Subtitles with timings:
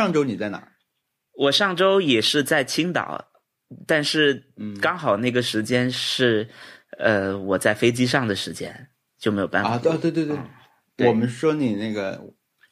[0.00, 0.66] 上周你在哪？
[1.34, 3.32] 我上周也是在青岛，
[3.86, 6.48] 但是嗯刚好那个时间是，
[6.98, 9.70] 呃，我在飞机上的时间，就没有办法。
[9.70, 10.38] 啊，对对对对，
[10.96, 12.18] 对我们说你那个，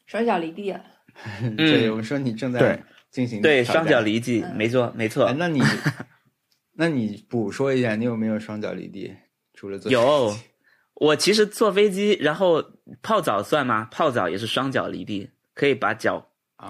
[0.06, 0.80] 双脚离地啊，
[1.56, 5.34] 对，我们说你正在对进行对，双脚离地，嗯没错没错哎，。
[5.38, 5.60] 那你，
[6.72, 9.14] 那你补说一下，你有没有双脚离地？
[9.52, 10.34] 除了坐有
[10.94, 12.64] 我其实坐飞机，然后
[13.02, 13.86] 泡澡算吗？
[13.90, 16.27] 泡澡也是双脚离地，可以把脚啊，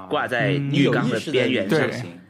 [0.09, 1.93] 挂在嗯浴缸的边缘上对。
[1.93, 2.21] 行，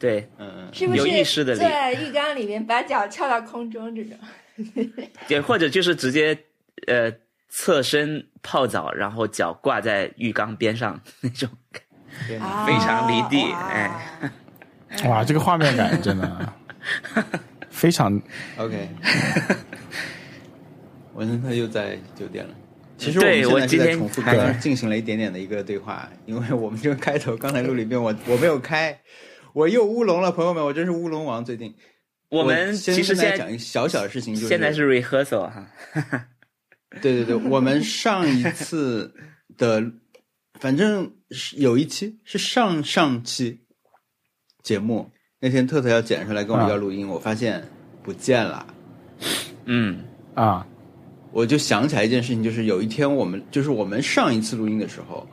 [0.00, 4.18] 对，嗯嗯，是不是有意识的坐在浴缸里面把脚翘到空中这种？
[5.28, 6.38] 对或者就是直接
[6.86, 7.12] 呃
[7.48, 11.48] 侧身泡澡，然后脚挂在浴缸边上那种。
[12.28, 14.30] 非常离地哇哎
[15.10, 16.52] 哇，这个画面感真的
[17.70, 18.22] 非常
[18.56, 18.88] OK，
[21.14, 22.54] 文森特又在酒店了。
[22.96, 28.98] 其实我们现在是我今天在重复刚刚进行了一点点的一个对话，因为我们这个开头刚才录了一遍我我没有开，
[29.52, 31.44] 我又乌龙了，朋友们，我真是乌龙王。
[31.44, 31.74] 最近
[32.28, 35.66] 我们其实现在讲一个小小的事情，就是现在是 rehearsal 哈，
[37.02, 39.12] 对对对，我们上一次
[39.58, 39.82] 的，
[40.60, 43.60] 反正是有一期是上上期
[44.62, 47.62] 节目那天，特特要剪出来跟我们要录音，我发现
[48.02, 48.66] 不见了。
[49.66, 50.66] 嗯啊，
[51.34, 55.28] 我就想起来一件事情，就是有一天我们就是我们上一次录音的时候，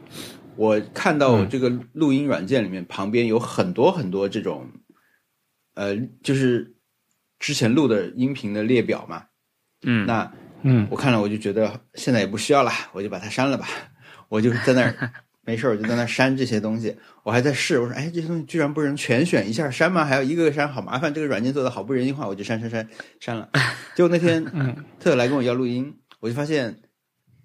[0.55, 4.67] 我看到我这个录音软件里面旁边有很多很多这种，
[5.75, 6.75] 呃，就是
[7.37, 9.23] 之前录的音频的列表嘛。
[9.83, 10.31] 嗯，那
[10.63, 13.67] 嗯我看了我就觉得现在也不需要了，我就把它删了吧。
[14.27, 16.95] 我就在那儿没事儿，我就在那删这些东西。
[17.23, 20.05] 我还在试，我说哎，这些东西居然不能全选一下删吗？
[20.05, 21.13] 还要一个个删，好麻烦。
[21.13, 22.87] 这个软件做的好不人性化，我就删删删
[23.19, 23.49] 删了。
[23.95, 24.45] 结果那天
[24.99, 26.79] 特来跟我要录音，我就发现，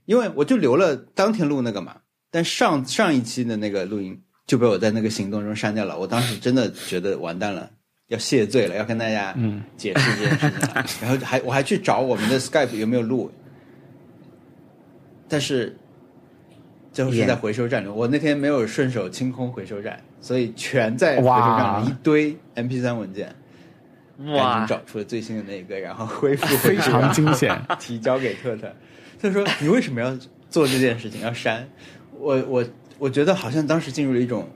[0.05, 1.97] 因为我就留了当天录那个嘛，
[2.31, 5.99] 但上上一期的那个录音就被我在那个行动中删掉了。
[5.99, 7.71] 我当时真的觉得完蛋了。
[8.09, 10.87] 要谢罪了，要跟大家嗯解释这件事情了。
[11.03, 13.33] 然后还我还去找我们的 Skype 有没有录，
[15.29, 15.77] 但是
[16.97, 17.89] 最后是在回收站里。
[17.89, 23.37] 我那天没有顺手清空回收站，所以全在回收站里一堆 MP 3文件，
[24.17, 27.55] 赶哇紧，找出了最新的那个，然后恢复非常惊险。
[27.79, 28.73] 提交给特特。
[29.21, 30.17] 他说：“你为什么要
[30.49, 31.21] 做这件事情？
[31.21, 31.69] 要删？”
[32.19, 32.65] 我我
[32.99, 34.49] 我觉得好像当时进入了一种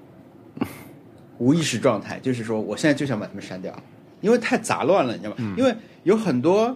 [1.37, 3.79] 无意识状态，就是说我现在就想把它们删掉，
[4.23, 5.55] 因为太杂乱了，你知道吗？
[5.59, 5.75] 因为
[6.05, 6.75] 有很多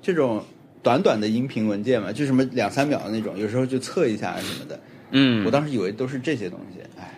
[0.00, 0.42] 这种
[0.82, 4.80] 短短的音频文件嘛，就什么两三秒的那种，有时候就测一下什么的。
[5.12, 5.44] 嗯。
[5.46, 7.12] 我，当时以为都是这些东西，哎，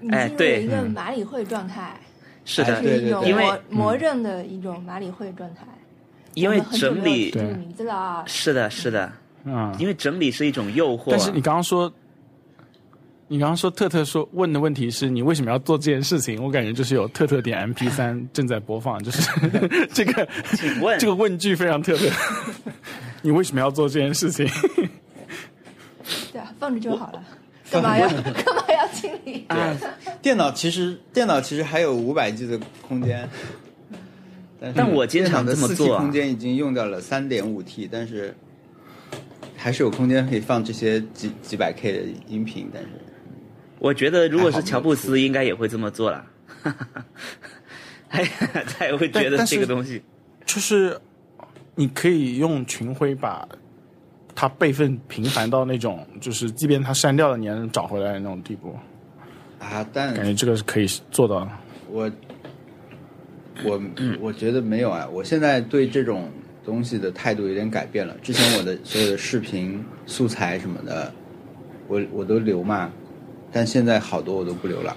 [0.00, 0.62] 你进入了哎对。
[0.64, 0.90] 一个嗯。
[0.90, 1.98] 马里会状态，
[2.44, 5.62] 是的，哎对是一种因为魔魔怔的一种马里会状态。
[6.34, 7.94] 因为整理这个名字了。
[7.94, 9.10] 啊，是的，是的，
[9.44, 11.06] 嗯，因为整理是一种诱惑。
[11.10, 11.92] 但是你刚刚说，
[13.26, 16.40] 你刚刚说特特说问的问题是你为什么要做这件事情？
[16.40, 19.28] 我感觉就是有特特点 MP 三 正在播放，就是
[19.92, 20.96] 这个请问。
[21.00, 22.08] 这个问句非常特别。
[23.22, 24.46] 你为什么要做这件事情？
[26.68, 27.24] 放着就好了，
[27.72, 28.22] 干嘛要 干
[28.54, 29.44] 嘛要清理？
[29.48, 29.74] 啊，
[30.20, 33.26] 电脑其实电脑其实还有五百 G 的空间，
[34.60, 38.34] 但是但我经常电脑的四 T 这么做啊空间已经用掉了三点五 T，但是
[39.56, 42.88] 还是有空间可以放这些几几百 K 的音频，但是
[43.78, 46.26] 我觉得如果是乔布斯，应该也会这么做了。
[48.10, 48.22] 他
[48.78, 50.02] 他也会觉得这个东西，
[50.44, 50.98] 就是
[51.74, 53.46] 你可以用群晖把
[54.40, 58.72] 它备份频繁到那种，就是即便他删掉了，你还能找回来的那种地步。
[59.58, 61.50] 啊，但感觉这个是可以做到的。
[61.90, 62.08] 我
[63.64, 63.82] 我
[64.20, 66.30] 我觉得没有啊，我现在对这种
[66.64, 68.16] 东西的态度有点改变了。
[68.22, 71.12] 之前我的所有的视频素材什么的，
[71.88, 72.92] 我我都留嘛，
[73.50, 74.96] 但现在好多我都不留了，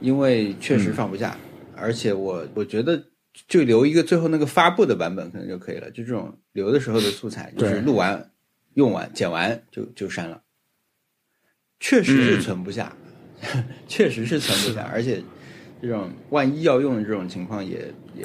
[0.00, 1.36] 因为确实放不下，
[1.76, 3.00] 而且我我觉得
[3.46, 5.88] 就留一个最后那个发布的版本可能就可以了。
[5.92, 8.28] 就这种留的时候的素材，就是录完、
[8.74, 10.42] 用完、剪完就就删了，
[11.80, 12.94] 确实是存不下，
[13.88, 15.22] 确实是存不下，而且
[15.82, 18.24] 这种万一要用的这种情况也也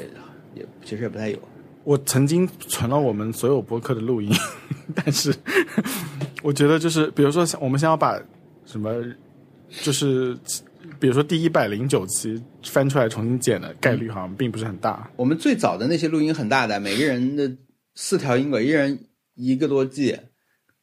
[0.53, 1.39] 也其实也不太有。
[1.83, 4.31] 我曾经存了我们所有播客的录音，
[4.95, 5.33] 但是
[6.41, 8.19] 我觉得就是，比如说我们想要把
[8.65, 8.91] 什么，
[9.81, 10.35] 就是
[10.99, 15.09] 比如说第一百零九期翻出来重新剪的概率好像并不是很大。
[15.15, 17.55] 我们最早的那些录音很大的，每个人的
[17.93, 18.99] 四条音轨，一人
[19.35, 20.17] 一个多 G，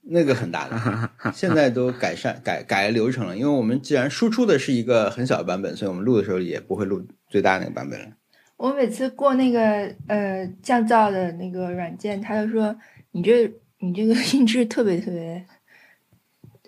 [0.02, 1.10] 那个很大的。
[1.32, 8.08] 现在都改善改改流程了，因为我们既然输出的是一个很小的版本，所以我们录的时候也不会录最大那个版本了。
[8.56, 9.60] 我每次过那个
[10.06, 12.76] 呃降噪的那个软件，他就说
[13.10, 15.44] 你这你这个音质特别特别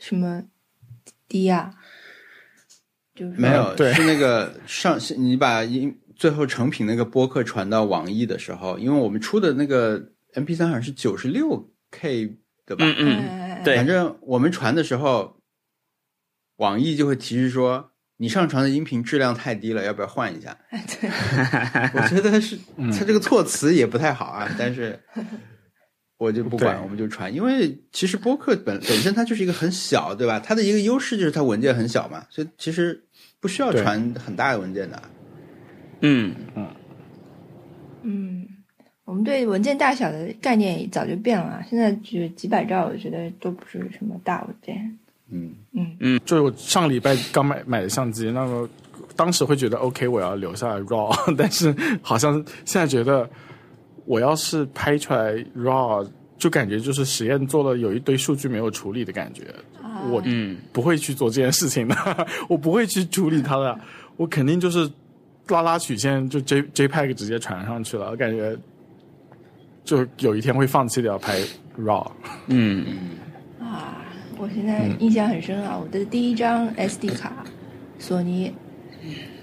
[0.00, 0.42] 什么
[1.28, 1.72] 低呀、
[3.14, 12.84] 就是没有，对是那个上是你把音最后成品那个播客传到网易的时候，因为我们出的那个 MP 三好像是九十六 K 的吧？
[12.86, 15.36] 嗯嗯，哎对反正我们传的时候，
[16.56, 20.56] 网易就会提示说你上传的音频质量太低了，要不要换一下？
[20.70, 21.08] 对，
[22.00, 24.98] 我觉得是嗯他这个措辞也不太好啊， 但是
[26.18, 30.38] 我就不管，我们就传，因为其实播客本本身它就是一个很小，对吧？
[30.38, 33.02] 它的一个优势就是它文件很小嘛，所以其实
[33.40, 35.02] 不需要传很大的文件的。
[36.00, 36.68] 嗯嗯，
[38.02, 38.33] 嗯，
[39.04, 44.98] 我们对文件大小的概念早就变了啊，现在就几百兆，我觉得都不是什么大文件。
[45.30, 48.68] 嗯，嗯嗯就是我上礼拜刚买买的相机，那么
[49.16, 52.34] 当时会觉得 OK，我要留下来 RAW， 但是好像
[52.64, 53.28] 现在觉得
[54.06, 56.08] 我要是拍出来 RAW，
[56.38, 59.44] 就感觉就是实验做了有一堆数据没有处理的感觉，
[59.82, 61.96] 啊我嗯，不会去做这件事情的，
[62.48, 63.78] 我不会去处理它的，
[64.16, 64.90] 我肯定就是
[65.48, 68.56] 拉拉曲线就 J JPEG 直接传上去了，我感觉
[69.84, 71.38] 就有一天会放弃掉拍
[71.78, 72.10] RAW。
[72.48, 72.86] 嗯，
[73.60, 74.02] 啊，
[74.38, 77.44] 我现在印象很深啊，我的第一张 SD 卡，
[77.98, 78.54] 索尼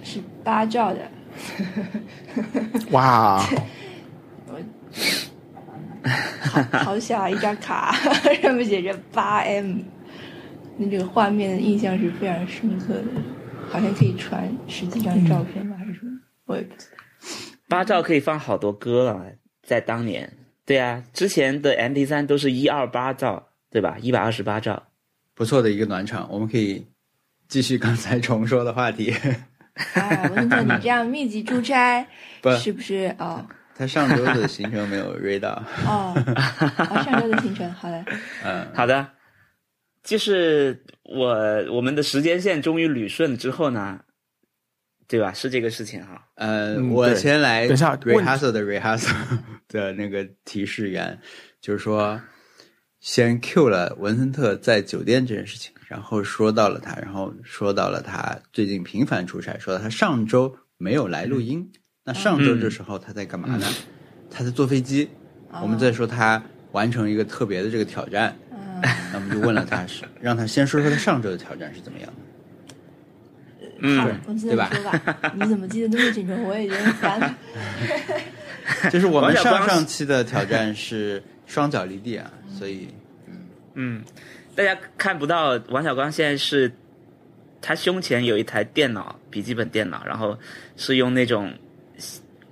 [0.03, 0.99] 是八兆的，
[2.91, 3.41] 哇，
[4.47, 4.59] 我
[6.79, 7.93] 好小啊一张卡，
[8.41, 9.77] 上面写着八 M，
[10.77, 13.05] 那这个画面的印象是非常深刻的，
[13.69, 16.11] 好像可以传十几张照片吧，还是什么？
[16.45, 16.97] 我也不知道。
[17.67, 19.25] 八兆可以放好多歌了，
[19.71, 20.29] 在当年。
[20.65, 23.97] 对啊，之前的 MP 三都是一二八兆，对吧？
[24.01, 24.83] 一百二十八兆。
[25.33, 26.85] 不错的一个暖场，我们可以
[27.47, 29.13] 继续刚才重说的话题。
[29.95, 32.05] 啊，文特，你这样密集出差，
[32.41, 33.15] 不是不是？
[33.17, 35.49] 哦他上周的行程没有 read 到，
[35.87, 36.13] 哦，
[36.77, 38.05] 哦，上周的行程，好的，
[38.43, 39.07] 嗯，好的，
[40.03, 41.33] 就是我
[41.71, 43.99] 我们的时间线终于捋顺之后呢，
[45.11, 45.33] 对吧？
[45.33, 46.25] 是这个事情哈。
[46.35, 49.13] 呃，我先来等一下问 rehearsal 的 rehearsal
[49.67, 51.19] 的那个提示员，
[51.59, 52.19] 就是说，
[53.01, 61.69] 先 Q 了文森特在酒店这件事情，然后说到了他，然后说到了他最近频繁出差，说到他上周没有来录音。
[62.05, 63.67] 那上周这时候他在干嘛呢？
[64.31, 65.09] 他在坐飞机。
[65.61, 66.41] 我们在说他
[66.71, 68.81] 完成一个特别的这个挑战，嗯，
[69.11, 72.30] 那我们就问了他是，让他先说说他上周的挑战是怎么样的。
[73.81, 76.33] 好嗯，，对吧特说吧，你怎么记得那么清楚？
[76.47, 77.37] 我也觉得烦了。
[78.91, 82.87] 就是我们上上期的挑战是双脚离地啊，所以
[83.73, 84.03] 嗯，
[84.55, 86.71] 大家看不到王小光现在是，
[87.61, 90.37] 他胸前有一台电脑，笔记本电脑，然后
[90.77, 91.51] 是用那种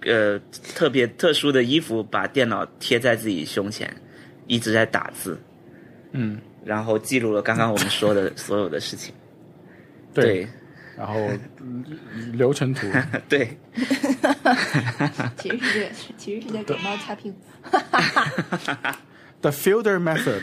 [0.05, 0.39] 呃
[0.75, 3.93] 特别特殊的衣服把电脑贴在自己胸前，
[4.47, 5.39] 一直在打字，
[6.11, 9.13] 嗯，然后记录了刚刚我们说的 所有的事情。
[10.13, 10.47] 对，
[10.99, 11.15] 然后
[11.61, 11.85] 嗯
[12.33, 12.85] 流程图，
[13.29, 13.57] 对，
[15.37, 17.37] 其实是这个，其实是在给猫擦屁股。
[19.39, 20.41] The Fielder Method。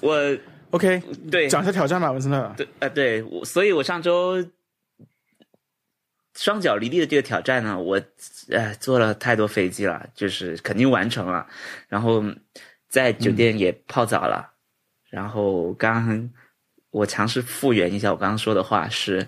[0.00, 0.38] 我
[0.70, 2.54] OK，对讲一下挑战吧，文森特。
[2.56, 4.42] 对呃对，我所以我上周
[6.34, 8.00] 双脚离地的这个挑战呢，我
[8.48, 11.46] 呃坐了太多飞机了，就是肯定完成了，
[11.88, 12.24] 然后
[12.88, 14.54] 在酒店也泡澡了，
[15.10, 16.30] 然后刚刚
[16.90, 19.26] 我尝试复原一下我刚刚说的话是，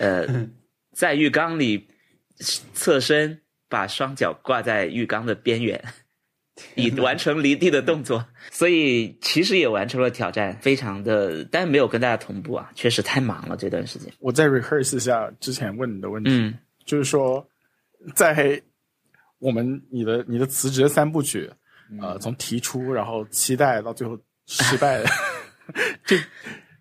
[0.00, 0.48] 呃，
[0.92, 1.86] 在浴缸里
[2.74, 5.82] 侧身把双脚挂在浴缸的边缘。
[6.74, 14.12] 以完成离地的动作，所以其实也完成了挑战，非常的，但没有跟大家同步啊，确实太忙了这段时间。
[14.18, 17.48] 我再 rehearse 一下之前问你的问题，嗯就是说，
[18.14, 18.60] 在
[19.38, 21.50] 我们你的你的辞职三部曲，
[21.98, 25.02] 呃，从提出然后期待到最后失败，
[26.04, 26.18] 这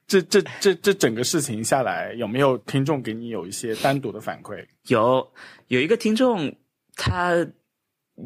[0.10, 4.66] 这这这这整个事情下来，有没有听众给你有一些单独的反馈？
[4.88, 5.32] 有
[5.68, 6.54] 有一个听众，
[6.96, 7.48] 他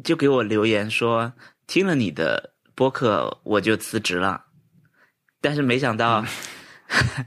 [0.02, 1.32] 就给我留言说，
[1.66, 4.46] 听了你的播客我就辞职了，
[5.40, 6.24] 但是没想到。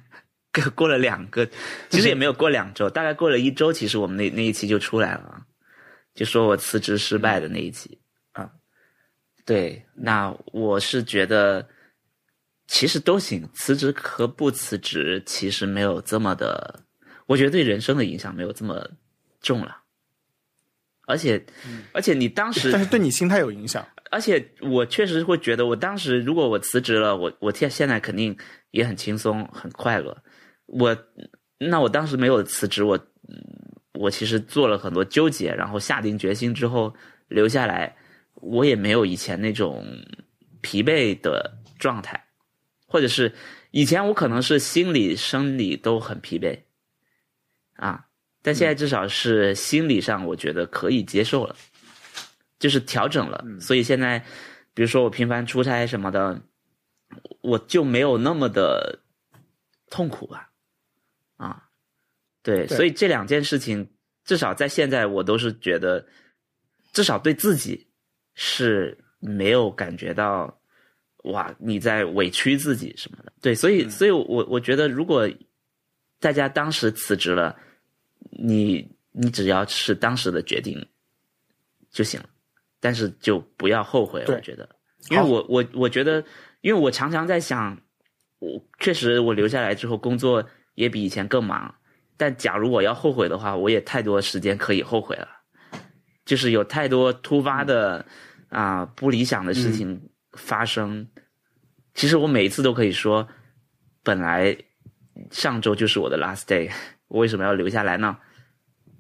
[0.53, 1.47] 过过了两个，
[1.89, 5.45] 其实也没有过两周，大概过了一周，其实我们那那一期就出来了，
[6.15, 7.99] 就说我辞职失败的那一期
[8.31, 8.49] 啊。
[9.45, 11.67] 对，那我是觉得
[12.67, 16.83] 其实都行，辞职和不辞职其实没有这么的，
[17.25, 18.89] 我觉得对人生的影响没有这么
[19.41, 19.83] 重了。
[21.05, 21.45] 而且，
[21.93, 23.87] 而且你当时但是对你心态有影响。
[24.11, 28.37] 而且我确实会觉得，我当时如果我辞职了，我我现现在肯定
[28.71, 30.17] 也很轻松很快乐。
[30.65, 30.95] 我
[31.57, 32.97] 那我当时没有辞职，我
[33.29, 33.35] 嗯
[33.93, 36.93] 我其实做了很多纠结，然后下定决心之后
[37.29, 37.95] 留下来，
[38.35, 39.85] 我也没有以前那种
[40.61, 42.26] 疲惫的状态，
[42.87, 43.35] 或者是
[43.69, 46.59] 以前我可能是心理生理都很疲惫，
[47.75, 48.05] 啊。
[48.43, 51.53] 但现在至少是心理上，我觉得可以接受了，
[52.59, 53.43] 就是调整了。
[53.59, 54.19] 所以现在，
[54.73, 56.41] 比如说我频繁出差什么的，
[57.41, 58.99] 我就没有那么的
[59.89, 60.49] 痛苦吧。
[61.35, 61.67] 啊，
[62.41, 63.91] 对，对所以这两件事情，
[64.23, 66.07] 至少在现在我都是觉得，
[66.93, 67.89] 至少对自己
[68.33, 70.56] 是没有感觉到
[71.31, 73.31] 哇你在委屈自己什么的。
[73.41, 75.29] 对，所以，所以我我觉得，如果
[76.19, 77.55] 大家当时辞职了，
[78.31, 80.83] 你你只要是当时的决定
[81.91, 82.29] 就行了，
[82.79, 84.23] 但是就不要后悔。
[84.25, 84.67] 对我觉得，
[85.09, 86.23] 因为我我我觉得，
[86.61, 87.79] 因为我常常在想，
[88.39, 90.43] 我确实我留下来之后工作
[90.75, 91.73] 也比以前更忙，
[92.17, 95.27] 但假如我要后悔的话，我也太多时间可以后悔了，
[96.25, 98.05] 就是有太多突发的
[98.49, 101.09] 啊、不理想的事情发生。
[101.93, 103.27] 其实我每一次都可以说，
[104.03, 104.55] 本来
[105.31, 106.71] 上周就是我的 last day，
[107.07, 108.17] 我为什么要留下来呢？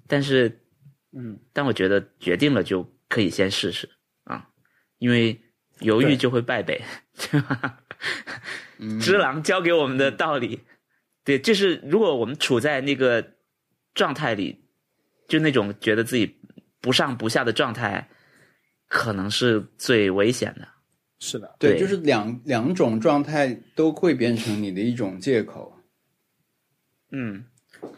[0.07, 0.63] 但是，
[1.11, 3.89] 嗯，但我觉得决定了就可以先试试
[4.23, 4.49] 啊，
[4.97, 5.39] 因为
[5.79, 6.81] 犹豫就会败北，
[7.13, 7.79] 对吧？
[8.99, 10.59] 只狼教给我们的道理，
[11.23, 13.35] 对，就是如果我们处在那个
[13.93, 14.63] 状态里，
[15.27, 16.39] 就那种觉得自己
[16.81, 18.09] 不上不下的状态，
[18.87, 20.67] 可能是最危险的。
[21.19, 25.73] 是的，对，对就是两两种状态都会变成你的一种借口。
[27.11, 27.45] 嗯，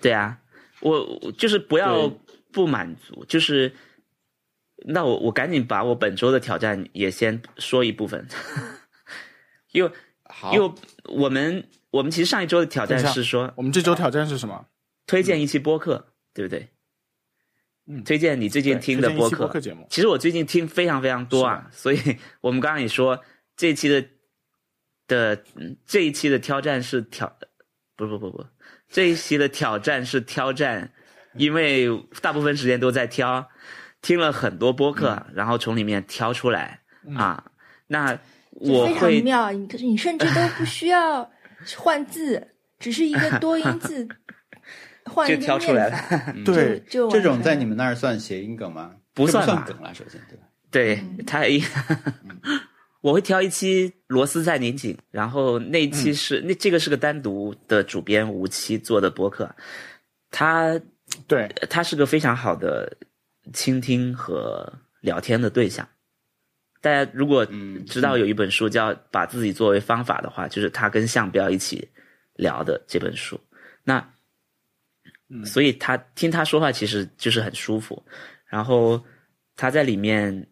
[0.01, 0.39] 对啊，
[0.81, 2.11] 我我就是不要
[2.51, 3.73] 不满足，就是
[4.87, 8.27] 那我我赶紧把我本周的挑战也先说一部分，
[9.73, 9.91] 因为
[10.23, 10.71] 好，因为
[11.05, 14.67] 我们我们其实上一周的挑战是说我们这周挑战是什么？
[15.07, 16.69] 推荐一期播客，对不对？
[17.89, 18.03] 嗯。
[18.03, 19.59] 推荐你最近听的播客。
[19.59, 19.85] 节目。
[19.89, 21.99] 其实我最近听非常非常多啊，所以
[22.39, 23.19] 我们刚刚也说
[23.57, 24.05] 这一期的
[25.07, 27.35] 的嗯这一期的挑战是挑，
[27.97, 28.45] 不不不不，
[28.87, 30.91] 这一期的挑战是挑战，
[31.33, 31.89] 因为
[32.21, 33.49] 大部分时间都在挑，
[34.01, 36.81] 听了很多播客，然后从里面挑出来、
[37.15, 37.51] 啊，
[37.87, 38.17] 那
[38.51, 41.29] 我非常会妙，你可是你甚至都不需要
[41.77, 44.07] 换字，只是一个多音字，
[45.09, 48.91] 换一个就挑出来了，对，就就这种在你们那儿算谐音梗吗？
[49.13, 50.43] 不算吧算梗了，首先对吧？
[50.71, 51.61] 对嗯他一，
[53.01, 59.49] 我会挑一期螺丝在拧紧，然后那一期是、那这个是个单独的主编吴期做的播客，
[60.31, 60.79] 他
[61.27, 62.95] 对，他是个非常好的
[63.51, 65.87] 倾听和聊天的对象。
[66.81, 71.89] 大家如果嗯知道有一本书叫《把自己作为方法》的话，就是他跟向彪一起
[72.35, 73.39] 聊的这本书。
[73.83, 74.13] 那，
[75.45, 78.01] 所以他听他说话其实就是很舒服。
[78.47, 79.03] 然后
[79.55, 80.47] 他在里面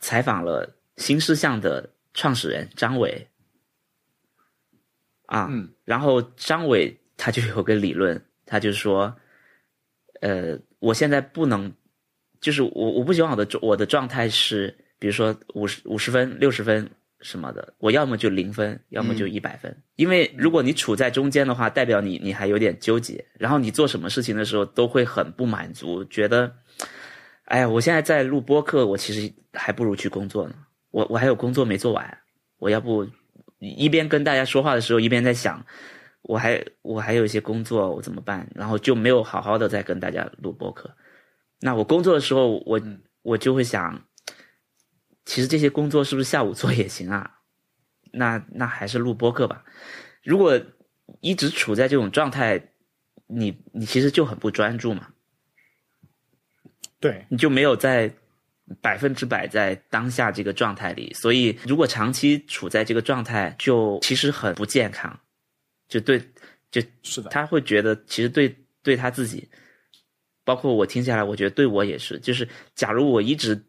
[0.00, 3.26] 采访了新事项的创始人张伟，
[5.26, 5.72] 啊，嗯。
[5.84, 9.16] 然后张伟他就有个理论，他就说，
[10.20, 11.72] 呃，我现在不能，
[12.40, 19.74] 就是我我不希望我的我的状态是，比如说五十五十分、六十分什么的，我要么就零分，要么就一百分。
[19.96, 26.52] 因为如果你处在中间的话，代表你你还有点纠结，然后你做什么事情的时候都会很不满足，觉得，
[27.44, 30.54] 哎呀，我现在在录播客，我其实还不如去工作呢，
[30.90, 32.18] 我我还有工作没做完，
[32.58, 33.06] 我要不
[33.58, 35.64] 一边跟大家说话的时候，一边在想。
[36.22, 38.46] 我还我还有一些工作，我怎么办？
[38.54, 40.90] 然后就没有好好的再跟大家录播客。
[41.60, 42.78] 那我工作的时候，我、
[43.22, 43.98] 我就会想，
[45.28, 47.40] 其实这些工作是不是下午做也行啊？
[48.12, 49.62] 那那还是录播客吧。
[50.22, 50.58] 如果
[51.20, 52.58] 一直处在这种状态，
[53.26, 55.08] 你你其实就很不专注嘛，
[56.98, 58.10] 对，你就没有在
[58.80, 61.12] 百分之百在当下这个状态里。
[61.12, 65.20] 所以，如果长期处在这个状态，就其实很不健康。
[65.88, 66.18] 就对，
[66.70, 69.46] 就是的，他会觉得其实对对他自己，
[70.42, 73.62] 包括我听下来，我觉得对我也是，就是假如我一直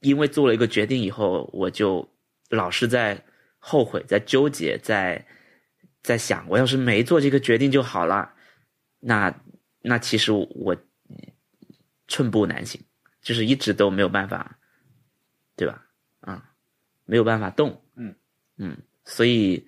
[0.00, 2.08] 因为做了一个决定以后，我就
[2.48, 3.24] 老是在
[3.58, 5.24] 后悔、在纠结、在
[6.02, 8.34] 在想，我要是没做这个决定就好了，
[8.98, 9.42] 那
[9.82, 10.76] 那其实我
[12.08, 12.80] 寸步难行，
[13.22, 14.58] 就是一直都没有办法，
[15.56, 15.86] 对吧？
[16.20, 16.50] 啊、
[17.04, 18.14] 没有办法动，嗯
[18.56, 19.66] 嗯，所以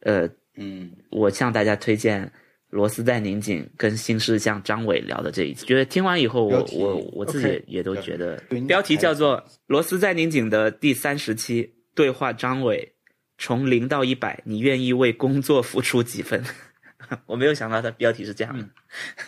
[0.00, 0.28] 呃。
[0.56, 2.32] 嗯，我向大家推荐
[2.74, 12.92] 螺丝在拧紧跟新事项张伟聊的这一次，觉得听完以后我，我我自己也都觉得，标题叫做《罗斯在拧紧》的第三十期对话张伟，
[13.38, 16.42] 从零到一百，你愿意为工作付出几分？
[17.26, 18.68] 我没有想到他标题是这样的，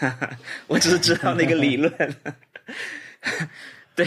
[0.66, 1.92] 我只是知道那个理论。
[3.94, 4.04] 对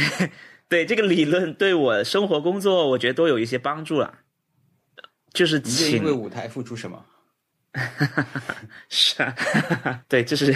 [0.68, 4.20] 对，这个理论对我生活工作，我觉得都有一些帮助了。
[5.34, 7.06] 就是请为舞台付出什么？
[8.90, 9.36] 是啊，
[10.08, 10.54] 对，这是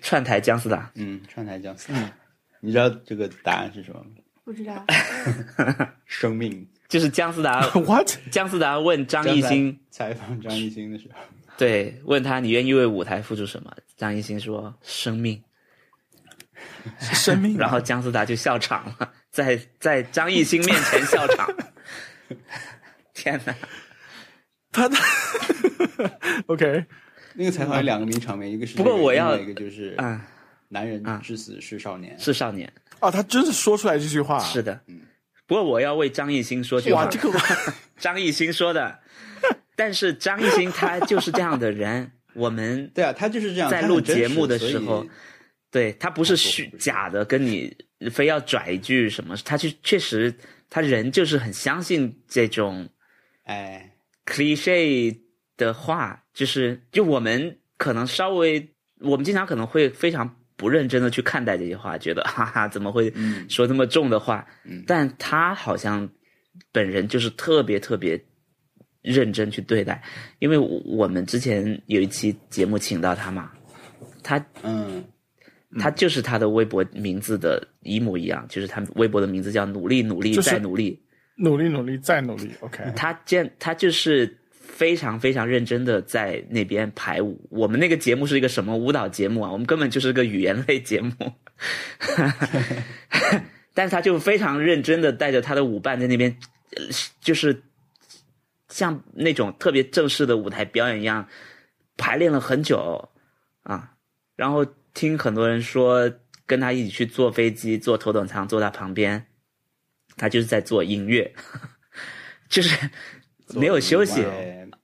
[0.00, 2.12] 串台姜思达，嗯，串台姜思达。
[2.60, 4.10] 你知道这个答案是什么吗？
[4.44, 4.84] 不知道，
[6.06, 6.66] 生命。
[6.88, 8.10] 就是姜思达， What？
[8.30, 11.20] 姜思达问张艺兴，采访张艺兴的时候，
[11.56, 13.72] 对，问他你愿意为舞台付出什么？
[13.96, 15.42] 张艺兴说生命，
[16.98, 17.60] 生命啊。
[17.60, 21.48] 然后姜思达就笑场了，在在张艺兴面前笑场。
[23.14, 23.54] 天哪！
[24.72, 24.98] 他他
[26.46, 26.84] OK，
[27.34, 30.20] 那个采访有两个名场面，一个是不过我要一个就是嗯，
[30.68, 32.18] 男人至死是少年。
[32.18, 34.38] 是少年，哦，他真是说出来这句话。
[34.40, 34.80] 是的。
[35.46, 37.36] 不过我要为张艺兴说句话哇，，这个
[37.98, 39.00] 张艺兴说的。
[39.74, 43.70] 但是张艺兴他就是这样的人，我们 对啊，他就是这样。
[43.70, 45.06] 在录节目的时候，
[45.70, 47.76] 对他不是虚假的，跟你
[48.12, 50.32] 非要拽一句什么，他就确实
[50.68, 52.88] 他人就是很相信这种
[53.44, 53.90] 哎
[54.26, 55.18] ，cliche
[55.66, 64.46] 的话，就是就我们可能稍微，我们经常可能会非常不认真的去看待这些话，觉得哈哈怎么会嗯说那么重的话？
[64.64, 66.08] 嗯但他好像
[66.72, 68.22] 本人就是特别特别
[69.02, 70.02] 认真去对待，
[70.38, 73.50] 因为我我们之前有一期节目请到他嘛，
[74.22, 75.02] 他嗯，
[75.78, 81.02] 他就是他的微博名字的一模一样，就是他微博的名字叫努力努力再努力。
[81.42, 82.50] 努力努力再努力。
[82.60, 84.38] OK，他见他就是
[84.80, 87.46] 非常非常认真的在那边排舞。
[87.50, 89.52] 我们那个节目是一个什么舞蹈节目啊？
[89.52, 91.12] 我们根本就是个语言类节目。
[93.74, 96.34] 但是他就非常认真的带着他的舞伴在那边，
[96.76, 96.84] 呃
[97.20, 97.62] 就是
[98.70, 101.28] 像那种特别正式的舞台表演一样，
[101.98, 103.10] 排练了很久
[103.64, 103.92] 啊。
[104.34, 106.10] 然后听很多人说，
[106.46, 109.26] 跟他一起去坐飞机、坐头等舱，坐他旁边，
[110.16, 111.34] 他就是在做音乐，
[112.48, 112.88] 就是
[113.48, 114.24] 没有休息。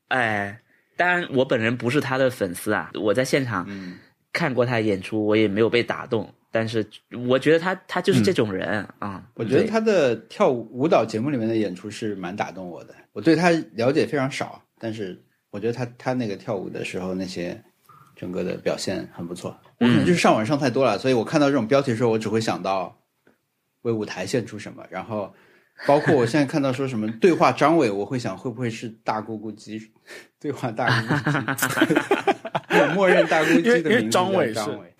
[0.08, 0.60] 哎哎，
[0.96, 3.98] 当然我本人不是他的粉丝啊，我在现场嗯，
[4.32, 6.32] 看过他演出，我也没有被打动。
[6.50, 6.86] 但是
[7.28, 12.94] 我觉得他他就是这种人啊、我觉得他的跳舞舞蹈节目里面的演出是蛮打动我的。
[13.12, 17.62] 我对他了解非常少，但是我觉得他他那个跳舞的时候那些
[18.14, 19.54] 整个的表现很不错。
[19.78, 22.96] 我可能就是上网上太多了，所以我看到这种标题的时候，我只会想到
[23.82, 25.34] 为舞台献出什么，然后。
[25.86, 29.92] 包括我现在看到说什么对话张伟，我会想会不会是大姑姑鸡？
[30.38, 31.94] 对话大姑姑鸡，
[32.78, 34.94] 我 默认大姑姑鸡的因为张伟是张伟，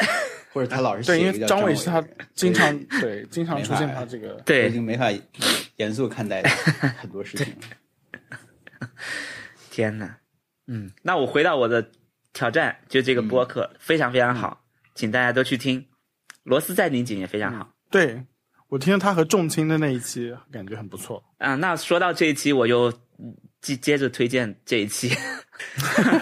[0.53, 5.07] 或者他老是对，因为写一个叫伟张伟是他经常对经常出现他这个我已经没法
[5.77, 6.43] 严肃看待
[7.01, 8.89] 很多事情了。
[9.71, 10.17] 天呐，
[10.67, 11.91] 嗯，那我回到我的
[12.33, 15.87] 挑战，就这个播客、非常非常好，请大家都去听。
[16.43, 17.73] 螺丝再拧紧也非常好。
[17.91, 18.25] 对
[18.69, 21.23] 我听了他和仲青的那一期，感觉很不错。
[21.39, 25.11] 啊，那说到这一期，我又嗯接接着推荐这一期，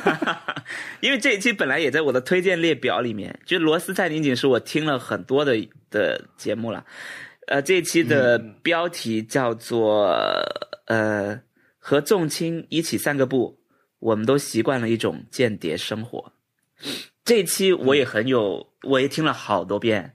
[1.00, 3.38] 因为这一期本来也在我的推荐列表里面。
[3.46, 5.56] 就罗斯在拧紧是我听了很多的
[5.90, 6.84] 的节目了，
[7.46, 10.08] 呃，这一期的标题叫做、
[10.86, 11.40] 呃
[11.78, 13.58] 和仲青一起散个步，
[13.98, 16.32] 我们都习惯了一种间谍生活。
[17.24, 20.14] 这一期我也很有，我也听了好多遍。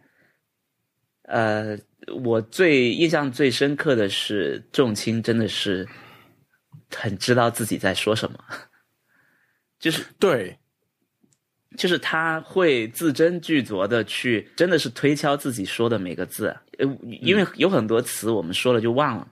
[1.24, 1.78] 呃，
[2.24, 5.88] 我最印象最深刻的是仲青真的是
[6.96, 8.40] 很知道自己在说什么，
[9.80, 10.58] 就是对，
[11.78, 16.56] 就是他会字斟句酌的去，真的是推敲自己说的每个字。
[16.78, 16.86] 呃，
[17.22, 19.28] 因为有很多词我们说了就忘了。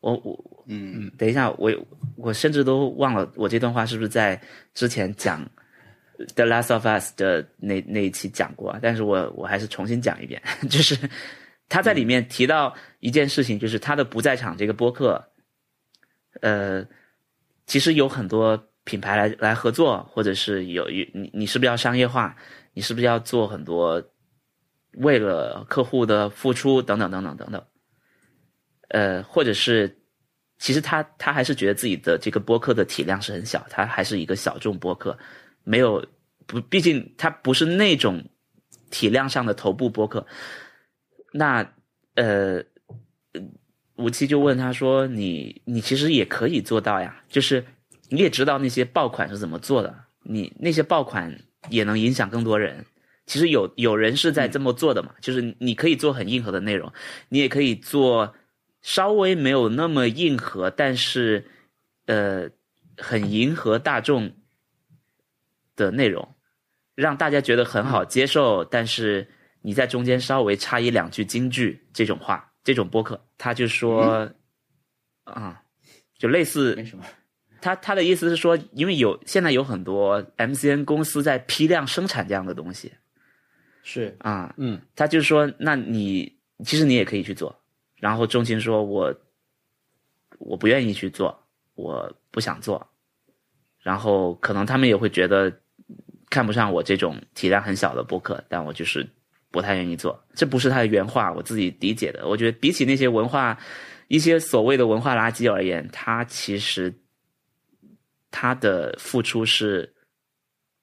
[0.00, 1.70] 我我嗯，等一下，我
[2.16, 4.40] 我甚至都忘了我这段话是不是在
[4.72, 5.44] 之前讲
[6.34, 8.78] 《The Last of Us》的那那一期讲过啊？
[8.80, 10.96] 但是我我还是重新讲一遍， 就是
[11.70, 15.24] 他在里面提到一件事情，就是他的不在场这个播客，
[16.42, 16.84] 呃，
[17.64, 22.36] 其实有很多品牌来来合作，或者是有有你你是不是要商业化？
[22.72, 24.02] 你是不是要做很多
[24.94, 27.64] 为了客户的付出等等等等等等？
[28.88, 29.96] 呃，或者是
[30.58, 35.16] 其实他他还是觉得自己的这个播客的体量是很小，他还是一个小众播客，
[35.62, 36.04] 没有
[36.46, 38.20] 不，毕竟他不是那种
[38.90, 40.26] 体量上的头部播客。
[41.32, 41.72] 那
[42.14, 42.62] 呃，
[43.96, 47.64] 吴奇就问他说：“你你其实也可以做到呀，就是
[48.08, 51.38] 你也知道那些爆款是怎么做的，你那些爆款
[51.68, 52.84] 也能影响更多人。
[53.26, 56.92] 其实有有人是在这么做的嘛，就是你可以做很硬核的内容，
[57.28, 58.34] 你也可以做
[58.82, 61.46] 稍微没有那么硬核，但是
[62.06, 62.50] 呃
[62.96, 64.32] 很迎合大众
[65.76, 66.34] 的内容，
[66.96, 69.28] 让大家觉得很好接受，但是
[69.62, 74.30] 你在中间稍微插一两句京剧这种话，这种播客，他就说
[75.24, 75.62] 啊、
[76.18, 77.04] 就类似没什么。
[77.60, 82.90] 他他的意思是说，因为有现在有很多 MCN 公司在批量生产这样的东西，
[83.82, 87.54] 是啊，嗯，他就说，那你其实你也可以去做。
[87.96, 89.14] 然后钟情说，我
[90.38, 91.38] 我不愿意去做，
[91.74, 92.88] 我不想做。
[93.78, 95.52] 然后可能他们也会觉得
[96.30, 99.06] 看不上我这种体量很小的播客，但我就是
[99.50, 100.22] 不太愿意做。
[100.34, 102.26] 这不是他的原话，我自己理解的。
[102.26, 103.58] 我觉得比起那些文化
[104.08, 106.92] 一些所谓的文化垃圾而言，他其实
[108.30, 109.92] 他的付出是，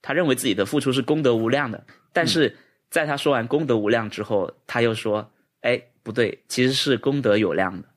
[0.01, 1.85] 他认为自己的付出是功德无量的。
[2.13, 2.55] 但是
[2.89, 5.29] 在他说完功德无量之后，他又说
[5.61, 7.87] ：“哎，不对，其实是功德有量的。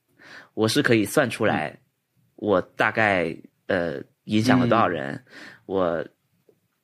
[0.55, 1.79] 我是可以算出来，
[2.37, 3.35] 我大概
[3.67, 5.25] 呃影响了多少人，
[5.67, 6.05] 我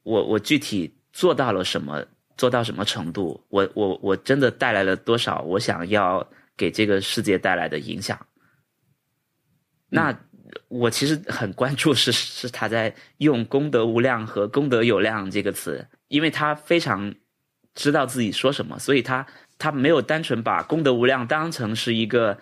[0.03, 2.05] 我我具体做到了什么，
[2.37, 8.19] 做到什么程度，我我我真的带来了多少我想要给这个世界带来的影响。
[9.89, 10.17] 那
[10.69, 17.15] 我其实很关注是是他在用“功德无量”和“功德有量”这个词，因为他非常
[17.75, 19.27] 知道自己说什么，所以他
[19.59, 22.39] 他没有单纯把“功德无量”当成是一个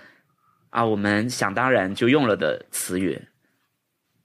[0.70, 3.20] 啊我们想当然就用了的词语，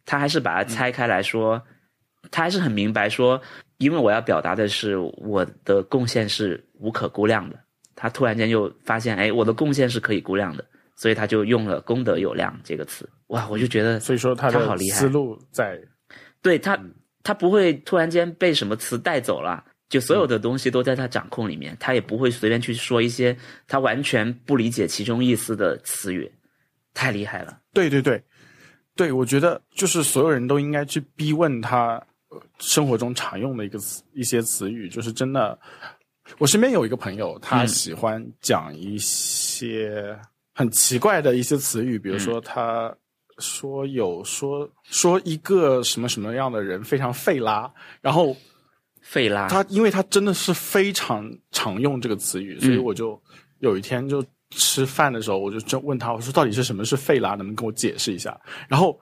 [0.06, 1.64] 他还是把它拆开来说，
[2.32, 3.42] 他还是很明白说，
[3.80, 7.60] 因为我要表达的是我的贡献是无可估量的。
[7.96, 10.64] 他突然间又发现，哎，我的贡献是可以估量的，
[10.96, 13.10] 所以他就用了“功德有量”这个词。
[13.28, 15.00] 哇，我就觉得，所以说他的他好厉害。
[15.00, 15.78] 思路在
[16.42, 16.80] 对他，
[17.24, 23.36] 他不会突然间被什么词带走了，就所有的东西都在他掌控里面，他也不会随便去说一些
[23.68, 26.32] 他完全不理解其中意思的词语，
[26.94, 27.60] 太厉害了。
[27.74, 28.24] 对对对，
[28.96, 32.08] 对我觉得就是所有人都应该去逼问他呃
[32.60, 35.58] 生活中常用的一个词一些词语，就是真的。
[36.38, 40.16] 我身边有一个朋友，他嗯喜欢讲一些
[40.54, 42.96] 很奇怪的一些词语，比如说他
[43.40, 47.68] 说有说说一个什么什么样的人非常费拉，
[48.00, 48.38] 然后
[49.02, 53.20] 费拉，他因为他真的是非常常用这个词语，所以嗯我就
[53.58, 58.40] 有一天就吃饭的时候，我就真问他，我说到底是什么是费拉，能不能跟我解释一下？
[58.68, 59.00] 然后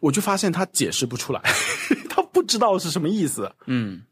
[0.00, 1.40] 我就发现他解释不出来，
[2.08, 3.50] 他不知道是什么意思。
[3.66, 4.02] 嗯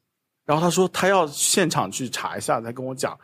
[0.44, 3.18] 然后他说他要现场去查一下再跟我讲，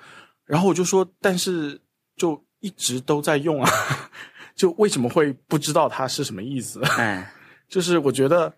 [0.44, 1.80] 然后我就说，但是
[2.16, 3.70] 就一直都在用啊，
[4.54, 6.82] 就为什么会不知道它是什么意思？
[6.98, 7.32] 哎，
[7.66, 8.52] 就是我觉得，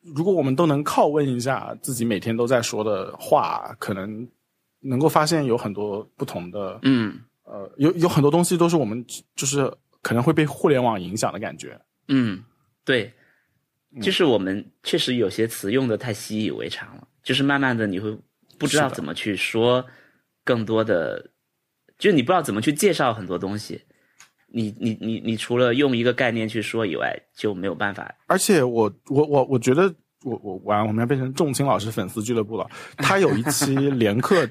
[0.00, 4.28] 如果我们都能拷问一下自己每天都在说的话，可能
[4.80, 9.04] 能够发现有很多不同的，嗯呃，有有很多东西都是我们
[9.36, 11.80] 就是可能会被互联网影响的感觉。
[12.08, 12.42] 嗯，
[12.84, 13.12] 对，
[14.00, 18.16] 就是我们确实有些词用的太习以为常了，就是慢慢的你会
[18.58, 19.84] 不知道怎么去说
[20.44, 21.30] 更多的，
[21.98, 23.82] 就是你不知道怎么去介绍很多东西。
[24.54, 28.14] 你你你你除了用一个概念去说以外，就没有办法。
[28.26, 29.92] 而且我我我我觉得
[30.24, 32.68] 我我完我们要变成仲青老师粉丝俱乐部了。
[32.98, 34.46] 他有一期连课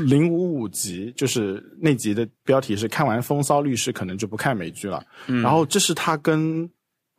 [0.00, 5.04] 零五五集，就是那集的标题是“看完《风骚律师》可能就不看美剧了”。
[5.28, 6.68] 嗯然后这是他跟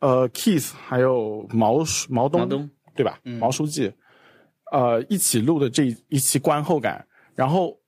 [0.00, 3.18] 呃，Kiss 还有毛书毛东毛东对吧？
[3.24, 3.92] 毛书记
[4.72, 7.78] 呃一起录的这一期观后感，然后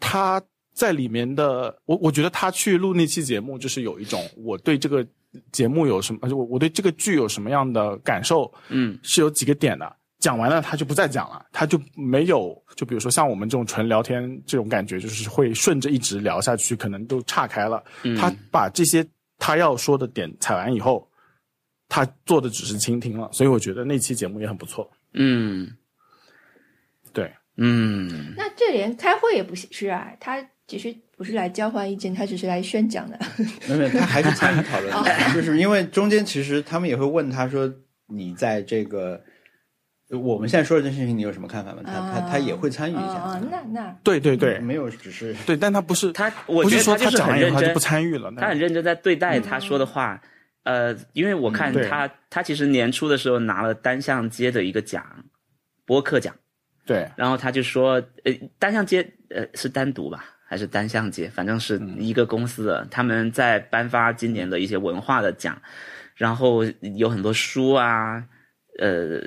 [0.00, 5.06] 他在里面的我我觉得他去录那期节目，就是有一种我对这个
[5.52, 9.96] 节目有什么，而且我我对这个剧有什么样的感受，嗯是有几个点的。
[10.20, 17.80] 讲完了，他就不再讲了，他就没有，就比如说像我们这种纯聊天这种感觉，就是会顺着一直聊下去，可能都岔开了。
[18.02, 19.06] 嗯他把这些
[19.38, 21.07] 他要说的点踩完以后，
[21.88, 24.90] 他做的只是倾听了，所以我觉得那期节目也很不错。
[25.14, 25.70] 嗯。
[27.10, 33.18] 对，嗯，那这连开会也不是啊，他其实不是来交换意见，他只是来宣讲的。
[33.66, 37.72] 没有没，他还是参与讨论的， 就是因为中间其实他们也会问他说
[38.06, 39.18] ：“你在这个
[40.10, 43.98] 我们现在说的这件事情，你有什么看法吗？”他他他也会参与一啊下，啊，那那。
[44.04, 44.58] 对对对。
[44.58, 45.34] 没有只是。
[45.46, 50.20] 对，但他不是他我不是说觉得他就是讲很认真完以后他就不，参与了，他很认真在对待他说的话。
[50.68, 55.02] 呃，因为我看嗯他，他其实年初的时候拿了单向街的一个奖，
[55.86, 56.34] 播客奖。
[56.84, 59.00] 对然后他就说，呃，单向街，
[59.30, 61.26] 呃，是单独吧，还是单向街？
[61.30, 65.58] 反正是一个公司的，他们在颁发今年的一些文化的奖，
[66.14, 66.62] 然后
[66.96, 68.22] 有很多书啊，
[68.78, 69.18] 呃，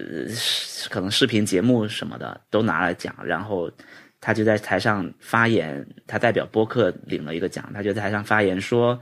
[0.91, 3.71] 可能视频节目什么的都拿了奖，然后
[4.19, 8.99] 他就在台上发言，他代表播客领了一个奖，他就在台上发言说，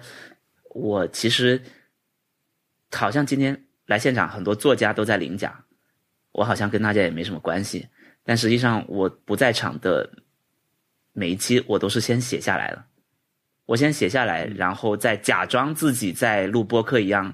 [0.73, 1.61] 我其实
[2.91, 5.53] 好像今天来现场很多作家都在领奖，
[6.31, 7.87] 我好像跟大家也没什么关系。
[8.23, 10.09] 但实际上我不在场的
[11.13, 12.83] 每一期，我都是先写下来的。
[13.65, 17.33] 我先写下来，然后再假装自己在录播客一样，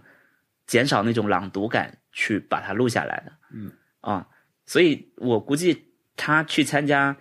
[0.67, 3.31] 减少那种朗读感，去把它录下来的。
[3.53, 4.27] 嗯啊，
[4.65, 5.85] 所以我估计
[6.17, 7.15] 他去参加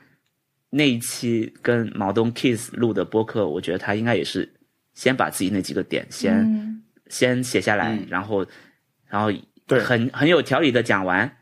[0.70, 4.53] 那一期跟毛东 Kiss 录的播客，我觉得他应该也是
[4.94, 6.63] 先把自己那几个点先、嗯
[7.09, 8.07] 先写下来，嗯。
[8.09, 8.47] 然后
[9.07, 9.31] 然后
[9.67, 9.81] 对。
[9.81, 11.37] 很很有条理的讲完，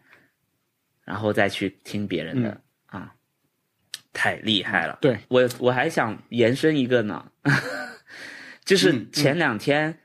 [1.04, 2.50] 然后再去听别人的、
[2.92, 3.00] 嗯。
[3.00, 3.14] 啊，
[4.12, 4.98] 太厉害了。
[5.00, 7.30] 对，我我还想延伸一个呢，
[8.64, 9.98] 就是前两天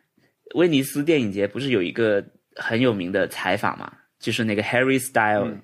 [0.55, 5.61] 威尼斯电影节不是有一个很有名的采访嘛，就是那个 Harry Style 嗯。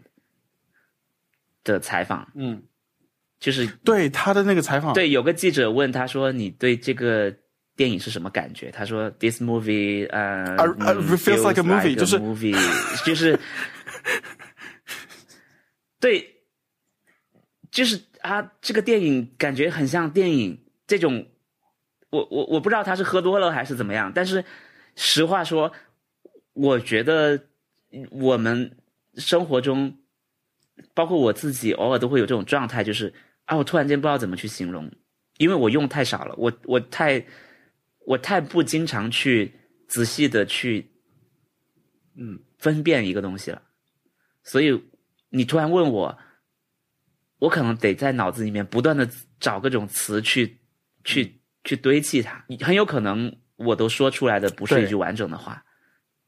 [1.66, 2.62] 的采访，嗯，
[3.40, 7.34] 就是对他的那个采访，对，有个记者问他说：“你对这个
[7.76, 12.56] 电影是什么感觉？”他说：“This movie，呃、I- I 嗯 feels like a movie，就是 movie，
[13.06, 13.40] 就是
[16.00, 16.44] 对，
[17.72, 20.60] 就是啊，这个电影感觉很像电影。
[20.86, 21.26] 这种，
[22.10, 24.44] 我我我不知道他是喝多了还是怎么样，但是
[24.96, 25.72] 实话说，
[26.54, 27.40] 我觉得
[28.12, 28.78] 我们
[29.16, 29.98] 生活中，
[30.94, 33.12] 包括我自己，偶尔都会有这种状态，就是
[33.46, 34.92] 啊，我突然间不知道怎么去形容，
[35.38, 37.26] 因为我用太少了，我我太
[38.06, 39.54] 我太不经常去
[39.88, 40.92] 仔细的去
[42.16, 43.62] 嗯分辨一个东西了，
[44.44, 44.84] 所以
[45.30, 46.18] 你突然问我，
[47.40, 50.60] 我可能得在脑子里面不断的找各种词去
[51.04, 55.64] 去去堆砌它，很有可能我都说出来的不是一句完整的话。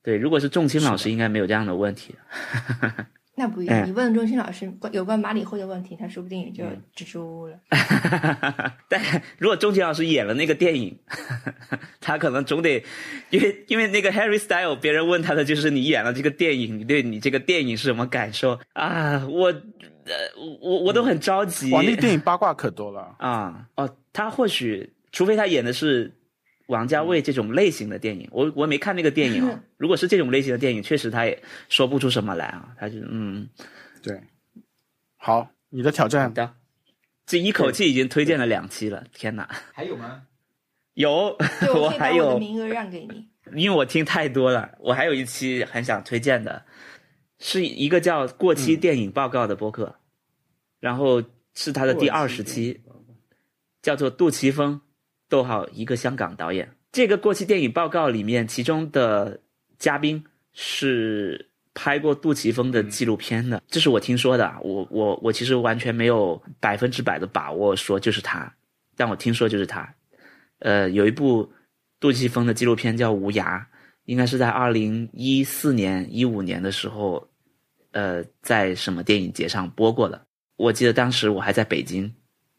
[0.01, 2.15] 对，如果是仲青老师，应该没有这样的问题。
[3.38, 7.58] 那不一样，哎你问钟欣老师关有关马里会的问题，他说不定也就嗯支支吾吾了。
[8.88, 9.02] 但
[9.38, 10.98] 如果钟欣老师演了那个电影，
[12.00, 12.82] 他可能总得，
[13.30, 19.26] 因为因为那个 Harry Style，别人问他的就是你演了这个电影，你对你这个电影是什么感受啊？
[19.28, 20.13] 我呃
[20.62, 21.71] 我我都很着急。
[21.71, 23.15] 哇，那个电影八卦可多了。
[23.17, 26.13] 啊哦，他或许除非他演的是
[26.67, 29.63] 王家卫这种类型的电影，我我没看那个电影啊。
[29.78, 32.75] 如果是这种类型的电影，确实他也说不出什么来啊。
[32.80, 33.47] 他就嗯，
[34.01, 34.21] 对，
[35.17, 36.56] 好，你的挑好战，的，
[37.25, 39.47] 这一口气已经推荐了两期了，天哪！
[39.73, 40.23] 还有吗？
[40.93, 41.38] 有，
[41.73, 43.28] 我我还有，名额让给你。
[43.54, 46.65] 因为我听太多了，我还有一期很想推荐的，
[47.38, 49.95] 是一个叫《过期电影报告》的播客，
[50.80, 51.21] 然后
[51.54, 52.82] 是他的第二十期，
[53.84, 54.82] 叫做杜琪峰，
[55.29, 56.69] 逗号一个香港导演。
[56.91, 59.39] 这个过期电影报告里面，其中的
[59.77, 64.57] 嘉宾是拍过杜琪峰的纪录片的，这是我听说的啊。
[64.61, 68.51] 我我我其实完全没有百分之百的把握说就是他，
[68.95, 69.93] 但我听说就是他。
[70.59, 71.51] 呃，有一部
[71.99, 73.59] 杜琪峰的纪录片叫《无涯》，
[74.05, 77.27] 应该是在二零一四年、一五年的时候，
[77.91, 80.25] 呃，在什么电影节上播过的。
[80.55, 82.09] 我记得当时我还在北京，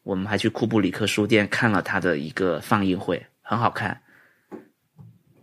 [0.07, 4.01] 我们还去库布里克书店看了他的一个放映会，很好看。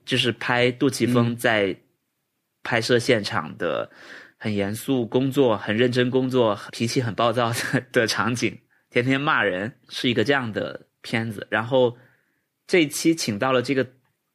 [0.06, 1.76] 就是拍杜琪峰在
[2.64, 3.92] 拍摄现场的
[4.38, 8.58] 很严肃工作、很认真工作、脾气很暴躁的的场景，
[8.90, 11.46] 天天骂人，是一个这样的片子。
[11.52, 11.98] 然后
[12.66, 13.86] 这一期请到了这个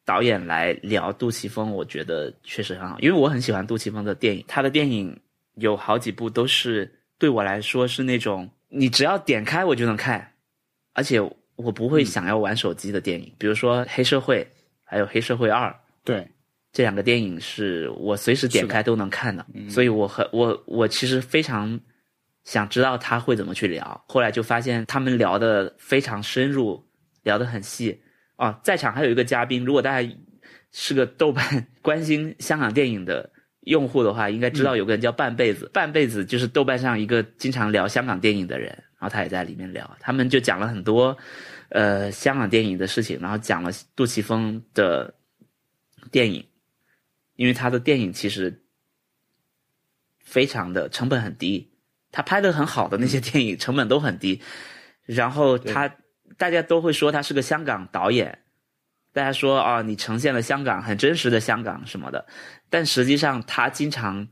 [0.04, 5.18] 导演来聊杜琪峰，我觉得确实很好，因为我很喜欢杜琪峰的电影，他的电影
[5.54, 10.34] 有好几部都是对我来说是那种你只要点开我就能看，
[10.92, 11.20] 而且
[11.56, 14.44] 我不会想要玩手机的电影，比如说《黑社会》
[14.84, 15.68] 还有《黑社会二》。
[16.04, 16.26] 对，
[16.72, 21.78] 这两个电影是我随时点开都能看的，所以我很我我其实非常
[22.44, 24.04] 想知道他会怎么去聊。
[24.06, 26.82] 后来就发现他们聊的非常深入，
[27.22, 28.00] 聊得很细
[28.36, 28.58] 啊。
[28.62, 30.08] 在场还有一个嘉宾，如果大家
[30.72, 33.30] 是个豆瓣 关心香港电影的
[33.68, 41.16] 用户的话，应该知道有个人叫半辈子，半辈子就是豆瓣上一个经常聊香港电影的人，然后他也在里面聊，他们就讲了很多
[41.68, 45.14] 呃香港电影的事情，然后讲了杜琪峰的
[46.10, 46.44] 电影。
[47.36, 48.64] 因为他的电影其实
[50.24, 51.70] 非常的成本很低，
[52.10, 54.42] 他拍的很好的那些电影成本都很低，
[55.04, 55.88] 然后他
[56.36, 58.40] 大家都会说他是个香港导演，
[59.12, 62.26] 大家说啊你呈现了香港很真实的香港什么的，
[62.70, 64.28] 但实际上他经常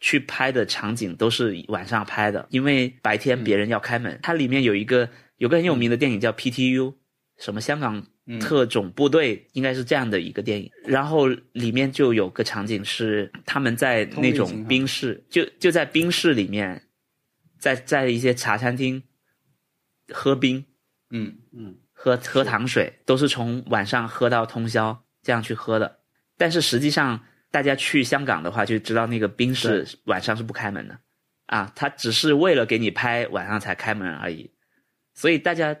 [0.00, 4.18] 去拍的场景都是晚上拍的，因为白天别人要开门。
[4.22, 6.94] 它里面有一个有个很有名的电影叫 PTU，
[7.38, 8.06] 什么香港
[8.40, 10.70] 特种部队，应该是这样的一个电影。
[10.84, 16.82] 然后里面就有个场景是他们在那种冰室，就就在冰室里面，
[17.58, 19.02] 在在一些茶餐厅
[20.12, 20.64] 喝冰，
[21.10, 21.36] 嗯。
[21.52, 26.00] 嗯喝喝糖水，都是从晚上喝到通宵这样去喝的。
[26.36, 27.18] 但是实际上，
[27.50, 30.98] 大家去香港的话，就知道那个冰室晚上是不开门的。
[31.46, 34.50] 啊，他只是为了给你拍晚上才开门而已。
[35.14, 35.74] 所以大家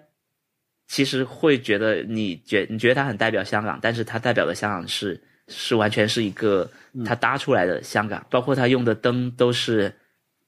[0.88, 6.70] 其实会觉得你觉你觉得它很代表香港，但是它代表的香港是是完全是一个
[7.04, 9.94] 他搭出来的香港，包括他用的灯都是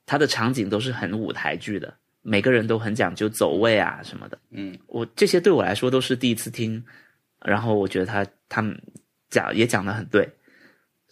[0.06, 1.94] 它的场景都是很舞台剧的
[2.28, 4.36] 每个人都很讲究走位啊什么的。
[4.50, 6.84] 嗯，我这些对我来说都是第一次听，
[7.40, 8.76] 然后我觉得他他们
[9.30, 10.28] 讲也讲的很对，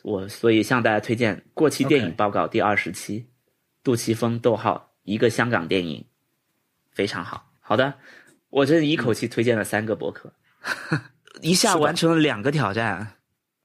[0.03, 3.27] 我所以向大家推荐《过期电影报告》第二十期，
[3.85, 6.05] 杜琪峰逗号一个香港电影，
[6.91, 7.53] 非常好。
[7.61, 7.95] 好的，
[8.51, 10.33] 我这一口气推荐了三个博客，
[11.43, 13.19] 一下完成了两个挑战，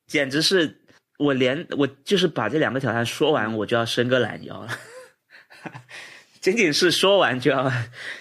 [0.06, 0.82] 简直是
[1.18, 4.70] 我连我就是把这两个挑战说完，我就要伸个懒腰了。
[6.42, 7.72] 仅仅是说完就要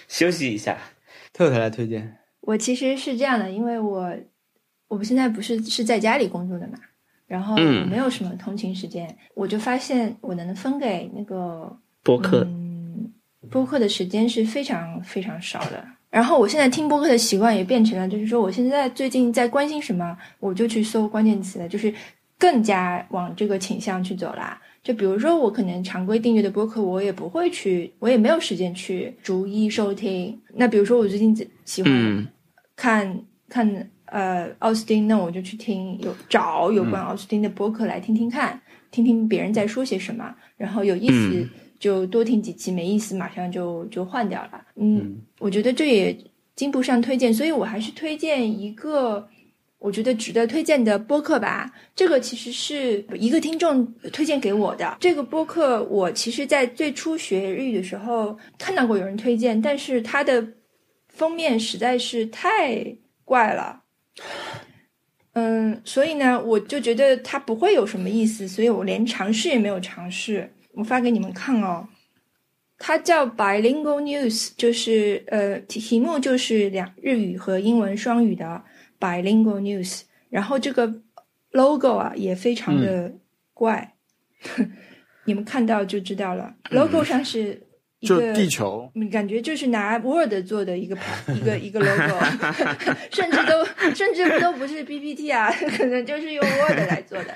[0.07, 0.77] 休息一下。
[1.31, 2.17] 特特来推荐。
[2.41, 4.13] 我其实是这样的，因为我
[4.87, 6.79] 我们现在不是是在家里工作的嘛，
[7.27, 13.13] 然后嗯没有什么通勤时间，我就发现我能分给那个播客，嗯
[13.49, 15.85] 播客的时间是非常非常少的。
[16.09, 21.93] 然后我现在听播客的习惯也变成了，就是说我现在最近在关心什么，我就去搜关键词，就是
[22.37, 24.59] 更加往这个倾向去走啦。
[24.89, 30.35] 就比如说，我可能常规订阅的播客，我也不会去，我也没有时间去逐一收听。
[30.55, 32.27] 那比如说，我最近喜欢嗯
[32.75, 44.59] 看看呃奥斯汀，那我就去听有找有关奥斯汀的播客来听听看，听听别人在说些什么，然后有意思嗯就多听几期，没意思马上就就换掉了。
[44.77, 46.17] 嗯，我觉得这也
[46.55, 49.29] 经不上推荐，所以我还是推荐一个。
[49.79, 54.97] 我觉得值得推荐的播客吧，这个其实是一个听众推荐给我的。
[54.99, 60.45] 这个播客我其实，在最初学日语的时候看到过有人推荐，但是它的
[61.07, 62.85] 封面实在是太
[63.23, 63.81] 怪了。
[65.33, 70.51] 嗯，所以呢，我就觉得它不会有什么意思，所以我连尝试也没有尝试。
[70.73, 71.87] 我发给你们看哦，
[72.77, 78.61] 它叫 Bilingual News，就是呃题目就是两日语和英文双语的
[78.99, 81.01] Bilingual News，然后这个
[81.51, 83.11] logo 啊也非常的
[83.53, 83.95] 怪，
[85.25, 86.53] 你们看到就知道了。
[86.71, 87.61] logo 上是
[87.99, 90.97] 一个地球，嗯，感觉就是拿 Word 做的一个，
[91.35, 92.19] 一个一个 logo，
[93.11, 97.33] 甚至都甚至都不是 PPT 啊，可能就是用 Word 来做的。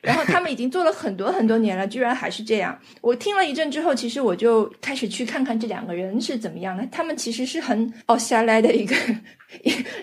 [0.00, 2.78] 然后他们已经做了很多很多年了，居然还是这样。
[3.00, 6.86] 我听了一阵之后，其实我就开始去看看这两个人是怎么样的。
[6.90, 8.94] 他们其实是很哦下来的一个，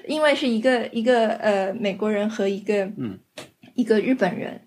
[0.08, 3.18] 因为是一个一个呃美国人和一个嗯
[3.76, 4.62] 一个日本人。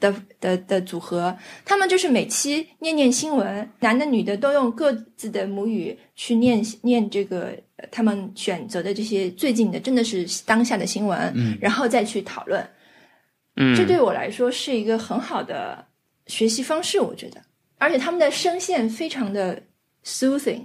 [0.00, 12.66] 的的的组合，他们就是每期念念新闻，男的女的都用各自的母语去念念这个呃他们选择的这些最近的，真的是当下的新闻，嗯然后再去讨论。
[13.60, 15.86] 嗯，这对我来说是一个很好的
[16.26, 17.40] 学习方式，我觉得，
[17.76, 19.62] 而且他们的声线非常的
[20.02, 20.62] soothing，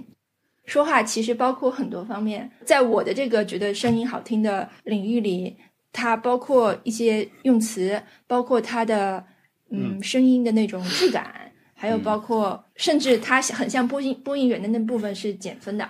[0.64, 5.54] 说话其实包括很多方面，在我的这个觉得声音好听的领域里，
[5.92, 9.22] 它包括一些用词，包括它的
[9.70, 15.86] 嗯声音的那种质感，还有包括甚至它很像播音播音员的那部分是减分的。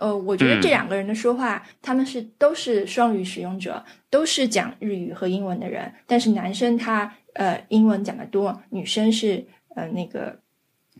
[0.00, 9.44] 呃，我觉得这两个人的说话，他们是都是双语使用者，都是讲日语和英文的人，但是男生他呃英文讲的多，女生是
[9.76, 10.40] 呃那个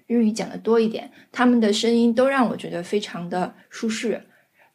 [0.07, 4.23] 日语讲的多一点，他们的声音都让我觉得非常的舒适。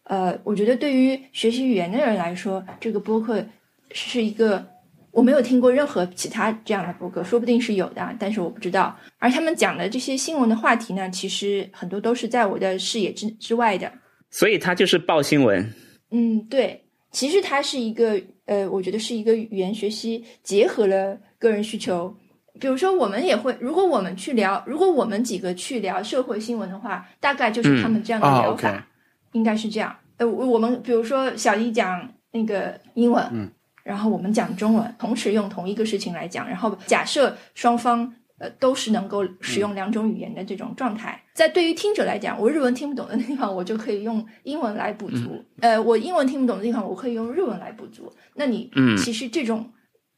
[0.05, 3.45] 呃，我觉得对于学习语言的人来说，这个播客
[3.91, 4.65] 是一个
[5.11, 8.97] 我没有听过任何其他这样的播客，说不定是有的，但是我不知道。
[9.19, 13.91] 而他们讲的这些新闻的话题呢，其实很多都是在我的视野之之外的。
[14.37, 15.73] 所以他就是报新闻。
[16.11, 22.13] 嗯，对，其实它是一个呃，我觉得是一个语言学习结合了个人需求。
[22.59, 28.87] 比如说，我们也会，如果我们去聊，如果我们几个去聊社会新闻的话，大概就是他们这样的啊聊法
[29.31, 29.95] 应该是这样。
[30.17, 33.49] 呃，我我们比如说小一讲那个英文，嗯，
[33.83, 38.13] 然后我们讲中文，同时用同一个事情来讲，然后假设双方。
[38.45, 48.11] 呃，都是能够使用两种语言的这种状态，在对于听者来讲，我日文听不懂的地方，我就可以用英文来补足；呃，我英文听不懂的地方，我可以用日文来补足。
[48.35, 48.95] 那你，嗯。
[48.97, 49.67] 其实这种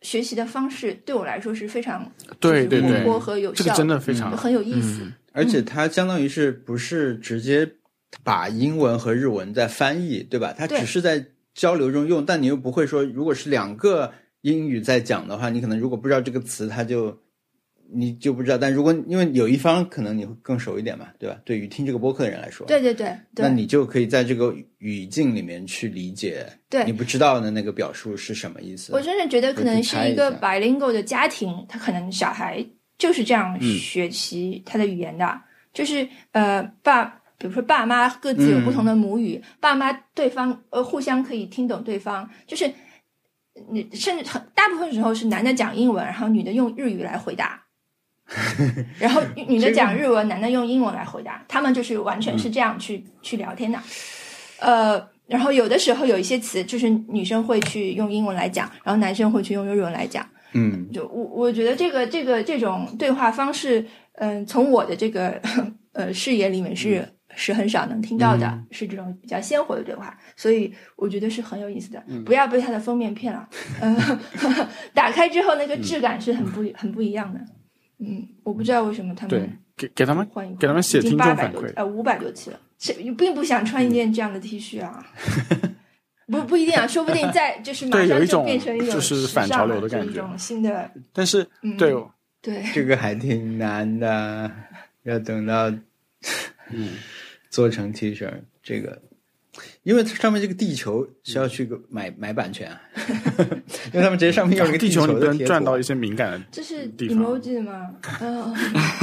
[0.02, 3.00] 学习的方式对我来说是非常对对对。
[3.00, 5.02] 活泼和有效，这个真的非常很有意思。
[5.04, 5.14] 嗯。
[5.34, 7.70] 而且它相当于是不是直接
[8.24, 10.54] 把英文和日文在翻译，对吧？
[10.58, 11.24] 它只是在
[11.54, 14.12] 交流中用，但你又不会说，如果是两个
[14.42, 17.16] 英语在讲的话，你可能如果不知道这个词，它就
[17.92, 18.58] 你就不知道。
[18.58, 21.40] 但如果因为有一方可能你会更熟一点嘛，对吧？
[21.46, 28.94] 对于听这个播客的人来说，对对对对，那你就可以在这个语境里面去理解对你不知道的那个表述是什么意思。
[28.94, 32.66] 我真的觉得可能是一个 bilingual 的家庭，他可能小孩
[32.98, 35.40] 就是这样嗯学习他的语言的，
[35.74, 37.06] 就是呃爸，
[37.38, 42.70] 比如说爸妈各自有不同的母语，爸妈对方呃互相可以听懂对方，就是
[43.72, 47.64] 你甚至很大部分时候是男的讲英文，然后女的用日语来回答。
[49.00, 53.80] 然后女的讲日文，男的用英文来回答，他们就是完全是这样去、去聊天的。
[54.60, 60.28] 呃，然后有的时候有一些词，就是女生会去用英文来讲，然后男生会去用日文来讲。
[60.54, 65.40] 嗯就我我觉得这个这个这种对话方式，嗯、从我的这个
[65.94, 72.02] 呃视野里面是、是很少能听到的，是这种比较鲜活的对话，所以我觉得是很有意思的。
[72.26, 73.48] 不要被它的封面骗了，
[73.82, 74.20] 呃，
[74.94, 77.40] 打开之后那个质感是很不、很不一样的。
[78.00, 81.74] 嗯，我不知道为什么他们对们，给给他们换一换给他们写听众八百多反馈。
[81.76, 85.06] 呃五百多期了，谁并不想穿一件这样的 T 恤啊。
[86.28, 91.96] 不不一定啊，说不定在就是马上就对有一种变成一种就是反潮流的感觉一种新的但是嗯对，
[92.42, 92.64] 对。
[92.74, 94.52] 这个还挺难的，
[95.04, 95.70] 要等到
[96.70, 96.90] 嗯，
[97.50, 98.30] 做成 T 恤，
[98.62, 99.02] 这个，
[99.84, 102.82] 因为它上面这个地球是要去个买买版权啊，
[103.94, 106.88] 因为他们直接上面有一个地球你不能球的贴图转到一些敏感的这是。
[106.98, 107.94] emoji 吗？
[108.22, 108.54] 嗯，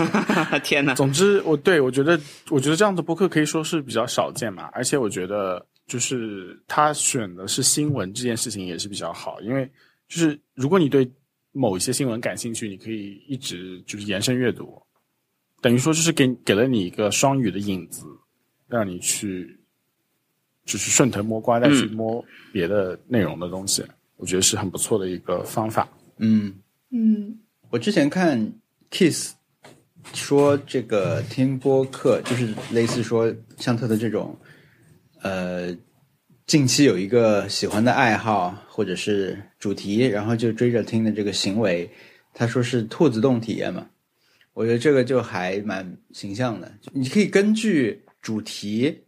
[0.62, 0.94] 天哪！
[0.94, 2.18] 总之，我对我觉得，
[2.50, 9.64] 我觉得这样的播客可以说是比较少见嘛，而且我觉得就是他选的是新闻这件事情也是比较好，因为
[10.08, 11.10] 就是如果你对
[11.52, 14.80] 某一些新闻感兴趣，你可以一直就是延伸阅读，
[15.62, 18.04] 等于说就是给给了你一个双语的影子，
[18.68, 19.58] 让你去
[20.64, 23.84] 就是顺藤摸瓜再去摸别的内容的东西，
[24.16, 25.88] 我觉得是很不错的一个方法。
[26.18, 26.54] 嗯，
[26.90, 27.38] 嗯
[27.70, 28.52] 我之前看
[28.90, 29.32] Kiss
[30.12, 34.38] 说这个听播客，就是类似说像特的这种，
[35.22, 35.76] 呃，
[36.46, 41.90] 近期有一个喜欢的爱好或者是主题，然后就追着听的这个行为，
[42.32, 43.86] 他说是兔子洞体验嘛。
[44.52, 49.03] 我觉得这个就还蛮形象的，你可以根据主题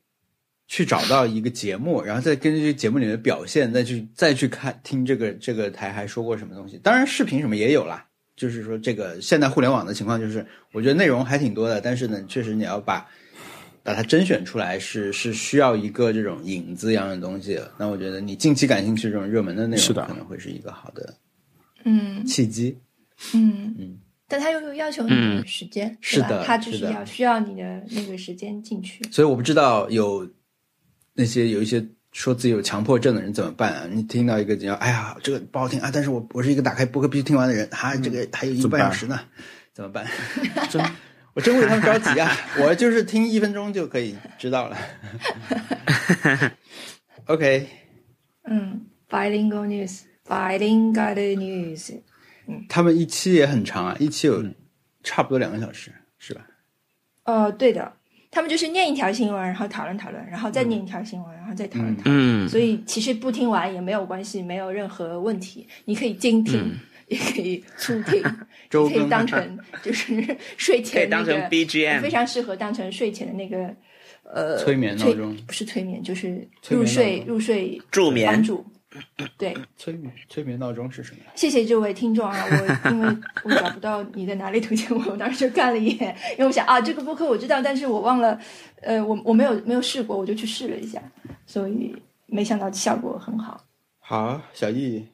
[0.69, 6.79] 去找到一个节目，然后再根据节目里面的表现，再去再去看听这个这个台还说过什么东西。
[6.83, 8.07] 当然，视频什么也有啦。
[8.37, 13.09] 就是说，这个现代互联网的情况，就是我觉得内容还挺多的，但是呢，确实你要把
[13.83, 17.73] 把它甄选出来是是需要一个这种影子一样的东西的。
[17.79, 21.15] 那我觉得你近期感兴趣这种热门的内容，是的可能会是一个好的
[21.85, 22.77] 嗯契机。
[23.33, 23.99] 嗯嗯，
[24.29, 29.03] 但他又有要求你时间，是的他就是要需要你的那个时间进去。
[29.11, 30.29] 所以我不知道有
[31.17, 33.87] 那些有一些说自己有强迫症的人怎么办啊？
[33.91, 39.19] 你听到一个讲，哎呀，这个不好听啊，但是我我是一个打开播客必须听完的人，哈、这个还有一个半小时呢，
[39.73, 40.07] 怎么办？
[40.71, 40.83] 真
[41.35, 42.31] 我真为他们着急啊！
[42.61, 44.77] 我就是听一分钟就可以知道了。
[47.27, 47.67] OK，
[48.45, 52.01] 嗯，bilingual news，bilingual news
[52.47, 52.65] 嗯。
[52.69, 54.43] 他们一期也很长啊，一期有
[55.03, 56.47] 差不多两个小时，是吧？
[57.25, 57.96] 呃，对的，
[58.37, 62.45] 他们就是念一条新闻，然后讨论讨论，然后再念一条新闻，然后再讨论讨论。
[62.45, 65.67] 嗯，所以其实不听完也没有关系，没有任何问题。
[65.87, 66.79] 你可以精听，嗯。
[67.09, 68.21] 也可以粗听，
[68.69, 70.13] 可以当成就是
[70.59, 73.73] 睡可以前那当成个，BGM 非常适合当成睡前的那个
[74.25, 75.37] 呃催眠闹催钟。
[75.47, 78.27] 不是催眠，就是入睡入睡助眠。
[78.31, 78.67] 帮助。
[79.37, 81.21] 对， 催眠催眠闹钟是什么？
[81.35, 88.39] 谢谢这位听众啊，我因为我找不到你在哪里推荐我，我当时就看了一眼，因为我想啊，这个播客我知道，但是我忘了，
[88.83, 91.03] 呃，我我没有没有试过，我就去试了一下，
[91.47, 91.95] 所以
[92.27, 93.61] 没想到效果很好。
[93.99, 95.05] 好，小易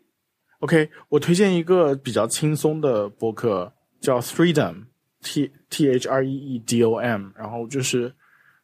[0.60, 8.14] ，OK，我推荐一个比较轻松的播客，叫 Freedom，T T H R E E D O M，然后就是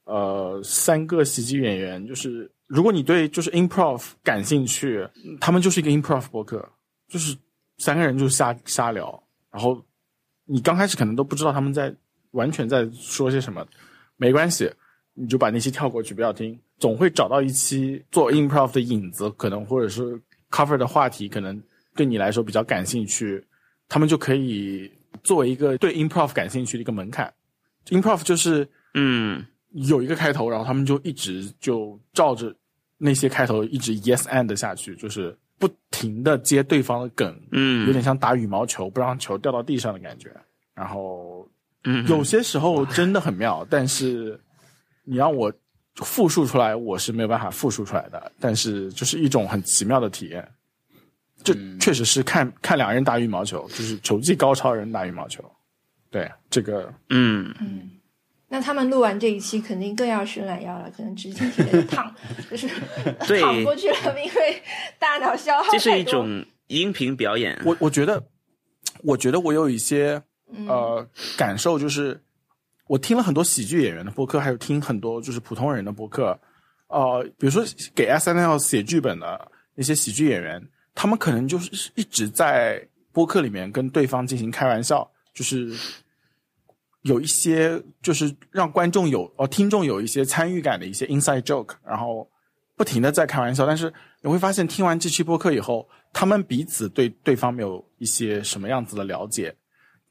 [0.04, 5.05] 呃三个喜剧演员，就是如果你对就是 improv 感兴趣，
[5.41, 6.66] 他们就是一个 improv 博客，
[7.09, 7.37] 就是
[7.79, 9.83] 三个人就瞎瞎聊，然后
[10.45, 11.93] 你刚开始可能都不知道他们在
[12.33, 13.66] 完全在说些什么，
[14.16, 14.71] 没关系，
[15.14, 21.61] 你就把那些跳过去，不要听，总会找到一期做 improv 的影子，可能或者是 cover 的话题，可能
[21.97, 23.43] 对你来说比较感兴趣，
[23.89, 24.91] 他们就可以
[25.25, 27.33] 作为一个对 improv 感兴趣的一个门槛。
[27.87, 29.43] improv 就是嗯
[29.73, 32.55] 有一个开头，然后他们就一直就照着
[32.97, 40.31] 那些开头一直 yes and 下去，就是不停的接对方的梗，嗯，有点像打羽毛球，不让球掉到地上的感觉。
[40.75, 41.49] 然后
[41.85, 44.41] 嗯有些时候真的很妙，但是
[45.05, 45.53] 你让我
[45.97, 48.31] 复述出来，我是没有办法复述出来的。
[48.39, 50.49] 但是就是一种很奇妙的体验，
[51.43, 55.45] 这确实是看看两人打羽毛球，就是球技高超的人打羽毛球。
[56.11, 57.91] 对这个，嗯嗯，
[58.49, 62.14] 那他们录完这一期肯定更要伸懒腰了，可能直挺挺的躺，
[62.51, 62.66] 就是
[63.26, 64.62] 对躺过去了，因为
[64.99, 67.61] 大脑消耗这是一种音频表演。
[67.64, 68.22] 我我觉得，
[69.03, 72.18] 我觉得我有一些嗯呃感受，就是
[72.86, 76.38] 我听了很多喜剧演员的播客，还有听很多就是普通人的播客，
[76.86, 77.62] 呃，比如说
[77.94, 82.82] 给 S N L 写剧本的那些喜剧演员，他们可能就是一直在
[83.12, 85.76] 播客里面跟对方进行开玩笑，就是
[87.09, 92.28] 有一些就是让观众有哦听众有一些参与感的一些 inside joke，然后
[92.76, 93.92] 不停的在开玩笑，但是
[94.22, 99.54] 你会发现听完这期播客以后，他们彼此对对方没有一些什么样子的了解，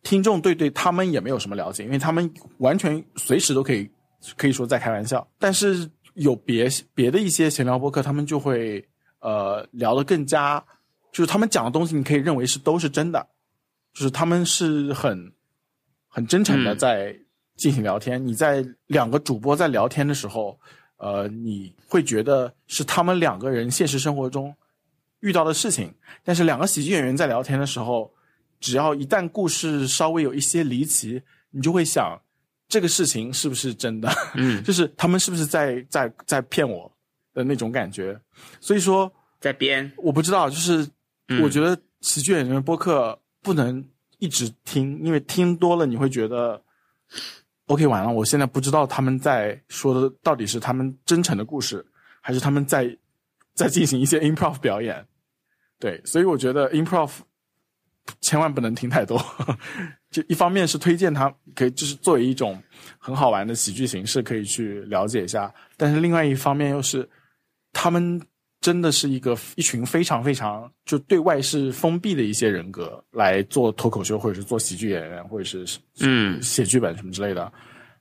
[0.02, 3.90] 听众对对他们也没有什么了解，因为他们完全随时都可以
[4.36, 8.84] 可以说在开玩笑，但是有别别的一些闲聊播客，他们就会
[9.20, 10.64] 呃聊得更加，
[11.12, 13.28] 就是他们讲的东西，你可以认为是都是真的，
[13.94, 15.32] 就是他们是很
[16.18, 17.16] 很真诚的嗯在
[17.58, 18.26] 进行聊天。
[18.26, 20.60] 你在两个主播在聊天的时候，
[20.98, 24.52] 呃，你会觉得是他们两个人现实生活中
[25.20, 25.94] 遇到的事情，
[26.24, 28.12] 但是两个喜剧演员在聊天的时候，
[28.60, 32.20] 只要一旦故事稍微有一些离奇，你就会想
[32.68, 34.12] 这个事情是不是真的？
[34.34, 36.92] 嗯， 就是他们是不是在在在骗我
[37.32, 38.20] 的那种感觉。
[38.60, 40.84] 所以说，在编，我不知道，就是
[41.28, 43.88] 嗯我觉得喜剧演员的播客不能
[44.20, 46.62] 一直听，因为听多了你会觉得
[47.66, 51.86] ，OK，完了，我现在不知道他们在说的到底是他们真诚的故事，
[52.22, 52.98] 还是他们在
[53.54, 55.06] 在进行一些 improv 表演。
[55.80, 57.12] 对，所以我觉得 improv
[58.22, 59.24] 千万不能听太多。
[60.10, 62.62] 就一方面是推荐他可以就是作为一种
[62.98, 67.08] 很好玩的喜剧形式可以去了解一下，但是另外一方面又是
[67.74, 68.20] 他们
[68.60, 75.66] 真的是一个一群非常非常就对外是封闭的一些人格来做脱口秀或者是做喜剧演员或者是
[76.00, 76.42] 嗯。
[76.42, 77.52] 写剧本什么之类的。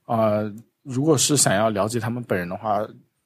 [0.05, 0.51] 呃，
[0.83, 2.85] 如果是想要了解他们本人的话，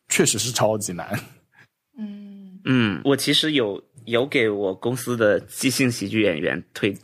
[0.10, 1.08] 确实是超级难。
[1.98, 2.60] 嗯。
[2.66, 6.96] 嗯，我其实有有给我公司的即兴喜剧演员推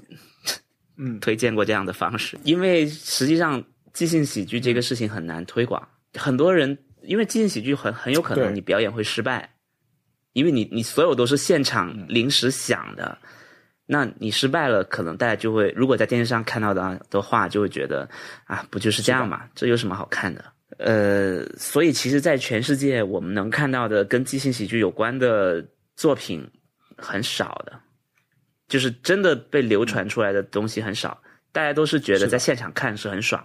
[0.97, 3.63] 嗯， 推荐过这样的方式，因为实际上
[3.93, 5.81] 即兴喜剧这个事情很难推广，
[6.13, 9.49] 很多人因为即兴喜剧很很有可能你表演会失败，
[10.37, 13.17] 因为你你所有都是现场临时想的，
[13.87, 18.07] 那你失败了，可能大家就会如果在电视上看到的的话，就会觉得
[18.45, 20.45] 啊，不就是这样嘛，这有什么好看的？
[20.77, 25.65] 呃，所以其实，在全世界我们能看到的跟即兴喜剧有关的
[25.95, 26.47] 作品
[26.95, 27.73] 很少的，
[28.67, 31.19] 就是真的被流传出来的东西很少。
[31.51, 33.43] 大家都是觉得在现场看是很爽，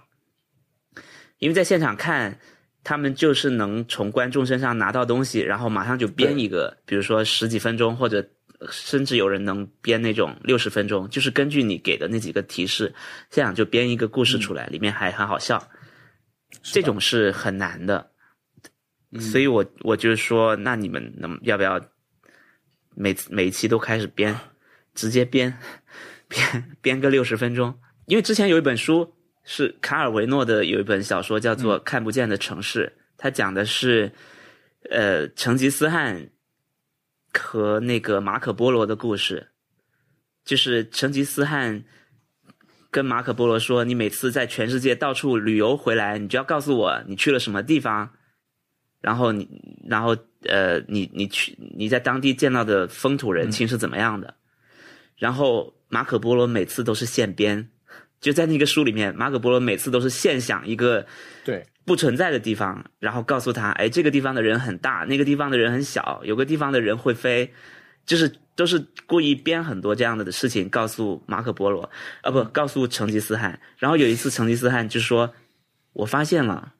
[1.38, 2.38] 因为在现场看，
[2.85, 8.28] 他们就是能从观众身上拿到东西，然后马上就编一个，比如说十几分钟，或者
[8.70, 12.95] 甚至有人能编那种六十分钟，就是根据你给的那几个提示，
[13.30, 15.68] 这样就编一个故事出来，里面还很好笑。
[16.62, 18.11] 这种是很难的，
[19.11, 19.20] 嗯。
[19.20, 21.80] 所以我我就是说，那你们能要不要
[22.95, 24.39] 每次每一期都开始编，
[24.95, 25.57] 直接编
[26.28, 27.74] 编编个六十分钟？
[28.07, 29.14] 因为之前有一本书
[29.45, 34.12] 是卡尔维诺的，有一本小说叫做《看不见的城市》，它讲的是
[34.90, 36.30] 呃成吉思汗
[37.32, 39.49] 和那个马可波罗的故事，
[40.45, 41.84] 就是成吉思汗。
[42.90, 48.07] 跟马可波罗说：“你每次在全世界到处旅游回来，你就要告诉我你去了什么地方，
[49.01, 49.49] 然后你，
[49.88, 54.34] 然后呃，你你去你在当地见到的风土人情是怎么样的？
[55.16, 57.66] 然后马可波罗每次都是现编，
[58.22, 61.04] 就在那个书里面，马可波罗每次都是现想一个
[61.44, 67.52] 对，不存在的地方，然后告诉他，哎，这个地方的人很大，那个地方的人很小，有个地方的人会飞，
[68.06, 71.90] 就是都是故意编很多这样的事情告诉马可波罗，
[72.22, 73.58] 啊不，告诉成吉思汗。
[73.76, 75.34] 然后有一次成吉思汗就说，
[75.92, 76.74] 我发现了，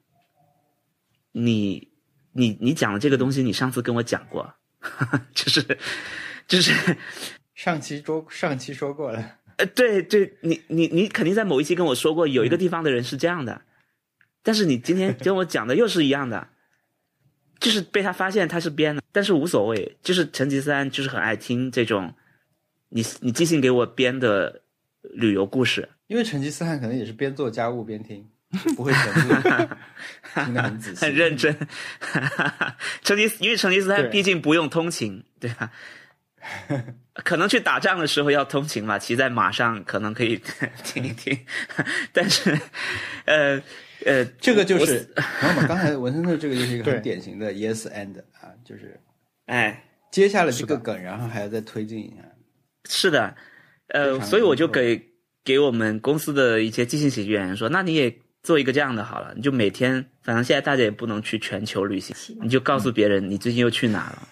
[1.33, 1.89] 你
[2.31, 4.53] 你你讲的这个东西，你上次跟我讲过，
[5.35, 5.77] 就是
[6.47, 6.95] 就是
[7.53, 13.61] 上期说上期说过了，呃，对对，你你你肯定在某一期跟我说过，有一个地方的人是这样的，
[14.41, 16.47] 但是你今天跟我讲的又是一样的，
[17.59, 22.13] 就是被他发现他是编的，但是无所谓，就是成吉思汗就是很爱听这种，
[22.89, 24.61] 你你即兴给我编的
[25.01, 28.27] 旅游故事，因为成吉思汗可能也是边做家务边听，
[28.75, 29.19] 不会全部
[30.45, 31.55] 听得很仔细， 很认真。
[33.03, 35.71] 成吉思因为成吉思汗毕竟不用通勤，对吧？
[37.23, 40.41] 可能去打仗的时候要通勤嘛，骑在马上可能可以
[40.83, 41.37] 听一听，
[42.11, 42.57] 但是，
[43.25, 43.61] 呃
[44.05, 48.99] 呃，这个就是，然后嘛，刚才文森特这个就是一个很典型的 yes and 啊，就是
[49.45, 52.23] 哎，接下了这个梗，然后还要再推进一下。
[52.89, 53.35] 是的，
[53.87, 55.01] 呃，所以我就给
[55.45, 64.27] 给我们公司的一些即兴喜剧演员说，那你也做一个这样的好了，你就每天，反正现在大家也不能去全球旅行，你就告诉别人你最近又去哪了。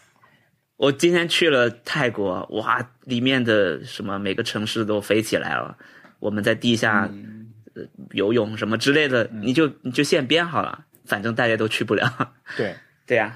[0.82, 5.78] 我今天去了泰国，哇，里面的什么每个城市都飞起来了，
[6.20, 7.38] 我们在地下、嗯。
[7.74, 12.34] 呃游泳什么之类的，你就你就现编好了，反正大家都去不了。
[12.58, 12.76] 对，
[13.08, 13.34] 对呀、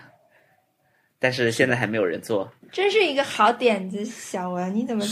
[1.20, 2.52] 但是现在还没有人做。
[2.70, 5.06] 真是一个好点子，小文，你怎么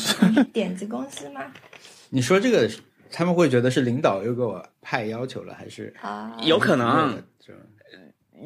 [0.51, 1.41] 点子公司吗？
[2.09, 2.69] 你说这个
[3.09, 7.23] 他们会觉得是领导又给我派要求了，还是啊，有可能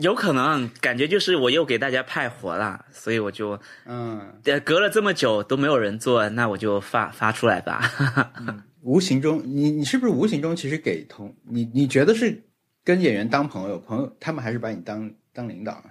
[0.02, 7.92] 有可能感觉就是我又给大家派活了，所以我就嗯，呃隔了这么久都没有人做，那我就发发出来吧。
[8.82, 12.42] 无形中，你你是不是无形中其实给同你你觉得是
[12.84, 15.86] 跟演员当朋友，朋友他们还是把你当当领导啊？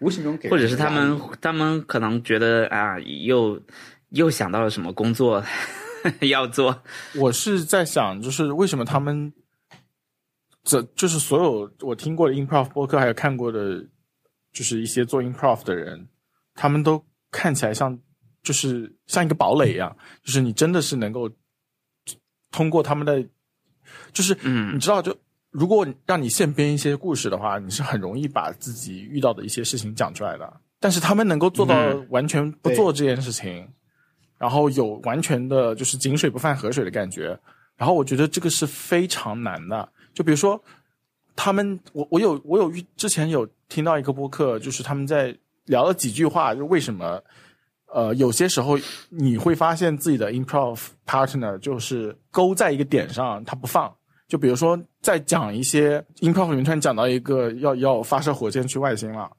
[0.00, 3.60] 无形中给或者是他们他们可能觉得啊，又
[4.10, 5.44] 又想到了什么工作
[6.22, 6.80] 要做，
[7.16, 9.32] 我是在想，就是为什么他们，
[10.68, 13.82] 这就是所有我听过的 improv 播客，还有看过的，
[14.52, 16.06] 就是一些做 improv 的人，
[16.54, 17.98] 他们都看起来像，
[18.42, 21.30] 就是像一个堡垒一样，就是你真的是能够
[22.50, 23.26] 通过他们的，
[24.12, 25.16] 就是嗯你知道，就
[25.48, 30.60] 如果让你现编一些故事的话，你是很容易把自己遇到的一些事情讲出来的。
[30.78, 33.66] 但是他们能够做到嗯完全不做这件事情，
[34.36, 37.40] 然后有完全的就是井水不犯河水的感觉。
[37.74, 39.88] 然后我觉得这个是非常难的。
[40.14, 40.62] 就比如说，
[41.36, 45.36] 他们我我有我有遇之前有听到一个播客，就是他们在
[45.66, 47.22] 聊了几句话，就为什么
[47.92, 48.78] 呃有些时候
[49.08, 53.94] 你会发现自己的 improv partner 就是勾在一个点上，他不放。
[54.26, 59.30] 就比如说在讲一些 improv 里面突然讲到一个要要发射火箭去外星了。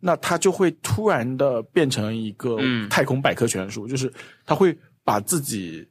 [0.00, 4.12] 那他就会突然的变成一个嗯太空百科全书，就是
[4.46, 4.72] 他会
[5.02, 5.84] 把自己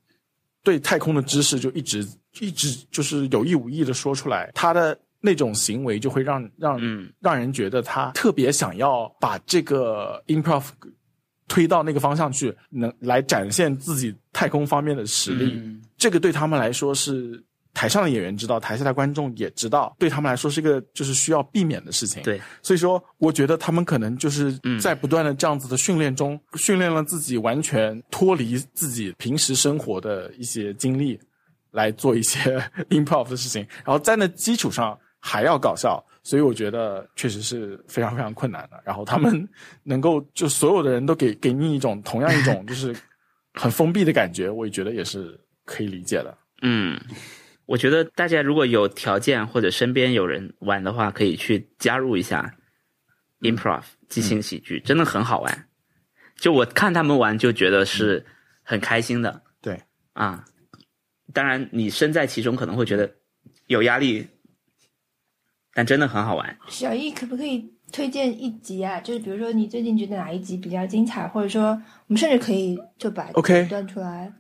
[0.64, 2.08] 对太空的知识就一直
[2.40, 7.12] 一直就是有意无意的说出来，他的那种行为就会让让、嗯。
[7.20, 10.64] 让人觉得他特别想要把这个 improv
[11.48, 15.54] 推到那个方向去，能来展现自己太空方面的实力。
[15.56, 15.82] 嗯。
[15.98, 22.22] 这个对他们来说是台上的演员知道，台下的观众也知道，对他们来说是一个就是需要避免的事情。
[22.24, 24.80] 对，所以说，我觉得他们可能就是嗯。
[24.80, 31.20] 在不断的这样子的训练中，训练了自己完全脱离自己平时生活的一些经历，
[31.78, 32.58] 来做一些
[32.90, 38.82] improv 的事情，然后在那基础上还要搞笑，所以我觉得确实是非常非常困难的。
[38.84, 39.48] 然后他们
[39.84, 42.96] 能够就所有的人都给给你一种同样一种 就是
[43.54, 46.36] 很封闭的感觉，我也觉得也是可以理解的。
[46.64, 47.00] 嗯，
[47.68, 52.52] 我觉得大家如果有条件或者身边有人玩的话，可以去加入一下
[53.42, 55.68] improv 即兴喜剧，真的很好玩。
[56.40, 58.26] 就我看他们玩，就觉得是
[58.64, 59.42] 很开心的。
[59.62, 59.80] 对
[60.14, 60.44] 啊，
[61.34, 63.10] 当然你身在其中可能会觉得
[63.68, 64.26] 有压力，
[65.74, 66.58] 但真的很好玩。
[66.70, 69.00] 小易可不可以推荐一集啊？
[69.00, 71.70] 就是比如说你最近觉得哪一集比较精彩，或者说
[72.08, 74.32] 我们甚至可以就把 OK 端出来，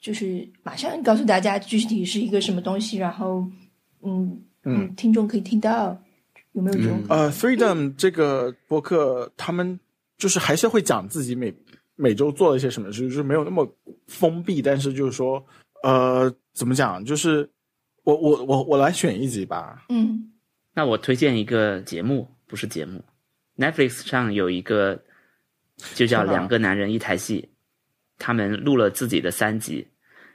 [0.00, 3.44] 就是马上告诉大家具体是一个什么东西，然后
[4.02, 5.98] 嗯嗯，听众可以听到，
[6.52, 7.02] 有没有这种？
[7.08, 9.78] 呃，Freedom 这个播客，他们
[10.16, 11.52] 就是还是会讲自己每
[11.96, 13.66] 每周做了一些什么事，就是没有那么
[14.06, 15.44] 封闭，但是就是说，
[15.82, 17.04] 呃，怎么讲？
[17.04, 17.48] 就是
[18.04, 19.84] 我我我我来选一集吧。
[19.88, 20.32] 嗯
[20.74, 23.04] 那我推荐一个节目，不是节目
[23.56, 25.02] ，Netflix 上有一个
[25.94, 27.42] 就叫《两个男人一台戏》，
[28.16, 29.88] 他们录了自己的三集，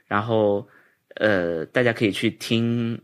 [0.04, 0.68] 然后
[1.14, 3.00] 呃，大家可以去听，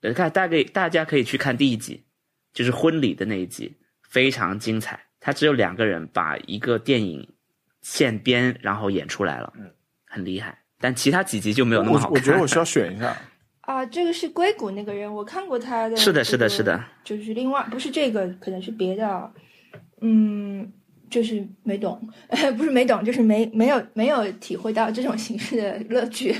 [0.00, 2.02] 呃，看大概大家可以去看第一集，
[2.52, 5.00] 就是婚礼的那一集，非常精彩。
[5.20, 7.32] 他只有两个人把一个电影
[7.80, 9.72] 现编，然后演出来了，嗯，
[10.04, 10.58] 很厉害。
[10.80, 12.12] 但其他几集就没有那么好看。
[12.12, 13.16] 我我觉得我需要选一下。
[13.62, 19.30] 啊，这个是硅谷那个人，我看过他的、是的是的是的，就是另外不是这个，可能是别的，
[20.00, 20.72] 嗯，
[21.10, 22.00] 就是没懂，
[22.56, 26.32] 不是没懂，就是没没有没有体会到这种形式的乐趣，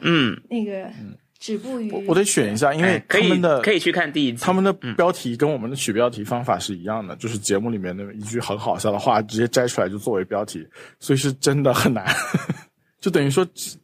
[0.00, 0.90] 嗯， 那个
[1.38, 4.38] 止步于我我得选一下，因为哎可以他们的可以去看第一集。
[4.42, 10.66] 他们的标题跟我们的取标题方法是一样的，就是节目里面的一句很好笑的话直接摘出来就作为标题，
[10.98, 12.04] 所以是真的很难。
[13.00, 13.76] 就等于说只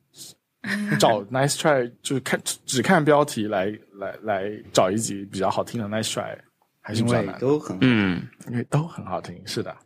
[0.98, 3.66] 找 nice try，就是看只看标题来
[3.98, 6.36] 来来找一集比较好听的 nice try，
[6.80, 7.78] 还是因为比较难，都很好。
[7.82, 9.40] 嗯，因为都很好听。
[9.46, 9.76] 是的，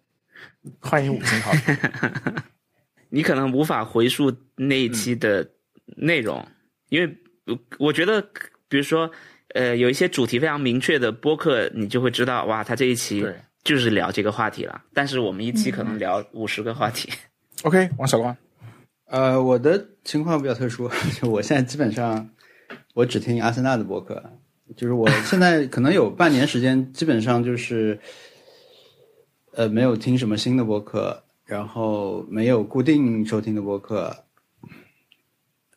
[0.80, 1.76] 欢迎五星好评。
[3.10, 5.48] 你可能无法回溯那一期的
[5.96, 6.46] 内容，
[6.90, 7.16] 因为
[7.46, 8.20] 我我觉得，
[8.68, 9.10] 比如说，
[9.54, 13.26] 呃，有一些主题非常明确的播客，你就会知道，哇，他这一期
[13.64, 14.84] 就是聊这个话题了。
[14.92, 17.10] 但是我们一期可能聊五十个话题。
[17.62, 18.36] OK，王小光，
[19.08, 20.88] 呃，我的情况比较特殊，
[21.18, 22.28] 就我现在基本上
[22.94, 24.22] 我只听阿森纳的播客，
[24.76, 27.98] 就是我现在可能有半年时间，基本上就是
[29.52, 34.24] 呃没有听什么新的播客，然后没有固定收听的播客，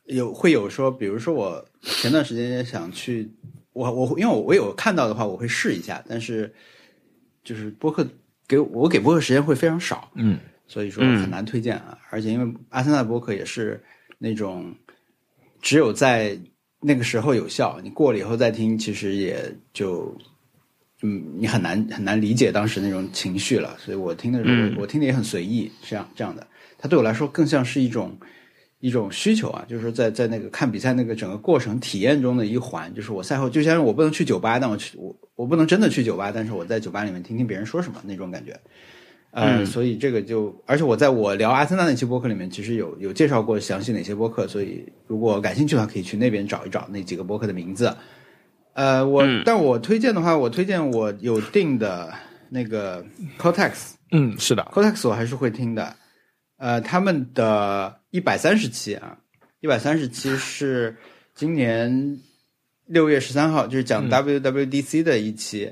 [0.05, 3.31] 有会有说，比如说我前段时间也想去，
[3.71, 6.53] 我我因为我我有看到的话，我会试一下，但是
[7.45, 8.05] 就是播客
[8.45, 10.37] 给我我给播客时间会非常少，嗯，
[10.71, 11.97] 所以说很难推荐啊。
[12.09, 13.77] 而且因为阿森纳博客也是
[14.17, 14.73] 那种
[15.61, 16.39] 只有在
[16.79, 20.15] 那个时候有效，你过了以后再听，其实也就
[21.01, 23.75] 嗯，你很难很难理解当时那种情绪了。
[23.77, 26.47] 所以我听的时候，嗯我我听的也很随意，这样这样的。
[26.77, 28.17] 它对我来说更像是一种
[28.79, 38.59] 一种需求啊，就是说在在那个看比赛那个整个过程体验中的一环，就是我赛后就像我不能去酒吧，但我去我我不能真的去酒吧，但是我在酒吧里面听听别人说什么那种感觉。
[39.31, 39.65] 呃，嗯。
[39.65, 47.95] 所以这个就，而且我在我聊阿森纳那期播客里面，其实有有介绍过详细哪些播客，所以如果感兴趣的话，可以去那边找一找那几个播客的名字。
[48.73, 49.41] 呃，我、嗯。
[49.45, 52.13] 但我推荐的话，我推荐我有定的
[52.49, 53.05] 那个
[53.37, 55.95] Cortex，嗯，是的，Cortex 我还是会听的，
[56.57, 59.17] 呃，他们的一百三十期啊，
[59.61, 60.95] 一百三十期是
[61.33, 62.19] 今年
[62.87, 65.71] 六月十三号，就是讲 WWDC 的一期。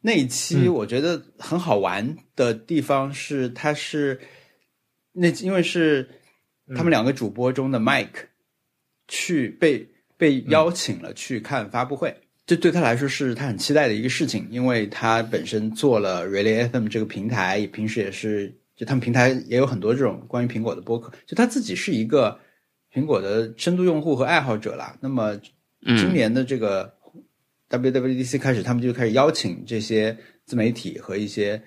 [0.00, 4.20] 那一期我觉得很好玩的地方是，他是
[5.12, 6.08] 那因为是
[6.76, 8.26] 他们两个主播中的 Mike
[9.08, 12.14] 去被被邀请了去看发布会，
[12.46, 22.38] 这对他来说是他很期待的一个事情，因为他本身做了 Relay FM 这个平台，平时也是就他们平台也有很多这种关于苹果的播客，就他自己是一个
[22.92, 24.96] 苹果的深度用户和爱好者啦。
[25.00, 26.95] 那么今嗯年的这个
[27.70, 31.60] WWDC 开始，他们就开始邀请这些自媒体和一些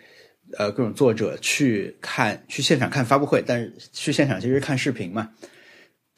[0.58, 5.32] 呃各种作者去看去现场看发布会，但是去现场其实是看视频嘛。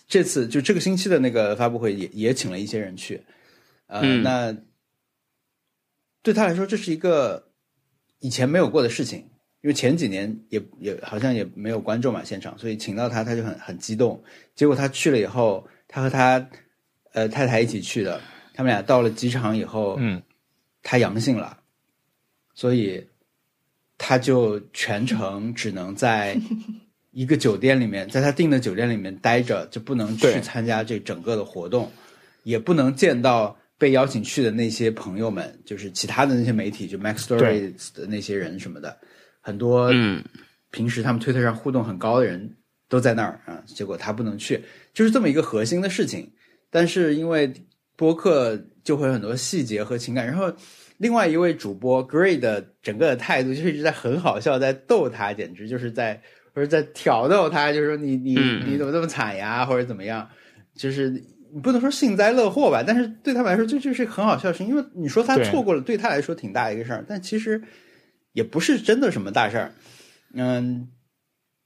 [0.07, 3.23] 这次就这个星期的那个发布会也也请了一些人去，
[3.87, 4.55] 呃，嗯那
[6.21, 7.51] 对他来说这是一个
[8.19, 9.19] 以前没有过的事情，
[9.61, 14.21] 因为前几年也也好像也没有观众嘛现场，所以请到他他就很很激动。
[14.53, 16.45] 结果他去了以后，他和他
[17.13, 18.19] 呃太太一起去的，
[18.53, 20.21] 他们俩到了机场以后，嗯，
[20.83, 21.57] 他阳性了，
[22.53, 23.05] 所以
[23.97, 26.37] 他就全程只能在
[27.11, 31.91] 一个酒店里面，在他订的酒店里面待着，就不能去参加这整个的活动，
[32.43, 37.37] 也不能见到被邀请去的那些朋友们，就是其他的那些媒体，就 Max 对。
[37.39, 38.97] Stories 的那些人什么的，
[39.41, 40.23] 很多嗯。
[40.73, 42.55] 平时他们推特上互动很高的人
[42.87, 46.31] 都在那儿啊，结果他不能去，就是这么一个核心的事情。
[46.69, 47.53] 但是因为
[48.01, 50.51] 播客就会有很多细节和情感，然后
[50.97, 56.19] 另外一位主播 Gray 的整个的态度就是一直在很好笑，在逗他，简直就是在
[56.55, 58.63] 或者在挑逗他，就是说你你嗯。
[58.67, 60.27] 你怎么这么惨呀，或者怎么样，
[60.73, 61.11] 就是
[61.53, 67.61] 你不能说幸灾乐祸吧，但是对他们来说这就是很好笑的事情，因为你说他错过了，对他来说挺大一个事儿，但其实
[68.33, 69.75] 也不是真的什么大事儿，
[70.33, 70.87] 嗯，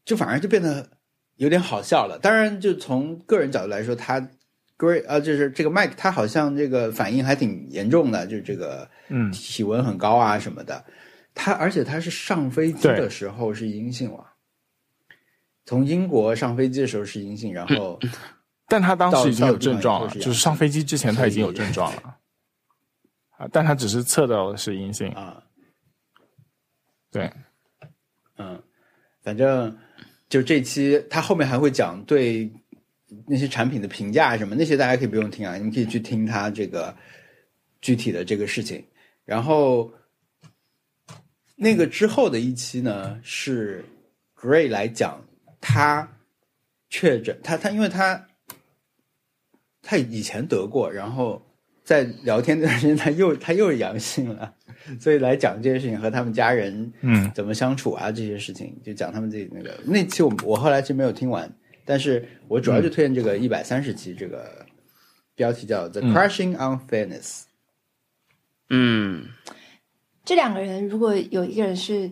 [0.04, 0.86] 就反而就变得
[1.38, 2.20] 有点好笑了。
[2.22, 4.20] 当然，就从个人角度来说，他
[4.78, 9.32] Great 啊，就是这个 Mike，他好像这个反应还挺严重的，就是这个嗯。
[9.32, 10.84] 体温很高啊什么的。
[11.34, 14.26] 他而且他是上飞机的时候是阴性了，
[15.66, 18.00] 从英国上飞机的时候是阴性，然后
[18.70, 22.18] 但他当时已经有症状了，就是上飞机之前他已经有症状了，
[23.38, 25.44] 啊，但他只是测到的是阴性，啊，
[27.12, 27.30] 对，
[28.38, 28.58] 嗯，
[29.22, 29.78] 反正
[30.30, 32.50] 就这期他后面还会讲对
[33.28, 36.96] 那些产品的评价什么，那些大家可以不用听啊，你们可以去听他这个
[37.82, 38.84] 具体的这个事情。
[39.24, 39.92] 然后
[41.56, 43.84] 那个之后的一期呢，是
[44.36, 45.24] Gray 来讲
[45.62, 46.08] 他
[46.90, 48.28] 确诊，他他因为他
[49.82, 51.42] 他以前得过，然后
[51.84, 54.54] 在聊天那段时间他又他又阳性了，
[55.00, 61.52] 所以来讲这件事情和他们家人嗯怎么相处啊这些事情，就讲他们自己那个那期我我后来其实没有听完，
[61.86, 64.66] 但是我主要就推荐这个一百三十期，这个
[65.36, 66.14] 标题叫《The 嗯。
[66.14, 67.22] Crushing Unfairness》。
[68.70, 69.28] 嗯。
[70.24, 72.10] 这两个人如果有一个人是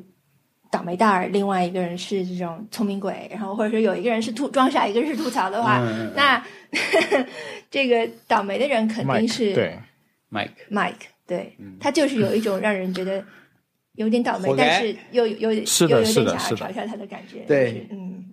[0.69, 6.13] 倒霉蛋儿，另外一个人是这种聪明鬼，然后或者说有一个人是吐装傻，一个人是吐槽的话，嗯嗯嗯。
[6.15, 6.45] 那
[7.71, 9.79] 这个倒霉的人肯定 Mike 是对
[10.31, 10.93] ，Mike，Mike，
[11.25, 13.23] 对、他就是有一种让人觉得
[13.93, 16.57] 有点倒霉但是又有有是的又有是的是的。
[16.57, 17.39] 点想要嘲笑他的感觉。
[17.47, 17.71] 对。
[17.71, 18.25] 是嗯，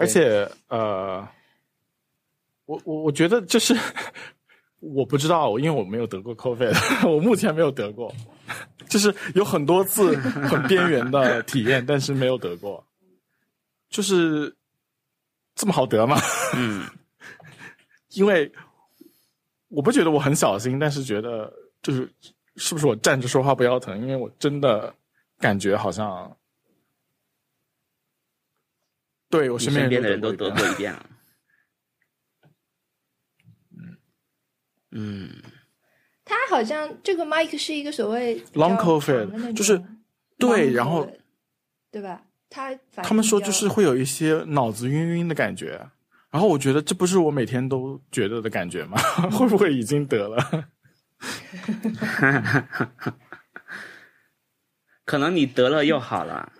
[0.00, 1.28] 而且呃，
[2.64, 3.76] 我我我觉得就是
[4.80, 6.74] 我不知道，因为我没有得过 COVID，
[7.06, 8.10] 我目前没有得过，
[8.88, 12.82] 就是有很多次很边缘的体验，但是没有得过，
[13.90, 14.56] 就是
[15.54, 16.16] 这么好得吗？
[16.56, 16.88] 嗯
[18.14, 18.50] 因为
[19.68, 22.10] 我不觉得我很小心，但是觉得就是
[22.56, 24.00] 是不是我站着说话不腰疼？
[24.00, 24.94] 因为我真的
[25.38, 26.34] 感觉好像。
[29.30, 31.06] 对我身边的人都都得过一遍了。
[34.92, 35.30] 嗯
[36.24, 39.80] 他好像这个 Mike 是一个所谓 Long COVID，就是
[40.38, 41.10] 对然后
[41.90, 42.22] 对吧？
[42.48, 45.80] 他他们说就是会有一些脑子晕晕的感觉，
[46.30, 48.98] 然后我觉得这不是我每天都觉得的感觉吗？
[49.30, 50.68] 会不会已经得了？
[55.04, 56.52] 可能你得了又好了。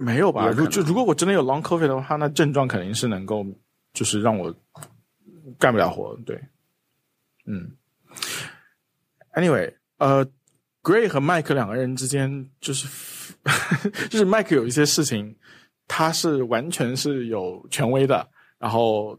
[0.00, 0.48] 没有吧？
[0.50, 3.44] 如就如果我真的有 long covid 的话，那症状肯定是能够，
[3.92, 4.54] 就是让我
[5.58, 6.16] 干不了活。
[6.24, 6.40] 对，
[7.46, 7.76] 嗯。
[9.34, 10.24] Anyway，呃
[10.82, 12.86] ，Gray 和 Mike 两个人之间就是
[14.08, 15.36] 就是 Mike 有一些事情，
[15.88, 18.28] 他是完全是有权威的，
[18.58, 19.18] 然后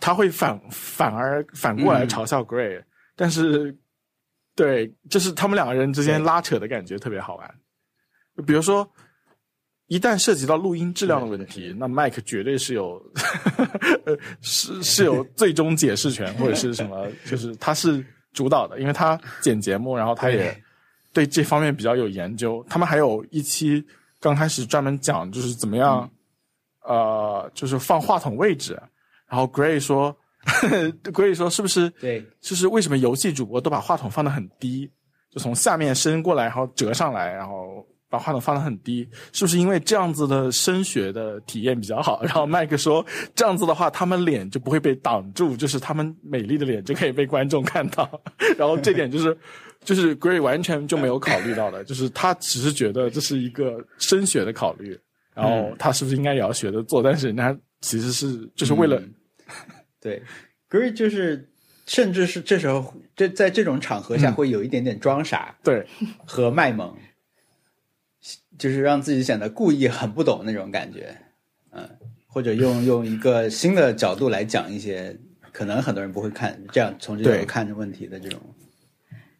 [0.00, 2.82] 他会反反而反过来嗯嘲笑 Gray，、
[3.14, 3.76] 但是
[4.56, 7.54] 对，就是他们两个人之间拉扯的感觉特别好玩。
[8.46, 8.90] 比如说，
[9.90, 13.02] 一旦涉及到录音质量的问题，那 Mike 绝对是有
[14.04, 20.56] 呃 是是有最终解释权或者是什么， 就是他是主导的，因为他剪节目，然后他也
[21.12, 22.64] 对这方面比较有研究。
[22.70, 23.84] 他们还有一期
[24.20, 26.08] 刚开始专门讲就是怎么样，
[26.84, 28.80] 呃，就是放话筒位置。
[29.26, 30.16] 然后 Gray 说，
[31.02, 34.88] Gray 说是不是对，就是为什么游戏主播都把话筒放得很低，
[35.32, 42.20] 就从下面伸过来，然后折上来，然后把话筒放得很低，是不是因为这样子的声学的体验比较好？
[42.22, 43.04] 然后麦克说，
[43.34, 48.20] 这样子的话，他们脸就不会被挡住，就是他们美丽的脸就可以被观众看到。
[48.58, 49.38] 然后这点就是，
[49.84, 54.98] 就是 Gray 完全就没有考虑到的，就是他只是觉得这是一个声学的考虑，
[55.34, 57.02] 然后他是不是应该也要学着做？
[57.02, 58.98] 但是人家其实是就是为了。
[58.98, 59.14] 嗯
[60.02, 60.22] 对
[60.70, 61.46] ，Gray 就是，
[61.86, 65.86] 甚至是这时候这在这种场合下嗯会有一点点装傻对，
[66.24, 66.96] 和卖萌，
[68.60, 71.16] 就是让自己显得故意很不懂那种感觉，
[71.72, 71.88] 嗯，
[72.26, 75.16] 或者用用一个新的角度来讲一些
[75.50, 78.38] 可能很多人不会看这样从这角度看着问题的这种，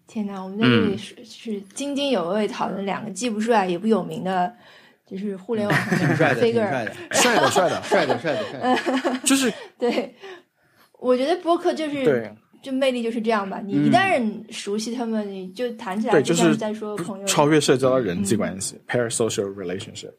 [0.06, 4.50] 天哪，我们在这里是、是津津有味讨论两个既不帅也不有名的，
[5.06, 10.14] 就是互联网上的挺帅的，挺 figure 帅的，帅的帅的，帅的，帅的，帅的， 就是对，
[10.98, 12.32] 我觉得播客就是对。
[12.62, 13.60] 就魅力就是这样吧。
[13.64, 17.26] 你一旦熟悉他们，你就谈起来对，就是像在说朋友。
[17.26, 20.12] 超越社交的人际关系、parasocial relationship。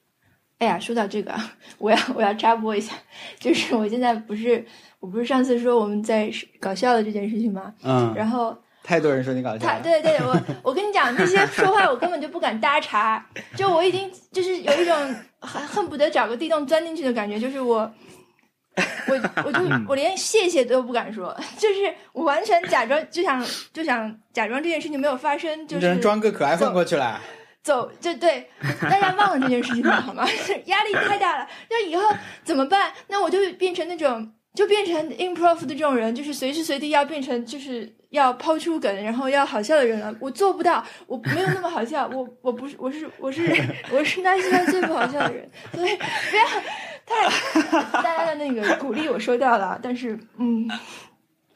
[0.60, 2.94] 哎呀，说到这个啊， 我要我要插播一下，
[3.40, 4.64] 就是我现在不是
[5.00, 7.74] 我不是上次说我们在搞笑的这件事情吗？
[7.84, 13.26] 嗯，然后太多人说你搞笑对对，我我跟你讲，那些说话我根本就不敢搭茬，
[13.58, 14.96] 就我已经就是有一种
[15.40, 17.92] 恨恨不得找个地洞钻进去的感觉，就是我。
[19.08, 27.20] 我我就我连谢谢都不敢说，就是我完全假装就想就想假装这件事情没有发生，就是装个可爱混过去了。
[27.64, 28.50] 走，就对，
[28.82, 30.28] 大家忘了这件事情了，好吗？
[30.66, 32.02] 压力太大了，那以后
[32.44, 32.92] 怎么办？
[33.08, 40.12] 那我就变成那种，就变成 improv 的这种人，就是随时随地要变成，就是要抛出梗，然后要好笑的人了。
[40.20, 43.44] 我做不到，我没有那么好笑，我我不是，我是我是
[43.92, 46.44] 我是那现在最不好笑的人，所以不要
[47.12, 50.70] 太 大家的那个鼓励我收到了，但是嗯，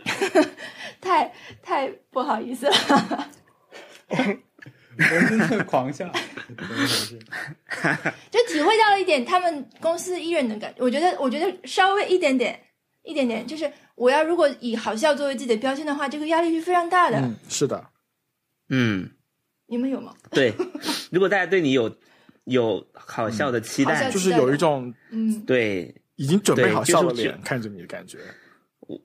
[1.01, 1.31] 太
[1.63, 3.29] 太不好意思了。
[4.97, 6.09] 我真的狂笑，
[6.57, 7.19] 怎么回事？
[8.31, 10.81] 就体会到了一点他们公司艺人的感觉。
[10.81, 12.57] 我觉得，我觉得稍微一点点，
[13.03, 17.17] 一点点，就是我要如果以好笑作为自己的标签的话，这个压力是非常大的。
[17.17, 17.89] 嗯，是的，
[18.69, 19.09] 嗯，
[19.67, 20.13] 你们有吗？
[20.31, 20.53] 对。
[21.11, 21.93] 如果大家对你有
[22.45, 24.09] 有好笑的期待。
[24.09, 25.93] 就是有一种嗯，对。
[26.17, 28.19] 已经准备好笑的对就是脸看着你的感觉。
[28.87, 28.97] 我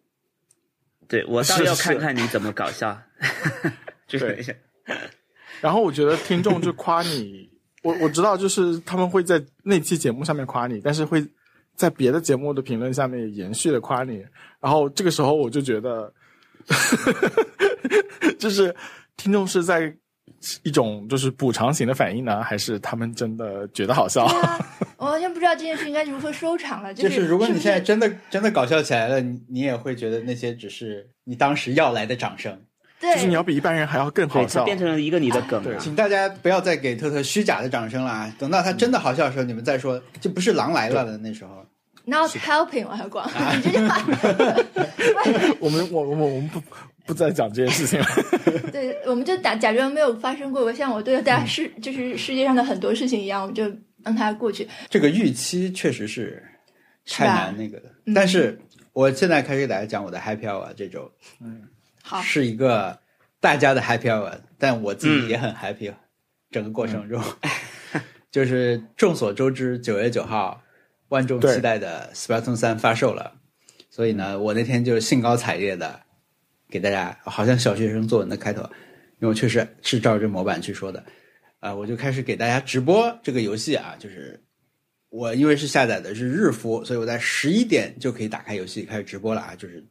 [1.09, 2.97] 对，我倒是要看看你怎么搞笑。
[4.07, 4.57] 就是
[5.61, 7.51] 然后我觉得听众就夸你，
[7.83, 11.27] 我我知道就是他们会在那期节目上面夸你，但是会
[11.75, 14.25] 在别的节目的评论下面延续的夸你。
[14.61, 16.15] 然后这个时候我就觉得，
[18.39, 18.73] 就是
[19.17, 19.93] 听众是在
[20.63, 24.27] 一种就是补偿型的反应呢，还是他们真的觉得好笑？
[24.29, 24.59] 对啊，
[24.97, 26.93] 我完全不知道这件事应该如何收场了。
[26.95, 32.59] 就是是如果你现在真的真的搞笑起来了，你你也会觉得那些只是你当时要来的掌声。
[32.99, 34.63] 对，就是你要比一般人还要更好笑。
[34.65, 35.75] 变成了一个你的梗对。
[35.79, 38.35] 请大家不要再给特特虚假的掌声了啊！
[38.39, 41.65] 等到他真的好笑的时候，你们再说，就不是狼来了的那时候。
[42.07, 44.03] not helping 我还光啊 你这句话，
[45.61, 46.61] 我们我我我们不
[47.07, 48.07] 不再讲这件事情了。
[48.73, 50.73] 对，我们就打假装没有发生过。
[50.73, 53.65] 像我对大家世 就是世界上的很多事情一样，我们就
[54.05, 54.69] 让它过去。
[54.89, 56.43] 这个预期确实是
[57.07, 57.89] 太吧难那个的。
[58.07, 58.59] 嗯但是
[58.93, 61.63] 我现在开始给大家讲我的 happy hour 这周嗯
[62.03, 62.99] 好，是一个
[63.39, 65.93] 大家的 happy hour，但我自己嗯也很 happy，、
[66.51, 67.23] 整个过程中，
[68.33, 70.61] 就是众所周知，九月九号
[71.09, 73.33] 万众期待的 Splatoon 三发售了，
[73.91, 76.01] 所以呢，我那天就兴高采烈的
[76.71, 78.63] 给大家，好像小学生作文的开头，
[79.19, 81.05] 因为我确实是照着模板去说的，
[81.59, 84.41] 啊、我就开始给大家直播这个游戏啊，就是
[85.11, 89.55] 我因为是下载的是日服，所以我在十一点就可以打开游戏开始直播了啊！
[89.57, 89.85] 就是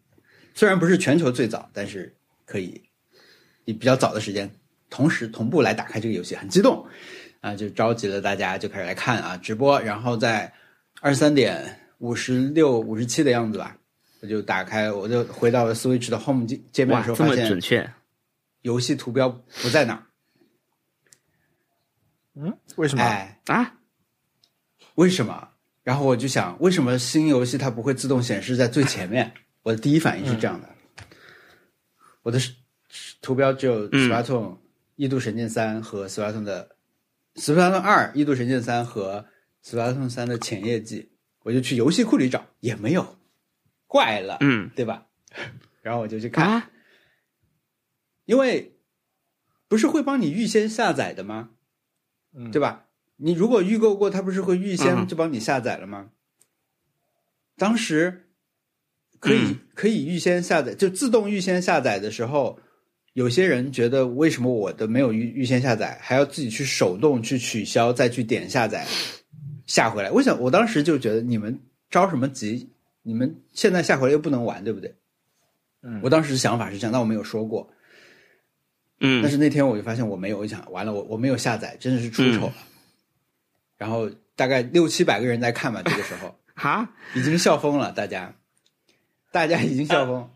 [0.55, 2.15] 虽然不是全球最早，但是
[2.45, 2.81] 可以
[3.65, 4.49] 以比较早的时间
[4.89, 6.85] 同时同步来打开这个游戏，很激动
[7.41, 7.53] 啊！
[7.53, 10.51] 就召集了大家就开始来看啊直播，然后在
[11.01, 13.77] 二十三点五十六、五十七的样子吧，
[14.21, 17.89] 我就打开，我就回到了 Switch 的 Home 界界面的时候发现准确，
[18.61, 20.03] 游戏图标不在那儿，
[22.35, 23.01] 嗯，为什么？
[23.03, 23.75] 哎，啊？
[24.95, 25.49] 为什么？
[25.83, 29.33] 然后我就想，为什么新游戏它不会自动显示在最前面？
[29.63, 30.69] 我的第一反应是这样的，
[32.21, 32.39] 我的
[33.21, 34.57] 图标只有嗯 Splatoon、
[34.95, 36.75] 异度神剑三和 Splatoon 的
[37.35, 39.25] Splatoon 二、异度神剑三和
[39.63, 41.11] Splatoon 三的前夜季，
[41.43, 43.18] 我就去游戏库里找，也没有，
[43.89, 45.07] 怪了，嗯对吧？
[45.81, 46.69] 然后我就去看，啊，
[48.25, 48.75] 因为
[49.67, 51.49] 不是会帮你预先下载的吗？
[52.35, 52.85] 嗯对吧？
[53.17, 56.11] 你如果预购过，它不是会预先嗯就帮你下载了吗？
[57.57, 58.29] 当时
[59.19, 62.59] 可以、嗯可以预先下载，就自动预先下载的时候，
[63.13, 68.85] 有些人觉得为什么我的没有预预先下载，还要自己去手动去取消，再去点下载
[69.65, 70.11] 下回来？
[70.11, 71.57] 我想我当时就觉得你们
[71.89, 72.69] 着什么急？
[73.01, 74.95] 你们现在下回来又不能玩，对不对？
[75.81, 77.71] 嗯我当时想法是这样，但我没有说过。
[78.99, 82.53] 嗯，但是那天我就发现我没有，我想完了，我我没有下载，真的是出丑了。
[83.77, 88.35] 然后大概六七百个人在看吧，这个时候 哈，已经笑疯了，大家，
[89.31, 90.29] 大家已经笑疯。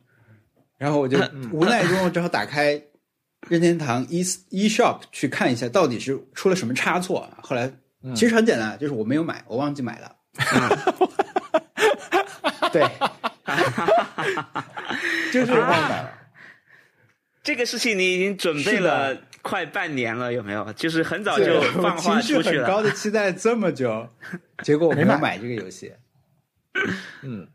[0.77, 1.17] 然后我就
[1.51, 2.81] 无奈中，我只好打开
[3.49, 7.29] 任天堂 e e shop 去看一下，到底是出了什么差错。
[7.41, 7.69] 后来
[8.15, 10.15] 其实很简单，就是我没有买，我忘记买了。
[12.73, 12.81] 对，
[15.31, 16.11] 就是忘买了。
[17.43, 20.73] 这个事情你已经准备了快半年了，有没有？
[20.73, 22.65] 就是很早就放话情绪出去了。
[22.65, 24.09] 很高的期待这么久，
[24.63, 25.93] 结果我没有买这个游戏。
[27.21, 27.47] 嗯，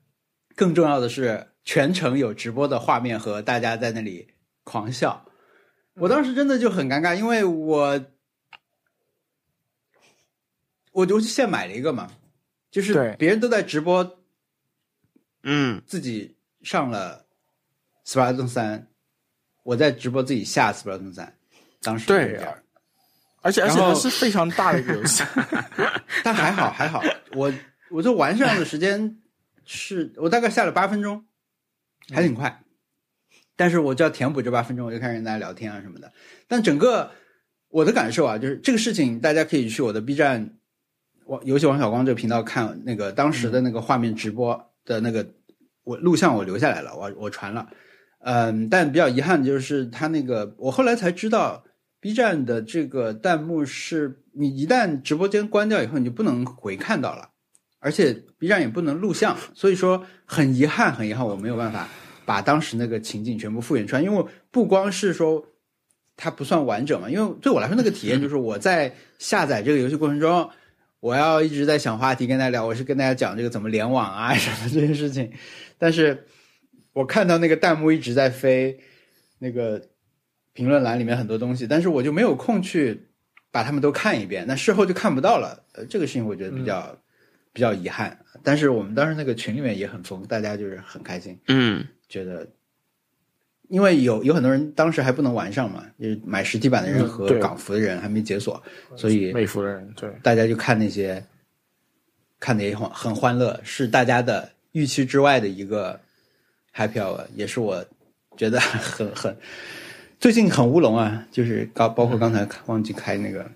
[0.54, 4.28] 更重要的是，全程有直播的画面和大家在那里
[4.62, 5.24] 狂笑。
[5.94, 8.00] 我当时真的就很尴尬，因为我
[10.92, 12.08] 我就现买了一个嘛，
[12.70, 14.17] 就是对别人都在直播，
[15.42, 17.24] 嗯自己上了
[18.06, 18.86] Splatoon 三，
[19.62, 21.32] 我在直播自己下 Splatoon 三，
[21.82, 22.58] 当时对是这样
[23.40, 25.22] 而且而且是非常大的一个游戏。
[26.24, 27.02] 但还好还好，
[27.34, 27.52] 我
[27.90, 29.16] 我就玩上的时间
[29.64, 31.24] 是我大概下了八分钟，
[32.12, 32.62] 还挺快。
[33.54, 36.12] 但是我就要填补这八分钟，我就开始跟大家聊天啊什么的。
[36.46, 37.10] 但整个
[37.68, 40.58] 我的感受啊，就是这个事情，大家可以去我的 B 站
[41.26, 45.24] 王游戏王小光这个频道看那个当时的那个画面直播的那个
[45.84, 47.68] 我录像，我留下来了，我我传了。
[48.20, 51.62] 嗯，但比较遗憾的就是他那个，我后来才知道
[52.00, 57.28] B 站的这个弹幕是你一旦直播间关掉以后，你就不能回看到了，
[57.78, 61.86] 而且 B 站也不能录像，所以说很遗憾，很遗憾，我没有办法
[62.24, 65.44] 把当时那个情景全部复原出来，因为不光是说
[66.16, 70.50] 它不算完整嘛，因为对我来说那个体验就是我在下载这个游戏过程中，
[71.00, 75.32] 我要一直在想话题跟大家聊，我是跟大家讲这个怎么联网啊什么 这些事情，
[75.78, 76.26] 但是
[76.92, 78.78] 我看到那个弹幕一直在飞，
[79.38, 79.80] 那个
[80.52, 83.08] 评论栏里面很多东西，但是我就没有空去
[83.50, 85.64] 把他们都看一遍，那事后就看不到了。
[85.72, 86.98] 呃，这个事情我觉得比较、
[87.52, 88.18] 比较遗憾。
[88.42, 92.46] 但是我们当时那个群里面也很疯，大家就是很开心，嗯觉得。
[93.68, 98.62] 因为有有很多人当时还不能玩上嘛，就是买实体版的人和港服的人还没解锁，
[98.96, 101.22] 所以美服的人对，大家就看那些，
[102.40, 106.00] 看的也很很欢乐，是大家的预期之外的一个
[106.74, 107.84] happy hour，也是我
[108.36, 109.36] 觉得 很很
[110.18, 113.48] 最近很乌龙啊，就是刚包括刚才忘记开那个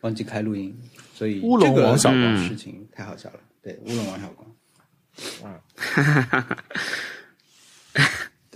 [0.00, 0.76] 忘记开录音，
[1.14, 2.36] 所以乌龙王小光。
[2.48, 4.56] 事情太好笑了，对乌龙王小光，
[5.44, 5.60] 嗯，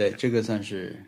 [0.01, 0.99] 对这个算是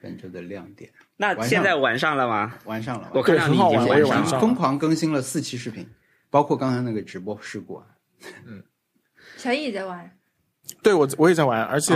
[0.00, 2.58] 本周的亮点，那现在晚上了吗？
[2.64, 4.22] 玩上了，我看到你已经对很好玩我也晚上了。
[4.22, 5.86] 玩上疯狂更新了四期视频，
[6.30, 7.82] 包括刚才那个直播事故
[8.46, 8.64] 嗯。
[9.36, 10.18] 小易也在玩，
[10.82, 11.94] 对我我也在玩，而且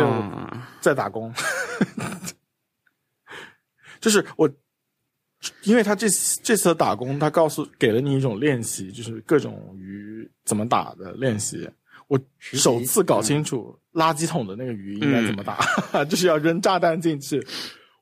[0.82, 1.32] 在打工，
[3.98, 4.46] 就是我，
[5.62, 11.66] 因为他这次这次的打工，他告诉给了你一种练习，就是各种鱼怎么打的练习。
[12.12, 15.56] 我首次搞清楚垃圾桶的那个鱼应该怎么打，
[16.04, 17.42] 就是要扔炸弹进去。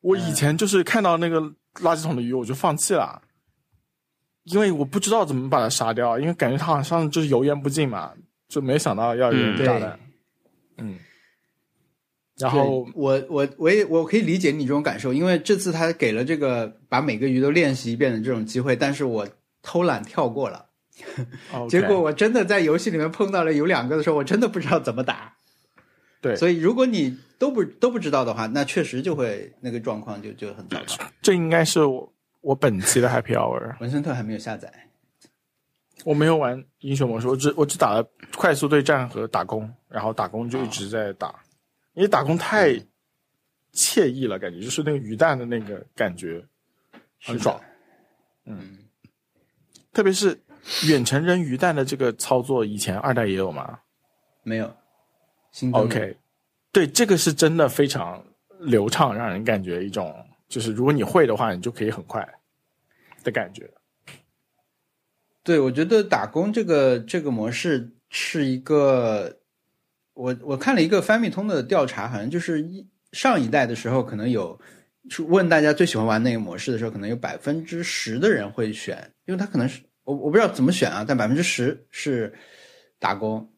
[0.00, 1.40] 我以前就是看到那个
[1.74, 3.22] 垃圾桶的鱼，我就放弃了，
[4.42, 8.12] 因为我不知道怎么把它杀掉，因为感觉它好像就是油盐不进嘛，
[8.48, 10.00] 就没想到要扔嗯炸弹。
[10.78, 10.98] 嗯，
[12.38, 19.28] 然后我我我也我可以理解你这种感受，因为这次他给了这个把每个鱼都练习一遍的这种机会，但是我
[19.62, 20.66] 偷懒跳过了。
[21.68, 25.34] 结果我真的在游戏里面碰到了有两个的时候，我真的不知道怎么打。
[26.20, 31.04] 对，所以如果你都不都不知道的话，那确实就会那个状况就就很糟糕。
[31.22, 33.80] 这应该是我我本期的 Happy Hour。
[33.80, 34.70] 文森特还没有下载，
[36.04, 41.34] 我没有玩英雄模式，我只我只打了快速对战和打工，然后打工就一直在打，
[41.94, 42.74] 因为打工太
[43.72, 46.44] 惬意了，感觉就是那个鱼蛋的那个感觉
[47.22, 47.58] 很爽，
[48.44, 48.76] 嗯，
[49.92, 50.38] 特别是
[50.88, 53.78] 远程扔鱼弹的这个操作，以前二代也有吗。
[54.42, 54.74] 没有。
[55.52, 56.16] 新 OK，
[56.70, 58.24] 对，这个是真的非常
[58.60, 60.14] 流畅，让人感觉一种
[60.48, 62.26] 就是如果你会的话，你就可以很快
[63.24, 63.68] 的感觉。
[65.42, 69.38] 对，我觉得打工这个这个模式是一个，
[70.14, 74.56] 我我看了一个翻米通的调查，好像就是一上一代的时候，可能有
[75.26, 82.32] 问大家最喜欢玩那个模式的时候，可能有百分之十的人会选，因为他可能是我我不知道怎么选啊，但百分之十是
[82.98, 83.48] 打工，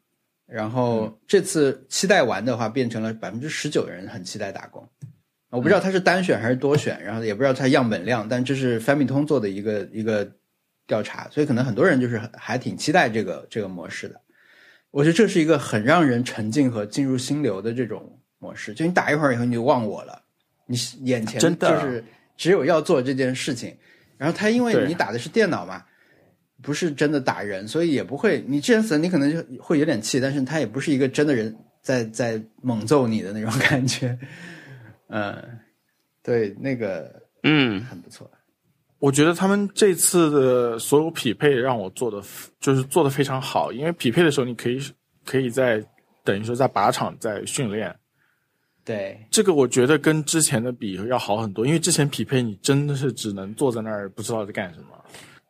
[0.47, 4.87] 然后这次期待完的话，变成了百分之十九的人很期待打工。
[5.51, 10.27] 我不知道它是单选还是多选，然后也不知道它样本量，但这是翻米通做的一个一个
[10.87, 14.19] 调查，所以可能很多人就是还挺期待这个这个模式的。
[14.91, 20.23] 我觉得这是一个很让人沉浸和进入心流的这种模式，就你打一会儿以后你就忘我了，
[20.67, 22.03] 你眼前就是
[22.37, 23.77] 只有要做这件事情。
[24.17, 25.85] 然后他因为你打的是电脑嘛，
[26.63, 34.17] 不是真的打人，所以也不会你之前死了你可能就会有点气，但是他也不是一个真的人在在猛揍你的那种感觉。
[35.09, 35.37] 嗯，
[36.23, 38.31] 对，那个嗯，很不错。
[38.99, 42.23] 我觉得他们这次的所有匹配让我做的
[42.61, 44.79] 就是做的非常好，因为匹配的时候你可以
[45.25, 45.85] 可以在
[46.23, 47.93] 等于说在靶场在训练，
[48.85, 54.89] 对，这个我觉得跟之前的比要好很多，因为之前匹配你真的是只能坐在那儿不知道在干什么。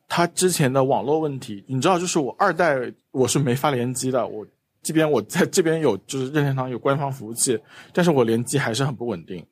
[0.09, 2.77] 他之前的网络问题，你知道，就是我二代
[3.11, 4.47] 我是没法联机的，我
[4.83, 7.59] 这边我在这边有就是任天堂有官方服务器，
[7.93, 9.45] 但是我联机还是很不稳定。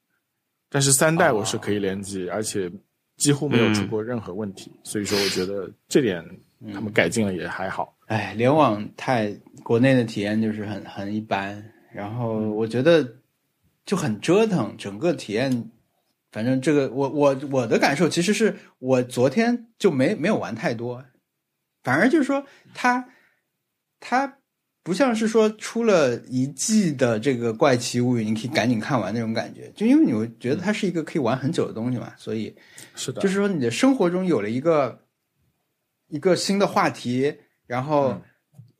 [0.69, 2.71] 但是三代我是可以联机，而且
[3.17, 6.25] 几乎没有出过任何问题，所以说我觉得这点
[6.73, 7.97] 他们改进了也还好。
[8.07, 9.33] 哎，联网太
[9.63, 13.09] 国内的体验就是很很一般，然后我觉得
[13.87, 15.71] 就很折腾，整个体验。
[16.33, 21.05] 反正这个我我我的感受其实是我昨天就没没有玩太多，
[21.83, 23.05] 反而就是说它
[23.99, 24.39] 它
[24.83, 32.55] 不像是说出了一季的这个怪奇物语，你可以赶紧看完那种感觉，就因为你会觉得它是一个可以玩很久的东西嘛，所以
[32.95, 35.05] 是的，就是说你的生活中有了一个
[36.09, 37.35] 一个新的话题，
[37.67, 38.21] 然后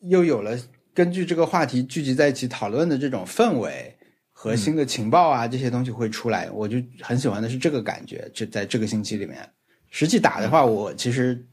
[0.01, 0.59] 又有了
[0.95, 3.95] 根据这个话题聚集在一起讨论的这种氛围
[4.43, 8.27] 和新的情报啊，这些东西会出来，我就很喜欢的是这个感觉。
[8.33, 9.47] 就在这个星期里面，
[9.91, 11.47] 实际打的话，我其实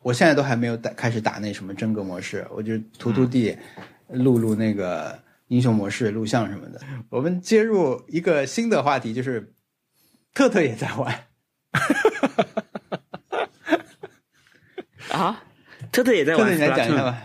[0.00, 3.54] 我现在都还没有打开始打那什么真格模式，我就涂涂地
[4.08, 5.18] 录录那个
[5.48, 6.80] 英雄模式录像什么的。
[7.10, 9.52] 我们接入一个新的话题，就是
[10.32, 11.14] 特特也在玩。
[15.10, 15.44] 啊，
[15.92, 17.02] 特特也在玩特特，你来讲一下。
[17.02, 17.22] 吧。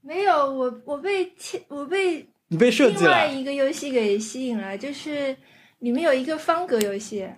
[0.00, 5.36] 没有，我我被切我被你被设计另外，一个游戏给吸引了，就是
[5.78, 7.28] 里面有一个方格游戏，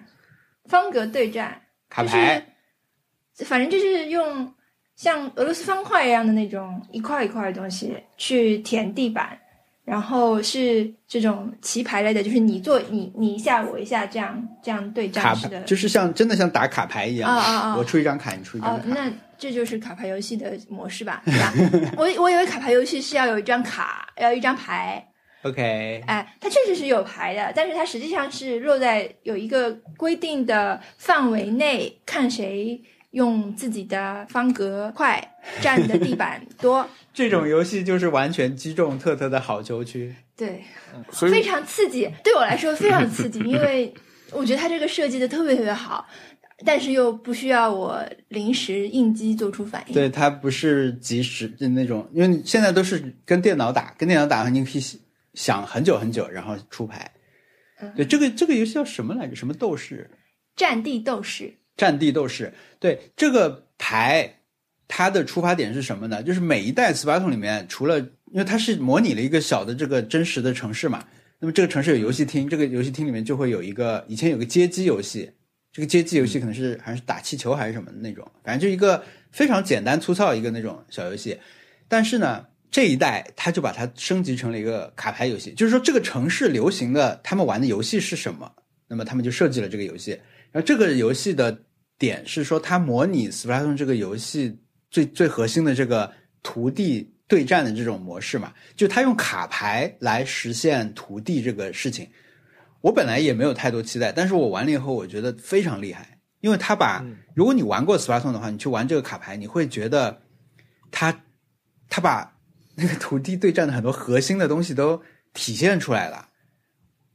[0.64, 2.38] 方格对战，卡牌，
[3.34, 4.52] 就是反正就是用
[4.96, 9.38] 像俄罗斯方块一样的那种一块一块的东西去填地板，
[9.84, 15.60] 然后是这种棋牌类的，就是你做你你一下我一下这样这样对战式的。
[15.62, 17.30] 就是像真的像打卡牌一样。
[17.30, 18.80] 啊啊啊我出一张卡，你出一张。
[18.84, 21.52] 那这就是卡牌游戏的模式吧，对吧？
[21.96, 25.06] 我我以为卡牌游戏是要有一张卡，要一张牌
[25.42, 32.80] ，OK，哎，它确实是有牌的，但是它实际上是落在有一个规定的范围内，看谁
[33.10, 36.88] 用自己的方格块占的地板多。
[37.14, 40.14] 这种游戏就是完全击中特特的好球区。
[40.36, 40.62] 对，
[41.12, 43.90] 非常刺激，对我来说非常刺激，因为
[44.32, 46.06] 我觉得它这个设计的特别特别好，
[46.64, 49.94] 但是又不需要我临时应激做出反应。
[49.94, 54.82] 对，它不是即时的那种，因为你现在都是跟电脑打，跟电脑打你可以
[55.34, 57.10] 想很久很久，然后出牌。
[57.78, 59.36] 嗯对，这个这个游戏叫什么来着？
[59.36, 60.10] 什么斗士？
[60.56, 62.50] 战地斗士，战地斗士。
[62.80, 64.40] 对，这个牌
[64.88, 66.22] 它的出发点是什么呢？
[66.22, 71.04] 就是每一代 Splatoon 里面，除了因为它是模拟了一个小的这个真实的城市嘛，
[71.38, 75.30] 那么这个城市有游戏厅，这个游戏厅里面就会有一个以前有个街机游戏，
[75.76, 81.38] 这个街机游戏可能是还是打气球还是什么的那种，反正就一个非常简单粗糙一个那种小游戏。
[81.86, 88.50] 但是呢，这一代他就把它升级成了一个卡牌游戏，就是说这个城市流行的他们玩的游戏是什么，
[88.88, 90.12] 那么他们就设计了这个游戏。
[90.50, 91.62] 然后这个游戏的
[91.98, 94.58] 点是说，它模拟 Splatoon 这个游戏
[94.90, 96.10] 最最核心的这个
[96.42, 102.08] 图地对战的这种模式嘛，就他用卡牌来实现图地这个事情。
[102.86, 107.04] 我本来也没有太多期待，但是我玩了以后，我觉得非常厉害，因为他把
[107.34, 110.22] 如果你玩过 Splatoon 的话，你去玩这个卡牌，你会觉得
[110.92, 111.12] 他
[111.88, 112.32] 他把
[112.76, 115.02] 那个土地对战的很多核心的东西都
[115.34, 116.28] 体现出来了。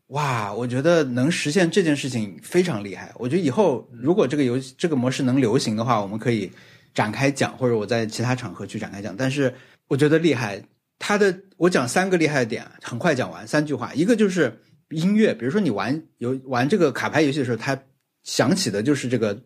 [0.07, 3.09] 哇，我觉得能实现这件事情非常厉害。
[3.15, 6.51] 我觉得以后如果这个游戏这个模式能流行的话，我们可以
[6.93, 9.15] 展开讲，或者我在其他场合去展开讲。
[9.15, 9.55] 但是
[9.87, 10.61] 我觉得厉害，
[10.99, 13.93] 它的我讲三个厉害的点，很快讲完，三句话。
[13.93, 14.53] 一个就是
[14.91, 17.77] 音乐，比如说你玩游玩这个卡牌游戏的时候，它
[18.23, 19.41] 响起的就是这个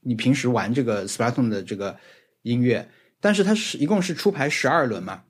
[0.00, 1.96] 你平时玩这个 Splatoon 的这个
[2.42, 2.88] 音乐，
[3.20, 5.22] 但是它是一共是出牌十二轮嘛。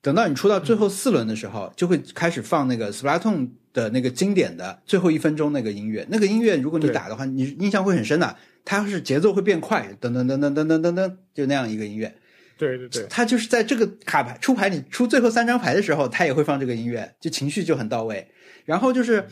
[0.00, 6.06] 等到你出到最后四轮的时候，就会开始放那个 Splatoon 的那个经典的最后一分钟那个音乐。
[6.08, 8.36] 那个音乐如果你打的话，你印象会很深的。
[8.64, 12.14] 它是节奏会变快，噔噔噔噔噔噔噔噔，就那样一个音乐。
[12.58, 18.28] 对对对，它就是在这个卡牌出牌，你出最后三张牌的时候，它也会放这个音乐，就情绪就很到位。
[18.68, 19.26] 然后就是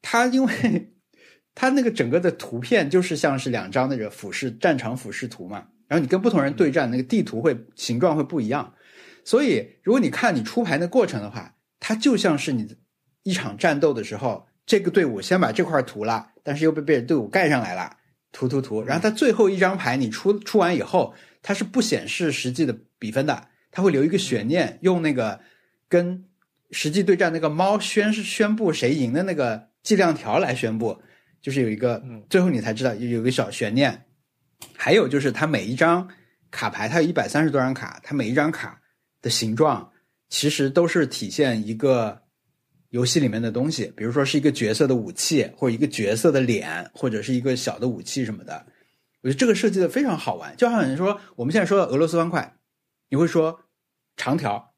[0.00, 0.92] 它，因为
[1.56, 8.72] 它那个整个的图片就是像是两张那个俯视战场俯视图嘛，然后你跟不同人对战，那个地图会形状会不一样。
[9.24, 12.76] 所以如果你看你出牌的过程的话，它就像是你
[13.24, 17.96] 一场战斗的时候，这个队伍先把这块涂了，但是又被别的队伍盖上来了，
[18.30, 25.40] 涂涂涂，然后它最后一张牌你出出完以后，它是不显示实际的比分的，它会留一个悬念，用那个
[25.88, 26.24] 跟
[26.70, 31.00] 实际对战那个猫宣宣布谁赢的那个计量条来宣布，
[31.40, 34.06] 就是有一个最后你才知道有有一个小悬念。
[34.76, 36.06] 还有就是它每一张
[36.50, 38.80] 卡牌，它有一百三十多张卡，它每一张卡
[39.22, 39.90] 的形状
[40.28, 42.20] 其实都是体现一个
[42.90, 48.66] 游戏里面的东西，比如说是一个角色的武器，或者一个角色的脸，或者是一个小的武器什么的。
[49.22, 52.54] 我觉得这个设计的非常好玩，就好像说我们现在说到俄罗斯方块，
[53.08, 53.60] 你会说
[54.16, 54.74] 长条，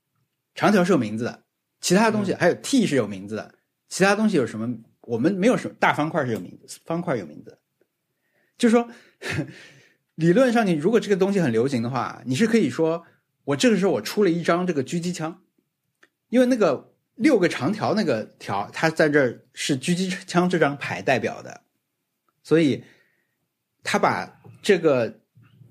[0.54, 1.41] 长条是有名字的，
[1.82, 3.54] 其他东西、还有 T 是有名字的，
[3.90, 4.78] 其他东西有什么？
[5.02, 7.58] 我们没有什么大方块是有名字，方块有名字，
[8.56, 8.88] 就是说
[10.14, 13.04] 理论上你如果这个东西很流行的话，你是可以说
[13.42, 15.42] 我这个时候我出了一张这个狙击枪，
[16.28, 21.62] 因为那个六个长条那个条，它在这儿是狙击枪这张牌代表的，
[22.44, 22.84] 所以
[23.82, 25.18] 他把这个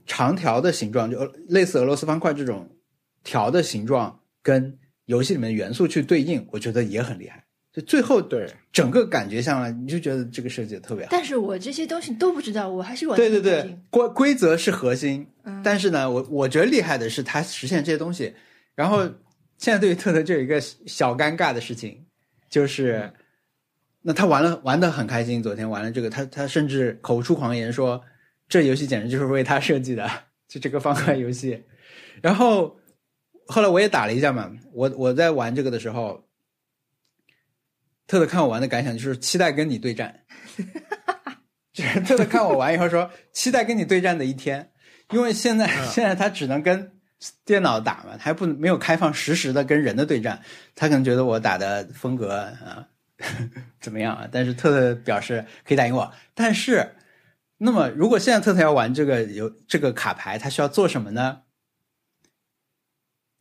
[0.05, 2.75] 长条的形状，就类似俄罗斯方块这种
[3.23, 4.77] 条的形状，跟
[5.11, 7.43] 游戏里面的元素去对应，我觉得也很厉害。
[7.73, 11.09] 就最后对整个感觉下来，你就觉得这个设计的特别好。
[11.11, 18.33] 但是我这些东西都不知道，我还是玩对对对规规则是核心，嗯但是呢，我我觉得厉害的是它实现这些东西。
[18.75, 19.03] 然后
[19.57, 22.05] 现在对于特特就有一个小尴尬的事情，
[22.49, 23.11] 就是
[24.01, 28.01] 那他玩了玩的很开心，昨天玩了这个，他他甚至口出狂言说
[28.49, 30.09] 这游戏简直就是为他设计的，
[30.49, 31.61] 就这个方块游戏。
[32.21, 32.77] 然后
[33.52, 36.23] 后来我也打了一下嘛，我我在玩这个的时候，
[38.07, 40.22] 特特看我玩的感想就是期待跟你对战。
[41.73, 44.72] 就是特特看我玩以后说，期待跟你对战的一天，
[45.11, 46.91] 因为现在、现在他只能跟
[47.45, 50.41] 电脑打嘛，还不没有开放实时的跟人的对战，
[50.76, 52.88] 他可能觉得我打的风格啊
[53.80, 54.28] 怎么样啊？
[54.30, 56.95] 但是特特表示可以打赢我，但是
[57.57, 61.41] 那么如果现在特特要玩这个游这个卡牌，他需要做什么呢？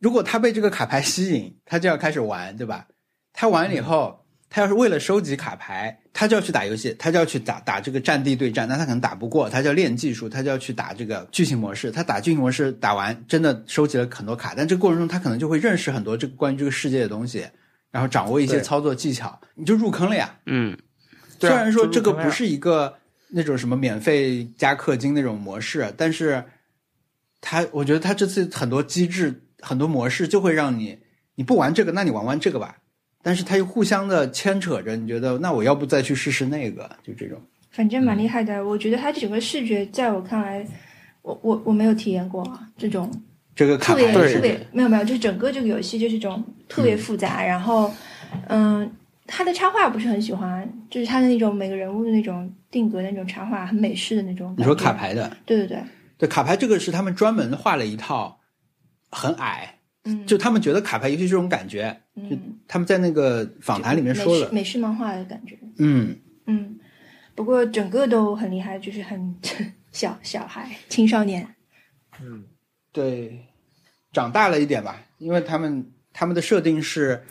[0.01, 2.87] 如果他被这个卡牌吸引，他就要开始玩，对吧？
[3.33, 11.91] 他玩了以后，他要是为了收集卡牌，他就要去打游戏，他就要去打打这个战地对战，那他可能打不过，他就要练技术，他就要去打这个剧情模式。
[11.91, 17.45] 他打剧情模式打完，真的收集了很多卡，但这个过程中他可能就会认识很多这个关于这个世界的东西，
[17.91, 20.35] 然后掌握一些操作技巧，你就入坑了呀。
[20.47, 20.75] 嗯，
[21.39, 22.91] 虽然说这个不是一个
[23.29, 26.43] 那种什么免费加氪金那种模式，但是
[27.39, 30.97] 他我觉得他这次很多机制、很多模式就会让你
[31.35, 32.75] 你不玩这个，那你玩玩这个吧。
[33.23, 36.89] 但是它又互相的牵扯着，你觉得那我要不再去试试那个？
[37.03, 37.39] 就这种。
[37.69, 38.65] 反正蛮厉害的。
[38.65, 40.65] 我觉得它整个视觉，在我看来，
[41.21, 43.09] 我我我没有体验过啊这种
[43.55, 47.93] 这个卡特别牌对特别没有没有，就是整个这个游戏就是一种特别复杂，然后
[48.47, 48.91] 嗯，
[49.27, 54.55] 它的插画不是很喜欢，就是它的那种每个人物的那种定格的那种插画，很美式的那种。
[54.57, 54.91] 你说卡？
[54.93, 55.77] 牌的，对对对，
[56.17, 58.37] 对卡牌这个是他们专门画了一套，
[59.11, 65.57] 很矮，嗯，就他们觉得卡牌游戏这种感觉，就嗯，他们在那个访谈里面说了，美式美式漫画的感觉。
[65.77, 66.15] 嗯，
[66.45, 66.79] 嗯，
[67.35, 69.35] 不过整个都很厉害，就是很
[69.91, 71.47] 小小孩、青少年。
[72.21, 72.43] 嗯，
[72.91, 73.37] 对，
[74.11, 77.21] 长大了一点吧，因为他们他们的设定是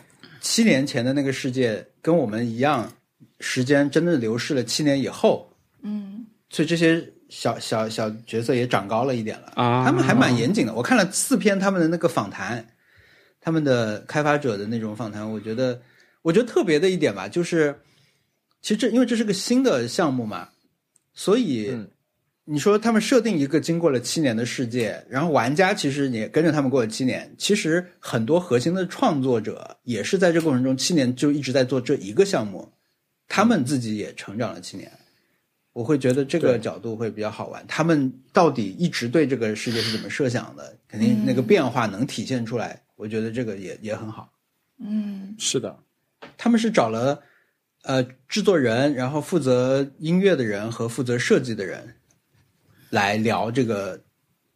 [0.41, 2.93] 七年前的那个世界跟我们一样，
[3.41, 5.51] 时间真的流逝了七年以后，
[5.83, 6.27] 嗯。
[6.53, 7.01] 所以这些
[7.31, 9.53] 小小小角色也长高了一点了。
[9.55, 10.75] 啊他们还蛮严谨的。
[10.75, 12.63] 我看了四篇他们的那个访谈，
[13.41, 15.81] 他们的开发者的那种访谈，我觉得
[16.21, 17.75] 我觉得特别的一点吧，就是
[18.61, 20.49] 其实这因为这是个新的项目嘛，
[21.15, 21.89] 所以嗯
[22.45, 32.69] 你说他们设定一个经过了七年的世界，然后玩家其实也跟着他们过了七年，其实很多核心的创作者也是在这过程中七年就一直在做这一个项目，
[33.29, 34.91] 他们自己也成长了七年。
[35.81, 37.65] 我会觉得这个角度会比较好玩。
[37.67, 40.77] 他们到底一直对这个世界是怎么设想的？
[40.87, 42.83] 肯定那个变化能体现出来。
[42.97, 44.31] 我觉得这个也也很好。
[44.79, 45.75] 嗯是的，
[46.37, 47.19] 他们是找了
[47.85, 51.95] 呃制作人，然后负责音乐的人和负责设计的人
[52.91, 53.99] 来聊这个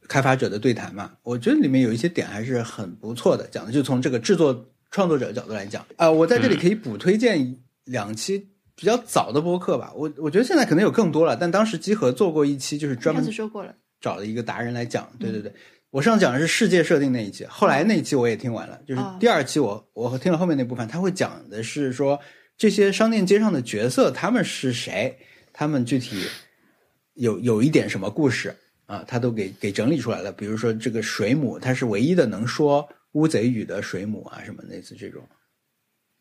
[0.07, 1.11] 开发者的对谈嘛。
[1.23, 5.87] 我觉得里面有一些点还是很不错的，讲的就从这个制作创作者的角度来讲。
[5.97, 8.47] 呃，我在这里可以补推荐两期
[8.77, 9.93] 比较早的播客吧。
[9.95, 15.11] 我我觉得现在可能有更多了，但当时集合做过一期，就是专门上次说过了，找了一个达人来讲。
[15.19, 15.53] 对对对，
[15.91, 22.19] 我上次讲的是世界设定那一期，后来那一期我也听完了，就是哦第二期我我听了后面那部分，他会讲的是说
[22.57, 25.17] 这些商店街上的角色他们是谁，
[25.53, 26.25] 他们具体
[27.15, 28.55] 有有一点什么故事
[28.87, 30.33] 啊，他都给给整理出来了。
[30.33, 35.23] 比如说这个水母，它是唯一的能说乌贼语的水母啊，什么类似这种。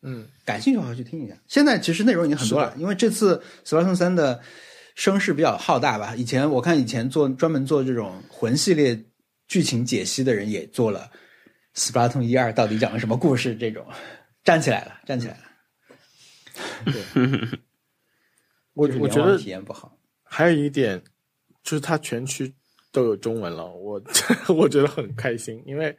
[0.06, 1.34] 嗯，感兴趣的话去听一下。
[1.48, 4.38] 现在其实内容已经很多了，因为这次《斯巴通三》的
[4.94, 6.14] 声势比较浩大吧。
[6.14, 9.02] 以前我看以前做专门做这种魂系列
[9.48, 11.10] 剧情解析的人也做了
[11.72, 13.84] 《斯巴通一二》到底讲了什么故事这种，
[14.44, 15.40] 站起来了，站起来了。
[16.92, 17.58] 对，
[18.74, 19.96] 我我觉得体验不好。
[20.22, 21.02] 还有一点
[21.62, 22.52] 就是它全区
[22.92, 24.02] 都有中文了，我
[24.54, 25.96] 我觉得很开心，因为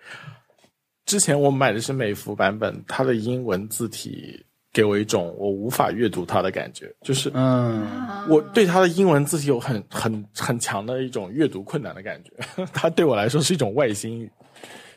[1.06, 12.32] 之前我买的是美服版本，它的英文字体给我一种我无法阅读它的感觉，就是嗯，啊我对它的英文字体有很很很强的一种阅读困难的感觉，
[12.74, 14.30] 它对我来说是一种外星语，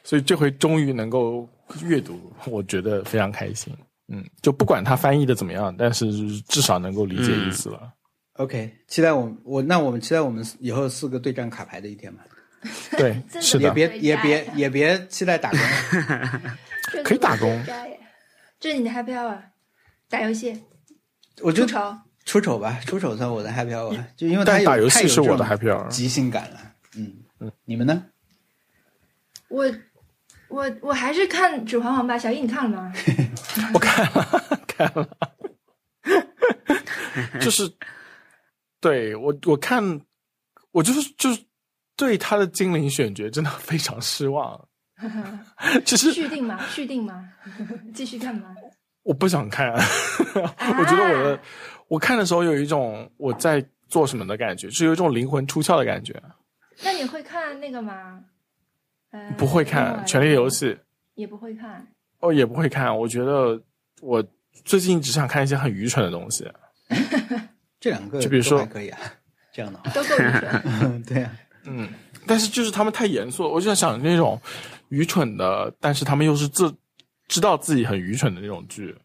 [0.03, 1.49] 所以这回终于能够
[1.85, 3.73] 阅读，我觉得非常开心。
[4.11, 6.07] 嗯，就不管它翻译的怎么样，但是
[6.49, 7.93] 至少能够理解意思了。
[8.39, 12.25] OK，期待我们我那我们期待我们以后四个对战卡牌的一天吧。
[12.99, 15.59] 对，是的，也别也别也别期待打工。
[17.05, 17.65] 可以打工
[18.59, 19.39] 这是你的 happy hour，
[20.09, 20.63] 打游戏
[21.41, 21.99] 我觉得出丑。
[22.25, 25.89] 出丑吧，出丑算我的 happy hour，就因为打游戏是我的 happy hour。
[25.89, 26.61] 即兴感了。
[26.97, 28.05] 嗯嗯，你们呢？
[29.49, 29.65] 我
[30.49, 32.93] 我我还是看《指环王》吧，小易你看了吗？
[33.73, 35.09] 我看了，看了，
[37.41, 37.71] 就是
[38.81, 40.01] 对我我看
[40.73, 41.43] 我就是就是
[41.99, 44.59] 对他的精灵选角真的非常失望。
[45.85, 46.59] 就是续订吗？
[46.71, 47.29] 续订吗？
[47.93, 48.55] 继续看吗？
[49.03, 51.41] 我不想看，我觉得我的
[51.89, 56.15] 我看的时候有一种我在做什么的感觉，是有一种灵魂出窍的感觉。
[56.83, 58.21] 那你会看那个吗？
[59.11, 60.67] 呃，不会看《权力游戏》，
[61.15, 61.87] 也不会看。
[62.21, 62.97] 哦，也不会看。
[62.97, 63.61] 我觉得
[64.03, 64.23] 我
[64.65, 66.47] 最近只想看一些很愚蠢的东西。
[67.81, 68.99] 这两个就比如说可以啊，
[69.53, 71.03] 这样的话，都够愚蠢。
[71.05, 71.33] 对啊，
[71.69, 71.89] 嗯，
[72.27, 74.41] 但是就是他们太严肃了，我就想想那种
[74.89, 76.75] 愚蠢的，但是他们又是自
[77.29, 78.97] 知道自己很愚蠢的那种剧。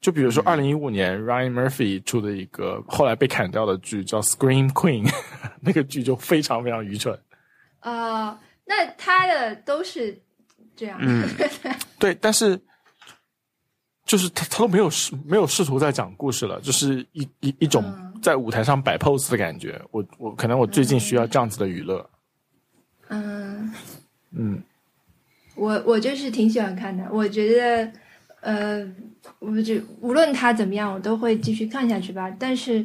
[0.00, 5.06] 就比如说二零一五年 Ryan Murphy 出的一个后来被砍掉的剧叫《Scream Queen
[5.62, 7.18] 》，那个剧就非常非常愚蠢。
[7.80, 10.20] 啊，那他的都是
[10.76, 10.98] 这样。
[11.00, 11.26] 嗯
[11.98, 12.60] 对，但是
[14.04, 19.78] 就是他他都没有试没有试图在讲故事了，就是一一一种嗯在舞台上摆 pose 的感觉。
[19.90, 22.08] 我我可能我最近需要这样子的娱乐。
[23.08, 23.70] 嗯，
[24.30, 24.62] 嗯，
[25.54, 27.92] 我我就是挺喜欢看的，我觉得，
[28.40, 28.82] 呃，
[29.40, 32.34] 我就无论他怎么样，我都会继续看下去吧。
[32.38, 32.82] 但是，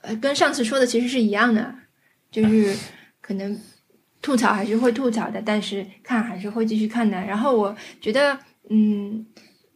[0.00, 1.72] 呃，跟上次说的其实是一样的，
[2.32, 2.76] 就是
[3.20, 3.56] 可能
[4.20, 7.16] 吐槽还是会吐槽的，但是看还是会继续看的。
[7.20, 8.36] 然后我觉得，
[8.70, 9.24] 嗯，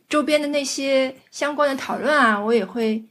[0.09, 3.05] 周边的那些相关的讨论啊，我也会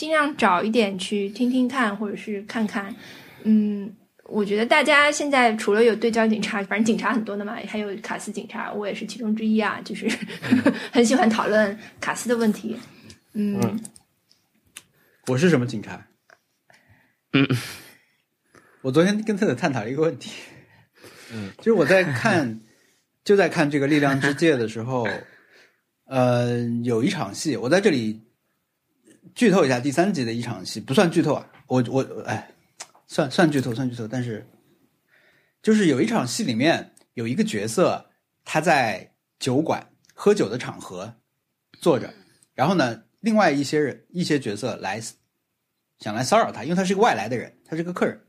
[0.00, 2.96] 尽量找一点去听听看，或者是看看，
[3.42, 3.94] 嗯。
[4.32, 10.08] 我觉得大家现在除了有对焦警察，反正警察很多的嘛，还有卡斯警察，我也是其中之一啊，就是
[10.92, 12.78] 很喜欢讨论卡斯的问题。
[13.32, 13.80] 嗯，嗯
[15.26, 16.06] 我是什么警察？
[17.32, 17.44] 嗯，
[18.82, 20.30] 我昨天跟特特探讨了一个问题，
[21.32, 22.60] 嗯，就是我在看，
[23.24, 25.08] 就在看这个《力量之戒》的时候，
[26.06, 28.22] 呃，有一场戏，我在这里
[29.34, 32.50] 剧透一下第三集的一场戏，不算剧透啊，我我哎，
[33.06, 34.46] 算算剧透，算剧透，但是
[35.62, 38.10] 就是有一场戏里面有一个角色，
[38.44, 41.14] 他在酒馆喝酒的场合
[41.80, 42.12] 坐着，
[42.54, 45.00] 然后呢，另外一些人一些角色来
[45.98, 48.20] 想来骚扰他，因为他是个外来的人，他是个客人。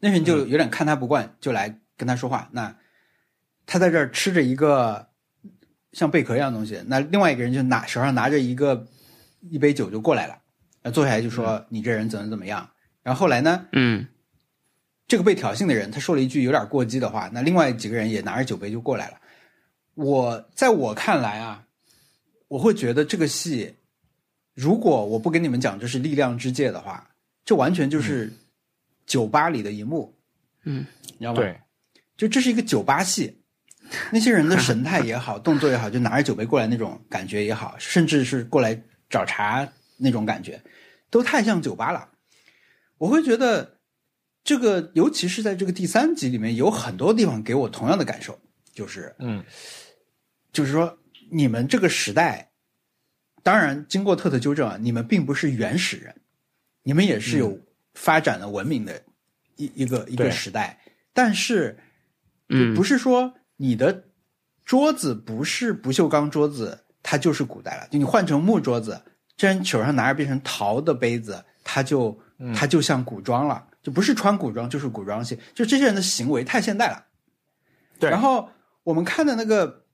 [0.00, 2.48] 那人就有点看他不惯，就来跟他说话。
[2.52, 2.76] 那
[3.66, 5.10] 他在这儿吃着一个
[5.92, 8.88] 像贝壳一样的东西，那另外一个人就拿手上拿着一个
[9.50, 10.38] 一杯酒就过来了，
[10.82, 12.68] 那坐下来就说：“你这人怎么怎么样？”
[13.02, 14.06] 然后后来呢，嗯。
[15.08, 19.20] 这个被挑衅的人他说了一句有点过激的话，那另外几个人也拿着酒杯就过来了。
[19.94, 21.66] 我在我看来啊，
[22.48, 23.74] 我会觉得这个戏，
[24.54, 27.10] 如果我不跟你们讲这是力量之戒的话，
[27.44, 28.32] 这完全就是
[29.04, 30.14] 酒吧里的一幕，
[30.64, 31.40] 嗯，你知道吗？
[31.40, 31.60] 对，
[32.16, 33.42] 就这是一个酒吧戏，
[34.10, 38.80] 那些人的神态也好， 动作也好，就拿着酒杯过来那种感觉也好，甚至是过来
[39.12, 40.60] 找茬那种感觉，
[41.08, 42.08] 都太像酒吧了。
[42.98, 43.78] 我会觉得
[44.42, 48.36] 这个，尤其是在这个第三集里面，有很多地方给我同样的感受，
[48.72, 49.44] 就是嗯。
[50.52, 50.98] 就是说，
[51.30, 52.52] 你们这个时代，
[53.42, 56.14] 当然经过特特纠正啊，你们并不是原始人，
[56.82, 57.58] 你们也是有
[57.94, 59.02] 发展的文明的
[59.56, 60.78] 一、一个一个时代，
[61.14, 61.78] 但是
[62.50, 64.04] 嗯，不是说你的
[64.62, 67.88] 桌子不是不锈钢桌子，它就是古代了。
[67.90, 69.00] 就你换成木桌子，
[69.36, 72.18] 这人手上拿着变成陶的杯子，它就
[72.54, 75.38] 它就像古装了，就不是穿古装就是古装戏。
[75.54, 77.04] 就这些人的行为太现代了。
[77.98, 78.48] 对然后
[78.82, 79.84] 我们看的那个，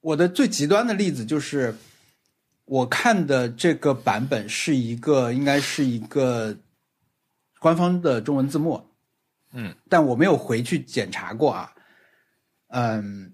[0.00, 1.74] 我的最极端的例子就是，
[2.66, 6.56] 我看的这个版本是一个，应该是一个
[7.58, 8.86] 官方的中文字幕。
[9.52, 11.72] 嗯，但我没有回去检查过啊。
[12.68, 13.32] 嗯，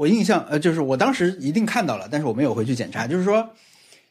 [0.00, 3.06] 我印象呃，就是我当时一定看到了，但是我没有回去检查。
[3.06, 3.50] 就是说，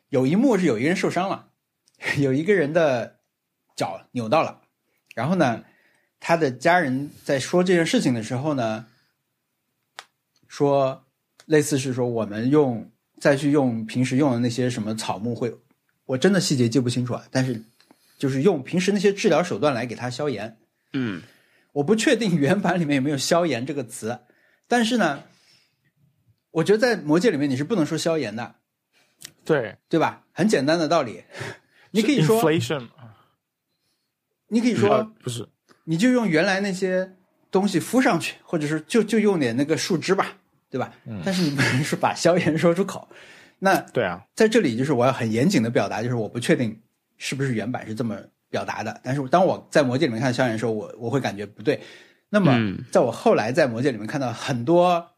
[0.09, 1.47] 有一幕是有一个人受伤了，
[2.19, 3.15] 有一个人的
[3.75, 4.61] 脚扭到了，
[5.15, 5.63] 然后呢，
[6.19, 8.85] 他的家人在说这件事情的时候呢，
[10.47, 11.07] 说
[11.45, 12.87] 类似是说我们用
[13.19, 15.51] 再去用平时用的那些什么草木会，
[16.05, 17.59] 我真的细节记不清楚啊，但是
[18.19, 20.55] 就是用平时那些治疗手段来给他消炎。
[20.93, 21.23] 嗯
[21.71, 24.19] 我不确定原版里面有没有“消炎”这个词，
[24.67, 25.23] 但是呢，
[26.51, 28.55] 我觉得在《魔戒》里面你是不能说消炎的，
[29.45, 30.23] 对，对吧？
[30.31, 31.23] 很简单的道理，
[31.91, 32.87] 你可以说，inflation，
[34.47, 35.47] 你可以说，呃不是，
[35.83, 37.15] 你就用原来那些
[37.51, 40.37] 东西敷上去，或者是就就用点那个树枝吧，
[40.69, 40.93] 对吧？
[41.23, 43.07] 但是你不能说把消炎说出口。
[43.59, 46.81] 那对啊，在这里，就是我要很严谨的表达，就是我不确定
[47.17, 48.17] 是不是原版是这么
[48.49, 49.01] 表达的。
[49.03, 51.81] 但是当我在《魔戒》里面看到消炎的时候，我我会感觉不对。
[52.29, 55.08] 那么嗯，在我后来在《魔戒》里面看到很多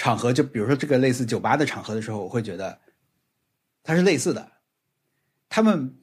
[0.00, 2.78] 场合，就比如说这个类似酒吧的场合的时候，我会觉得
[3.82, 4.50] 它是类似的。
[5.50, 5.94] 他们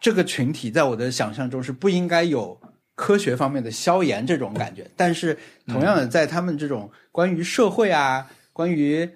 [0.00, 2.58] 这个群体在我的想象中是不应该有
[2.94, 9.06] 科学方面的消炎这种感觉，但是同样的，在他们这种关于社会啊、关于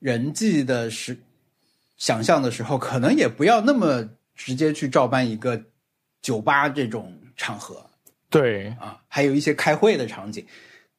[0.00, 1.16] 人际的时
[1.96, 5.58] 想象的时候，可能也不要那么直接去照搬一个
[6.20, 7.88] 酒吧这种场合
[8.28, 10.46] 对，啊，还有一些开会的场景，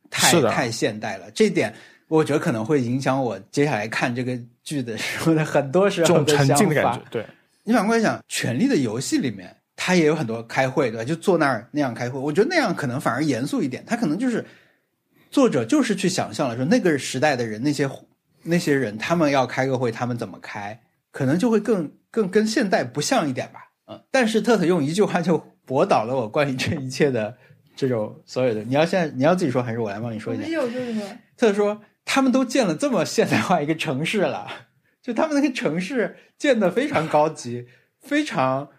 [0.09, 1.71] 太太现代了，这点
[2.07, 7.25] 我觉得可能会影响我接下来看这个剧的时候的很多时这种沉候的想法浸的感觉，对，
[7.63, 11.03] 你反过来想，《权力的游戏》里面，他也有很多开会，对吧？
[11.03, 13.83] 就坐那儿那样开会，我觉得那样可能反而严肃一点。
[13.85, 14.45] 他可能就是
[15.29, 17.89] 作者就是去想象了说那个时代的人，那些
[18.43, 20.79] 那些人，他们要开个会，他们怎么开，
[21.11, 23.69] 可能就会更更跟现代不像一点吧。
[23.87, 27.35] 嗯，但是特特用一句话就驳倒了我关于这一切的
[27.75, 28.63] 这种所有的。
[28.63, 30.43] 你要现在你要自己说，还是我来帮你说一下？
[30.43, 31.17] 我有，就是说什么？
[31.35, 34.47] 特说他们都建了这么现代化一个城市了，
[35.03, 37.67] 就他们那个城市建的非常高级，
[37.99, 38.69] 非常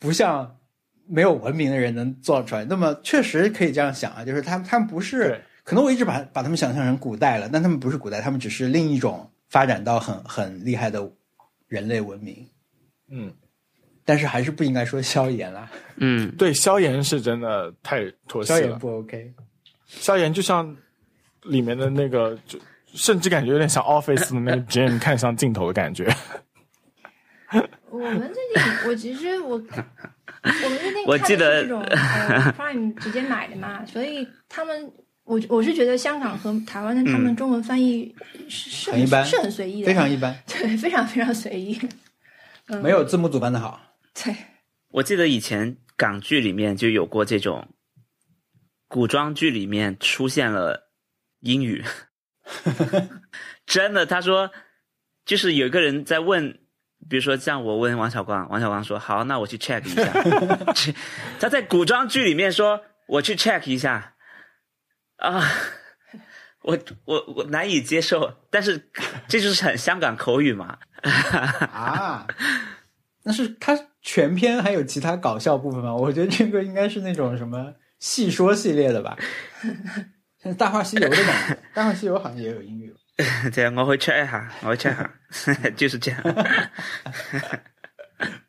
[0.00, 0.58] 不像
[1.06, 2.64] 没有文明的人能做出来。
[2.64, 11.08] 那么确实可以这样想啊，就是他们他们不是，可能我一直把把他们想象成古代了，但他们不是古代，他们只是另一种发展到很很厉害的
[11.68, 12.46] 人类文明。
[13.08, 13.32] 嗯，
[14.04, 19.32] 但是还是不应该说萧炎啦，嗯对，萧炎是真的太妥协了，萧炎不 OK。
[19.86, 20.76] 萧炎就像
[21.44, 22.58] 里面的那个，就
[22.94, 26.12] 甚至感觉有点像 Office 的那个 Jim 看向镜头的感觉，
[27.90, 34.92] 我们最近，我其实我我们最近看的我记得是这种呃 Prime 直接买的嘛，所以他们
[35.24, 38.14] 我我是觉得香港和台湾的他们中文翻译
[38.48, 39.24] 是是很一般。
[39.24, 41.78] 是很随意的，非常一般，对，非常非常随意。
[42.82, 43.80] 没有字幕组办的好。
[44.14, 44.34] 对，
[44.88, 47.68] 我记得以前港剧里面就有过这种，
[48.88, 50.91] 古装剧里面出现了
[51.42, 51.84] 英语，
[53.66, 54.50] 真的，他说
[55.24, 56.58] 就是有一个人在问，
[57.08, 60.10] 比如说像我问王小光，王小光说好，那我去 check 一下，
[60.74, 60.94] 去
[61.38, 64.14] 他在古装剧里面说我去 check 一下，
[65.16, 65.42] 啊。
[66.64, 68.88] 我我我难以接受，但是
[69.26, 70.78] 这就是很香港口语嘛。
[71.02, 72.24] 啊，
[73.24, 75.92] 那是他全篇还有其他搞笑部分吗？
[75.92, 79.18] 我觉得这个应该是那种什么戏说系列的吧，
[80.42, 82.94] 像《大话西游》的感觉，《大话西游》好像也有英语。
[83.52, 86.20] 这样我会 check 一下，我会 check 一下， 就是这样。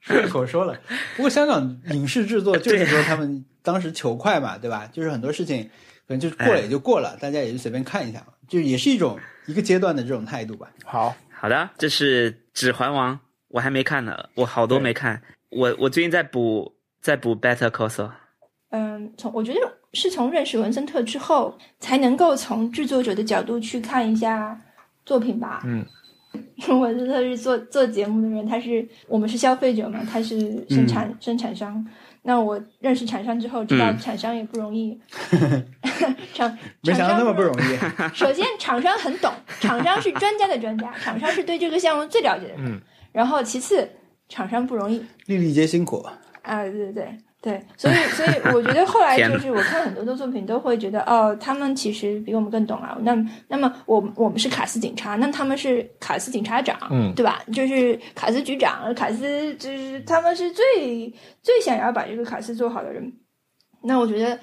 [0.02, 0.80] 顺口说了，
[1.16, 4.88] 不过香港影视制作就是说他们当时求快嘛，对吧？
[4.92, 5.64] 就是很多事情
[6.08, 10.70] 可能就是过了也就过了，大家也就随便看一下嘛，就也是一种一个阶段的这种态度吧。
[10.86, 13.16] 好，好的，这是《指环王》，
[13.50, 15.22] 我还没看呢，我好多没看。
[15.50, 18.12] 我我最近在补在补 Better Call Saul。
[18.70, 19.60] 嗯，从我觉得
[19.94, 24.60] 是从认识文森特之后，才能够从制作者的角度去看一下
[25.06, 25.62] 作品吧。
[25.66, 25.86] 嗯，
[26.80, 31.86] 文森特是做做节目的人，他是我们是消费者嘛，他是生产、生产商。
[32.26, 34.98] 那我认识厂商之后，知道嗯厂商也不容易。
[36.34, 38.16] 厂没想到那么不容易。
[38.16, 42.66] 首先，厂商很懂，厂商是专家的专家，厂商是对这个项目最了解的人。
[42.66, 43.88] 嗯然后，其次，
[44.28, 45.98] 厂商不容易粒粒皆辛苦。
[46.42, 52.98] 啊，对对对对，所以所以 我觉得后来就是我看很多的作品都会觉得哦，他们其实比我们更懂啊。
[53.02, 53.14] 那
[53.50, 57.44] 那么我我们是卡斯警察，那他们是卡斯警察长，嗯对吧？
[57.54, 63.12] 就是卡斯局长，卡斯就是他们是最最想要把这个卡斯做好的人。
[63.82, 64.40] 那我觉得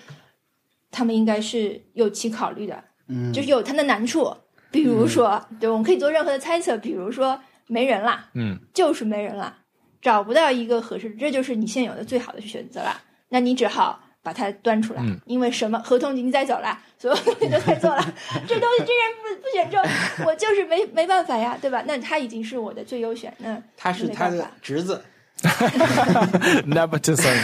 [0.91, 4.31] 他们应该是有其考虑的，嗯，就是有他的难处，
[4.71, 9.57] 比如说，对，我们可以做任何的猜测，比如说没人啦，嗯，就是没人啦，
[10.01, 13.01] 找不到一个合适，这就是你现有的最好的选择了。
[13.29, 18.03] 那你只好把它端出来，嗯因为什么合同已经在走了， 所有东西都在做了，
[18.47, 19.81] 这东西既然不不选中，
[20.27, 21.83] 我就是没没办法呀，对吧？
[21.87, 25.03] 那他已经是我的最优选，那他是他的侄子。
[26.69, 27.35] nepotism，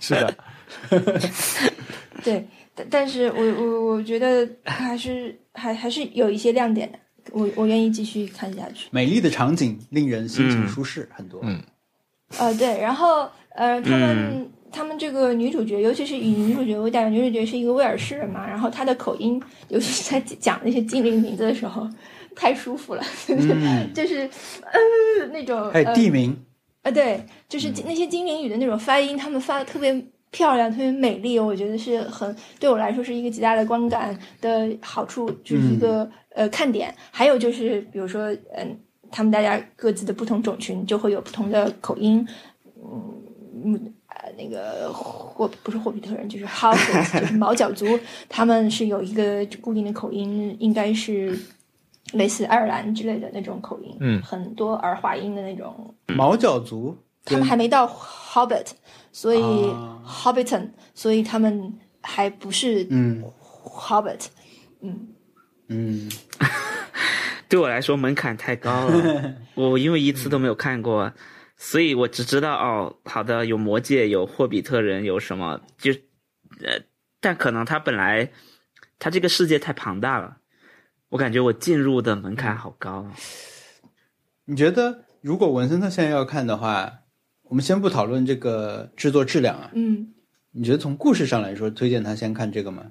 [0.00, 0.34] 是的，
[2.24, 6.98] 对，但但是我我我觉得还是还还是有一些亮点的，
[7.32, 8.88] 我我愿意继续看下去。
[8.90, 11.40] 美丽的场景令人心情舒适很多。
[11.42, 11.60] 嗯
[12.38, 21.88] 呃，对，然后呃，他们、他们这个女主角，尤其是以女主角为代表，女主角是一个威尔士人嘛，然后她的口音，尤其是在讲那些精灵名字的时候，
[22.36, 24.18] 太舒服了，嗯 就是
[24.62, 26.36] 呃那种还有呃地名，
[26.82, 29.92] 啊，对，就是那些精灵语的那种发音，他们发的特别
[30.30, 36.94] 漂亮，特别美丽，我觉得是很对我来说是一个极大的观感的好处，就是一个、呃看点。
[37.10, 38.78] 还有就是，比如说，嗯，
[39.10, 42.26] 他们大家各自的不同种群就会有不同的口音，
[43.64, 43.92] 嗯
[44.36, 47.86] 那个霍不是霍比特人，就是 Hobbit， 就是毛脚族，
[48.28, 51.36] 他们是有一个固定的口音，应该是
[52.12, 54.22] 类似爱尔兰之类的那种口音，嗯。
[54.22, 55.94] 很多儿化音的那种。
[56.06, 58.66] 毛脚族他们还没到 Hobbit，
[59.12, 63.22] 所以、啊 Hobbiton，所以他们还不是嗯
[63.64, 64.26] Hobbit。
[64.80, 65.08] 嗯，
[65.68, 66.10] 嗯，
[67.48, 71.12] 对我来说门槛太高了， 我因为一次都没有看过，
[71.56, 75.92] 所以我只知道哦，好的，有魔戒，有霍比特人，有什么就
[76.62, 76.80] 呃，
[77.20, 78.30] 但可能他本来
[78.98, 80.38] 他这个世界太庞大了，
[81.10, 83.12] 我感觉我进入的门槛好高啊。
[84.46, 86.99] 你觉得如果文森特现在要看的话，
[87.50, 90.06] 我们先不讨论这个制作质量啊，嗯，
[90.52, 92.86] 你觉得从故事上来说，推荐他先看这个吗？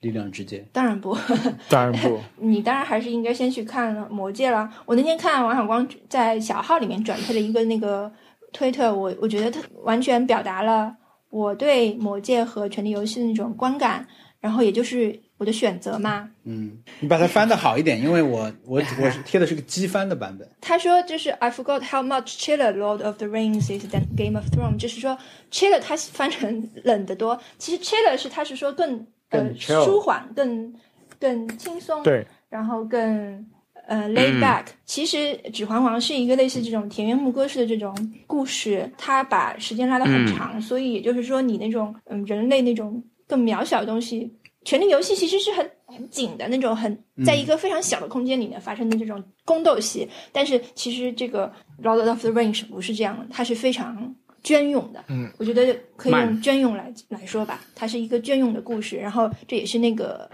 [0.00, 1.14] 力量之戒，当然不，
[1.68, 4.72] 当然不， 你当然还是应该先去看《魔戒》了。
[4.86, 8.10] 我那天看王小光在小号里面转推了一个那个
[8.52, 10.96] 推特，我我觉得他完全表达了
[11.28, 14.06] 我对《魔戒》和《权力游戏》的那种观感，
[14.40, 16.28] 然后也就是我的选择吗。
[16.44, 25.16] 嗯，你把它翻的好一点，因为我我我是贴的是个机翻的版本，他说就是 I forgot how much chiller Lord of the Rings is than Game of Thrones，就是说
[25.50, 30.74] chiller 它翻成冷得多，其实 chiller 是它是说更呃舒缓、更
[31.20, 33.46] 更轻松，对，然后更
[33.86, 35.16] 呃 laid back、其实
[35.52, 37.94] 《指环王》是一个类似这种田园牧歌式的这种
[38.26, 44.34] 故事，它把时间拉得很长，所以也就是说你那种嗯人类那种更渺小的东西。
[44.64, 51.50] 权力游戏其实是很很紧的那种，很在一个非常小的空间里面发生的这种宫斗戏，但是其实这个
[51.82, 55.04] 《Lord of the Rings》不是这样的，它是非常隽永的。
[55.08, 56.42] 嗯，我觉得可以用慢。
[56.42, 60.28] 隽永来来说吧，它是一个隽永的故事，然后这也是那个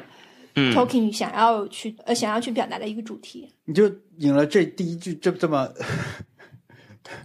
[0.56, 0.74] 嗯。
[0.74, 3.48] Tolkien 想要去呃想要去表达的一个主题。
[3.66, 5.68] 你就引了这第一句这这么，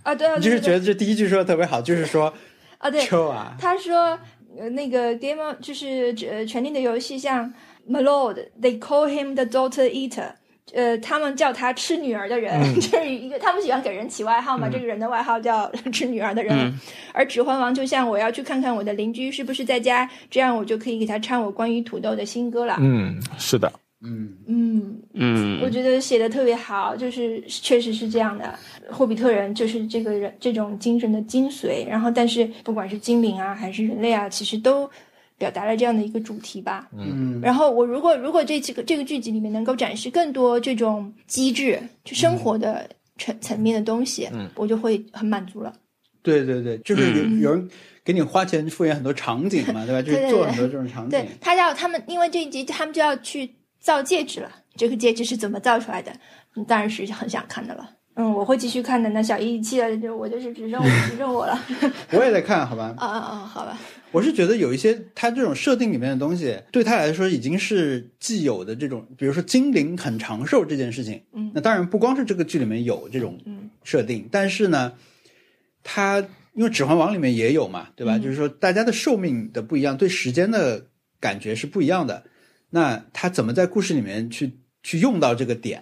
[0.04, 0.14] 啊。
[0.14, 2.34] 对啊， 你就是觉得这第一句说的特别好，就是说
[2.78, 4.18] 啊，对，秋啊，他说，
[4.60, 7.54] 呃，那个 Game 就是呃《权力的游戏》，像
[7.90, 10.32] Malord，they call him the daughter eater，
[10.74, 16.56] 呃，他们叫他吃女儿的人， 就是一个他们喜欢给人起外号嘛，这个人的外号叫吃女儿的人。
[16.56, 16.80] 嗯
[17.14, 22.78] 而《指环王》就像我要去看看我的邻居是不是在家，这样我就可以给他唱我关于土豆的新歌了。
[22.80, 23.72] 嗯，是的，
[24.02, 28.58] 嗯嗯，嗯，我觉得写的特别好，就是确实是这样的。
[28.90, 34.90] 霍比特人就是这个人这种精神的精髓，然后但是不管是精灵啊还是人类啊，其实都
[35.38, 36.90] 表达了这样的一个主题吧。
[36.98, 45.74] 嗯然后我如果如果这几个这个剧集里面能够展示更多这种机制，就生活的层层面的东西，嗯我就会很满足了。
[46.22, 47.70] 对对对，就是有嗯有人
[48.04, 50.02] 给你花钱复原很多场景嘛，对吧？
[50.02, 51.28] 就是做很多这种场景对。
[51.40, 56.12] 他要他们，因为这一集他们就要去造戒指了，这个戒指是怎么造出来的？
[56.56, 57.90] 嗯当然是很想看的了。
[58.16, 59.10] 嗯，我会继续看的。
[59.12, 61.58] 那小一期了，就我就是只剩我只剩我了。
[62.12, 62.94] 我也在看，好吧？
[62.98, 63.36] 啊啊啊！
[63.46, 63.78] 好吧，
[64.12, 71.22] 我是觉得有一些它这种设定里面的东西，对他来说已经是既有的这种，比如说精灵很长寿这件事情。
[71.32, 74.92] 嗯那当然不光是这个剧里面有这种嗯设定，但是呢，
[75.82, 76.20] 它
[76.56, 78.18] 因为《指环王》里面也有嘛，对吧？
[78.18, 80.88] 嗯就是说大家的寿命的不一样，对时间的
[81.22, 82.22] 感觉是不一样的。
[82.70, 84.52] 那他怎么在故事里面去
[84.84, 85.82] 去用到这个点？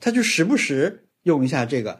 [0.00, 1.98] 他就时不时用一下这个。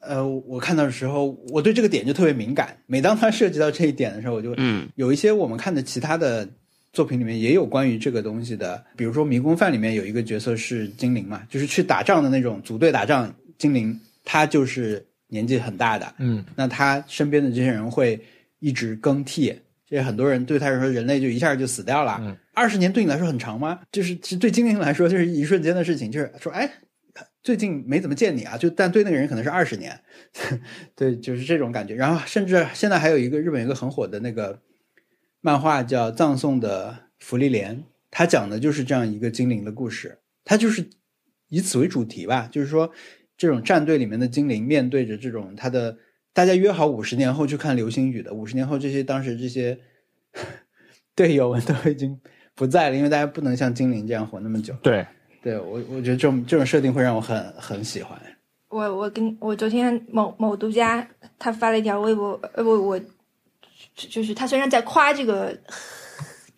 [0.00, 2.74] 呃，我看到的时候，我对这个点就特别敏感。
[2.86, 6.48] 每当他涉及到这一点的时候，我就嗯有一些我们看的其他的
[6.92, 18.18] 作品里面也有关于这个东西的，比如说《迷宫饭》里面有一个角色是精灵嘛，就是去打仗的那种组队打仗精灵，他就是年纪很大的，嗯那他身边的这些人会
[18.60, 19.54] 一直更替，
[19.86, 22.34] 这些很多人对他来说，人类就一下就死掉了嗯。
[22.60, 23.80] 二十、年对你来说很长吗？
[23.90, 26.70] 就是其实对精灵来说，就是一瞬间的事情，就是说，哎，
[27.42, 29.98] 最近没怎么见你啊，就但对那个人可能是二十年，
[30.94, 31.94] 对，就是这种感觉。
[31.94, 34.60] 然后甚至现在还有一个日本一个很火的那个
[35.40, 37.76] 漫画叫《葬送的芙莉莲》，
[38.10, 40.90] 它讲的就是这样一个精灵的故事，它就是
[41.48, 42.92] 以此为主题吧，就是说
[43.38, 45.96] 这种战队里面的精灵面对着这种他的
[46.34, 49.80] 大家约好五十年后去看流星雨的，五十年后这些当时这些
[51.16, 52.20] 队友们都已经
[52.60, 54.74] 不在了，因为大家不能像精灵这样活那么久。
[54.82, 55.06] 对，
[55.42, 58.20] 对我，我觉得这种这种设定会让我很很喜欢。
[58.68, 61.08] 我我跟我昨天某某独家
[61.38, 63.00] 他发了一条微博，呃我我
[63.96, 65.56] 就是他虽然在夸这个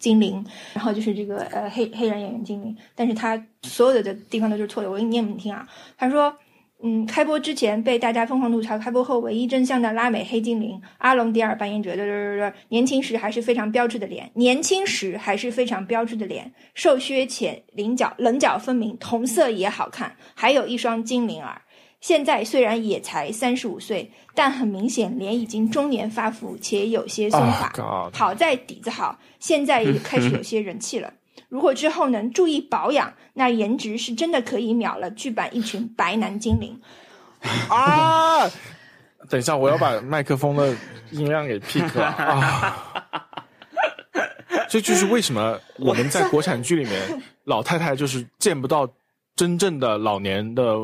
[0.00, 4.90] 精灵，然后就是这个呃黑黑人演员精灵，但是他所有的地方都是错的。
[4.90, 5.64] 我给你念给你听啊，
[5.96, 6.36] 他说。
[6.84, 21.62] 嗯，开播之前被大家疯狂吐槽，开播后唯一真相的拉美黑精灵阿隆迪尔扮演者，对对对对，年轻时还是非常标致的脸，年轻时还是非常标致的脸，瘦削且棱角棱角分明，同色也好看，还有一双精灵耳。
[22.00, 28.10] 现在虽然也才三十五岁，但很明显脸已经中年发福，且有些松啊垮。
[28.12, 31.12] 好在底子好，现在也开始有些人气了。
[31.52, 36.80] 如果之后能注意保养，那颜值是真的可以秒了剧版一群白男精灵。
[37.68, 38.48] 啊！
[39.28, 40.74] 等一下，我要把麦克风的
[41.10, 43.28] 音量给 pick 了啊！
[44.70, 48.88] 这就是为什么我们在国产剧里面，老太太就是见不到
[49.36, 50.74] 真正的老年的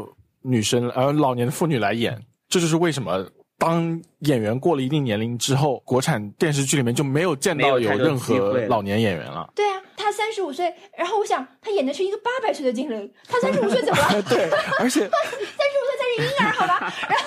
[0.42, 2.22] 女生，呃，老年的妇女来演。
[2.46, 3.26] 这就是为什么
[3.58, 9.50] 当演员过了一定年龄之后，国产电视剧里面就没有见到有任何老年演员了。
[9.54, 14.22] 对啊，他三十五岁，然后我想他演的是一个八百岁的精灵，他三十五岁怎么了？
[14.30, 14.48] 对，
[14.78, 16.94] 而且 三十五岁才是婴儿，好吧？
[17.08, 17.26] 然后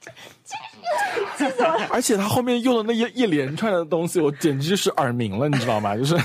[0.00, 0.10] 这
[1.36, 1.86] 这怎么了？
[1.92, 5.94] 而且他后面用的那一一连串的东西，我简直就是耳鸣了，你知道吗？
[5.96, 6.16] 就是。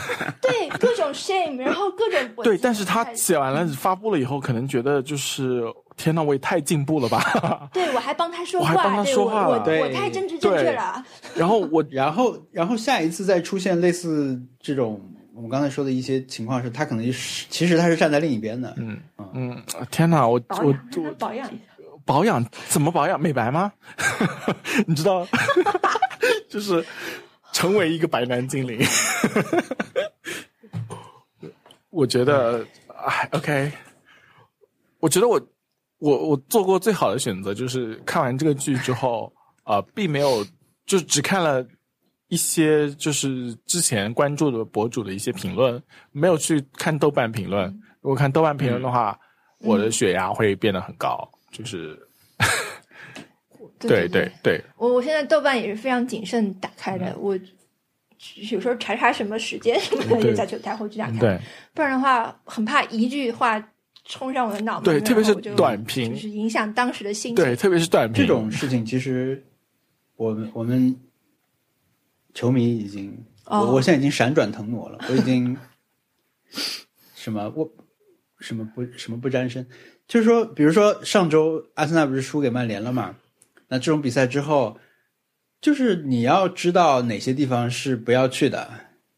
[0.41, 5.61] 对，各种 shame，然后各种对，但是他写完了发布了以后，可能觉得就是
[5.97, 7.69] 天呐，我也太进步了吧。
[7.73, 11.03] 对我还帮他说话，我还帮他说话了我我对我太政治正确了。
[11.35, 15.01] 然后我 然后，然后下一次再出现类似这种
[15.33, 18.73] 我们刚才说的一些情况是，他可能是其实他是站在另一边的。
[18.77, 18.99] 嗯
[19.33, 21.63] 嗯，天呐，我我我保养一下。
[22.05, 23.19] 保养怎么保养？
[23.19, 23.71] 美白吗？
[24.85, 25.25] 你知道，
[26.47, 26.85] 就是
[27.51, 28.79] 成为一个白男精灵。
[31.89, 32.63] 我觉得，
[33.07, 33.71] 哎，OK，
[34.99, 35.41] 我觉得我
[35.99, 39.31] 我我做过最好的选择就是看完这个剧之后，
[39.63, 40.45] 呃，并没有
[40.85, 41.65] 就只看了
[42.27, 45.81] 一些就是之前关注的博主的一些评论，
[46.11, 47.67] 没有去看豆瓣评论。
[48.01, 49.17] 如果看豆瓣评论的话，
[49.59, 51.97] 我的血压会变得很高，就是
[53.79, 57.39] 对 对对对，我我现在豆瓣也是非常谨慎打开的，我
[58.51, 60.31] 有时候查查什么时间什么的，嗯对。
[60.31, 61.19] 就再去才会去打开。
[61.19, 61.39] 对。
[61.73, 63.59] 不然的话，很怕一句话
[64.05, 67.43] 冲上我的脑门，对，特别是短评就，是影响当时的心情。
[67.43, 69.43] 对，特别是短评这种事情其实
[70.15, 70.95] 我们我们
[72.33, 75.57] 球迷已经，哦我我现在已经闪转腾挪了，我已经
[77.15, 77.69] 什么我
[78.39, 79.65] 什么不什么不沾身，
[80.07, 83.15] 就是说，比如说上周阿森纳不是输给曼联了嘛？
[83.67, 84.77] 那这种比赛之后，
[85.59, 88.69] 就是你要知道哪些地方是不要去的，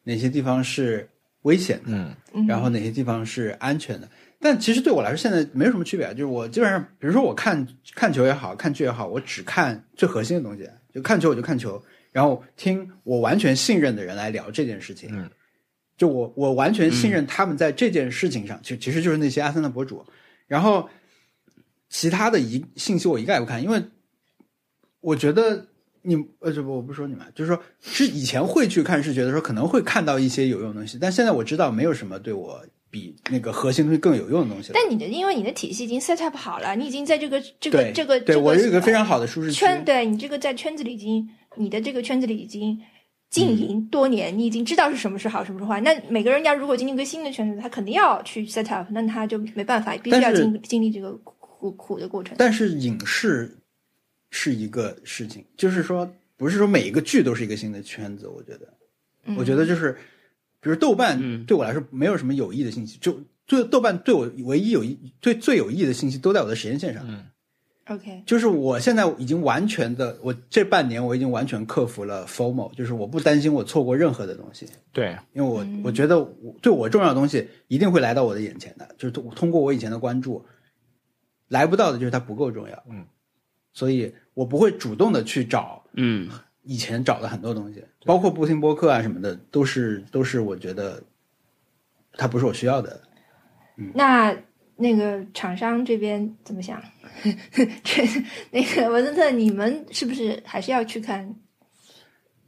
[0.04, 1.10] 哪些地方是
[1.42, 4.08] 危险的，嗯然后哪些地方是安全的。
[4.40, 6.14] 但其实对我来说，现在没有什么区别啊。
[6.14, 10.70] 就是我基本上，比如说我看看球也好看剧也好，我只看最核心的东西。
[10.94, 11.82] 就看球我就看球，
[12.12, 15.10] 然后听我完全信任的人来聊这件事情。
[15.12, 15.30] 嗯，
[15.96, 20.04] 就我我完全信任他们在这件事情上，其、其实就是那些阿森纳博主。
[20.48, 20.90] 然后
[21.90, 23.84] 其他的一信息我一概不看，因为
[25.02, 25.68] 我觉得
[26.02, 34.72] 你呃，这不我不说你们，就是说是以前会去看，是觉得说可能会看到一些有用的东西，但现在我知道没有什么对我比那个核心东西更有用的东西。
[34.74, 42.80] 但你的因为你的体系已经 set up 好了，你已经在这个这个这个这个对我有一个非常好的舒适，圈，对你这个在圈子里已经，你的这个圈子里已经
[43.30, 45.82] 经营多年，你已经知道是什么是好，什么是坏。
[45.82, 52.36] 那每个人要如果进入一个新的圈子，他肯定要去 set up，那他就没办法，必须要经经历这个苦苦的过程。
[52.40, 53.58] 但是影视
[54.32, 58.68] 是一个事情，就是说不是说每一个剧都是一个新的圈子，我觉得。
[59.30, 59.94] 嗯我觉得就是，
[60.68, 61.46] 比如豆瓣嗯。
[61.46, 67.04] 对我来说没有什么有益的信息，就最豆瓣对我唯一有益、最最有益的信息都在我的实验线上。
[67.08, 67.26] 嗯。
[67.90, 80.46] OK，就是我现在已经完全的，我这半年我已经完全克服了 formal，就是我不担心我错过任何的东西，对，因为我、我觉得我对我重要的东西一定会来到我的眼前的，就是通通过我以前的关注，
[81.48, 82.84] 来不到的就是它不够重要。
[82.90, 83.06] 嗯，
[83.72, 86.30] 所以我不会主动的去找嗯
[86.68, 91.02] 以前找的很多东西，包括不听播客啊什么的，都是都是我觉得
[92.14, 93.02] 它不是我需要的。
[93.94, 94.36] 那
[94.76, 96.82] 那个厂商这边怎么想？
[97.84, 98.04] 这
[98.52, 101.34] 那个文森特，你们是不是还是要去看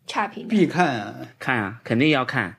[0.05, 0.47] 差评？
[0.47, 2.57] 必看啊，看啊，肯定要看，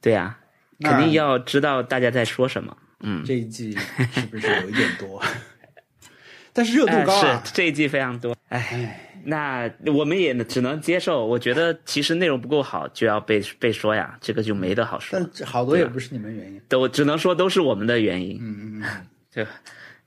[0.00, 0.38] 对啊，
[0.80, 2.76] 肯定要知道大家在说什么。
[3.00, 3.76] 嗯，这一季
[4.12, 5.20] 是不是有一点多？
[6.52, 8.36] 但是热度哎高啊，是这一季非常多。
[8.48, 11.24] 哎，那我们也只能接受。
[11.24, 15.18] 我觉得其实内容不够好就要被被说呀，这个就没得好说。
[15.18, 16.60] 但这好多也不是你们原因。
[16.68, 18.38] 都只能说都是我们的原因。
[18.40, 19.46] 嗯嗯嗯， 对，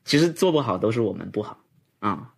[0.03, 1.57] 其实做不好都是我们不好
[1.99, 2.29] 啊、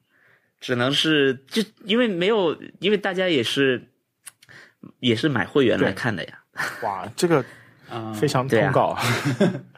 [0.62, 3.90] 只能是就因为没有，因为大家也是
[5.00, 6.40] 也是买会员来看的呀。
[6.84, 7.44] 哇，这个
[7.90, 8.98] 啊非常通稿，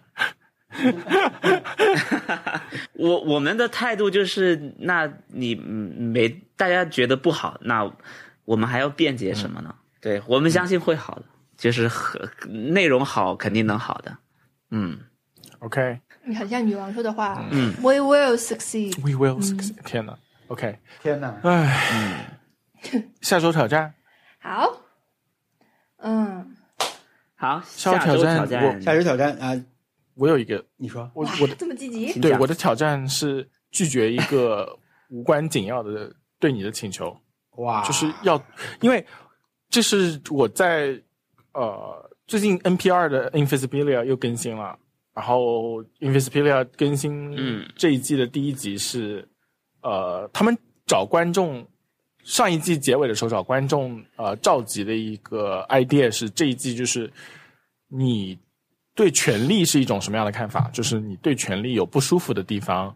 [2.94, 7.90] 我我们的态度就是，那你嗯没大家觉得不好，那
[8.46, 9.74] 我们还要辩解什么呢？
[10.02, 11.24] 对我们相信会好的，
[11.58, 14.18] 就是和内容好，肯定能好的。
[14.72, 15.00] 嗯。
[15.60, 17.74] OK，你很像女王说的话、嗯。
[17.82, 18.98] W e will succeed。
[19.02, 21.36] We will succeed、天哪，OK，天哪！
[21.44, 22.40] 唉，
[23.20, 23.94] 下周挑战，
[24.40, 24.72] 好，
[25.98, 26.56] 嗯，
[27.36, 29.62] 好，下周挑战下周挑战啊，
[30.20, 31.10] 我有一个，你说。
[31.16, 34.78] 我我的这么积极，对我的挑战是拒绝一个
[35.10, 37.18] 无关紧要的对你的请求，
[37.56, 38.40] 哇，就是要，
[38.82, 39.04] 因为
[39.70, 41.02] 这是我在
[41.54, 44.78] 呃最近 NPR 的 Invisibilia 又更新了，
[45.14, 47.68] 然后 Invisibilia 更新嗯。
[47.76, 49.28] 这一季的第一集是、
[49.82, 50.56] 呃他们
[50.86, 51.66] 找观众。
[52.26, 57.12] 上一季结尾的时候找观众呃召集的一个 idea 是这一季就是
[57.88, 58.38] 你
[59.00, 60.70] 对权力是一种什么样的看法？
[60.74, 62.94] 就是你对权力有不舒服的地方，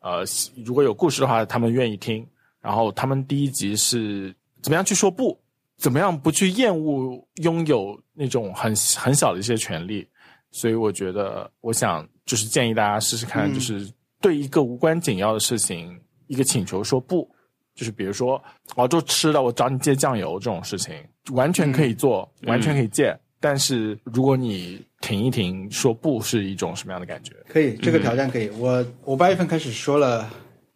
[0.00, 0.24] 呃，
[0.64, 2.26] 如果有故事的话，他们愿意听。
[2.60, 5.38] 然后他们第一集是怎么样去说不，
[5.76, 10.04] 怎么样不去厌恶拥有那种很很小的一些权利。
[10.50, 13.88] 所以我觉得，我想就是建议大家试试看，嗯就是
[14.20, 15.96] 对一个无关紧要的事情，
[16.26, 17.30] 一个请求说不。
[17.76, 18.42] 就是比如说，
[18.74, 20.92] 哦，做吃的，我找你借酱油这种事情，
[21.30, 23.16] 完全可以做，完全可以借。
[23.38, 27.34] 但是如果你停一停，说不是一种什么样的感觉？
[27.48, 28.48] 可以，这个挑战可以。
[28.50, 30.28] 我我八月份开始说了，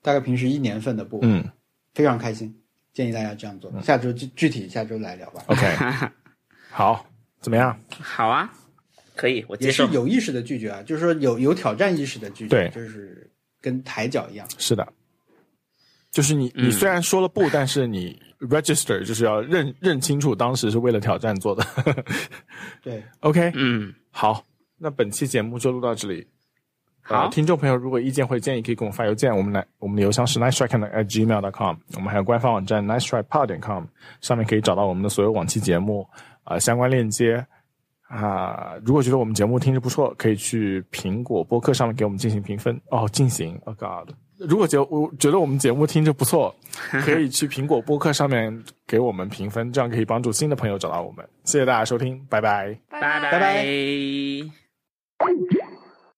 [0.03, 1.45] 大概平时一年份的不，嗯
[1.95, 2.55] 非常开心，
[2.93, 3.73] 建议大家这样做。
[3.83, 5.43] 下周具具体下周来聊吧。
[5.47, 5.75] ，OK，
[6.71, 7.05] 好，
[7.41, 7.77] 怎么样？
[7.89, 8.53] 好啊，
[9.17, 9.93] 可以，我也是接受。
[9.93, 13.29] 有意识的拒绝啊，就是说有有挑战意识的拒绝，对就是
[13.61, 14.47] 跟抬脚一样。
[14.59, 14.87] 是的，
[16.11, 16.73] 就是你你嗯。
[16.73, 21.65] 虽然说了不，但是你 register 就是要认认清楚当时是为了挑战做的。
[22.83, 24.45] 对，OK，嗯，好，
[24.79, 26.27] 那本期节目就录到这里。
[27.09, 33.85] 呃好，听众朋友如果意见或者建议，可以给我们发邮件，我们来我们的邮箱是 nice try at gmail dot com，我们还有官方网站 nice try pod 点 com，
[34.21, 36.07] 上面可以找到我们的所有往期节目
[36.45, 37.45] 啊、呃相关链接。
[38.09, 42.81] 啊、如果觉得我们节目听着不错，可以去苹果播客上面给我们进行评分。
[42.91, 44.11] 哦，进行，Oh God。
[44.49, 46.55] 如果觉我觉得我们节目听着不错，
[47.05, 51.27] 可以去苹果播客上面给我们评分，这样可以帮助新的朋友找到我们。
[51.45, 52.77] 谢谢大家收听，拜拜。
[52.89, 53.65] 拜拜拜拜。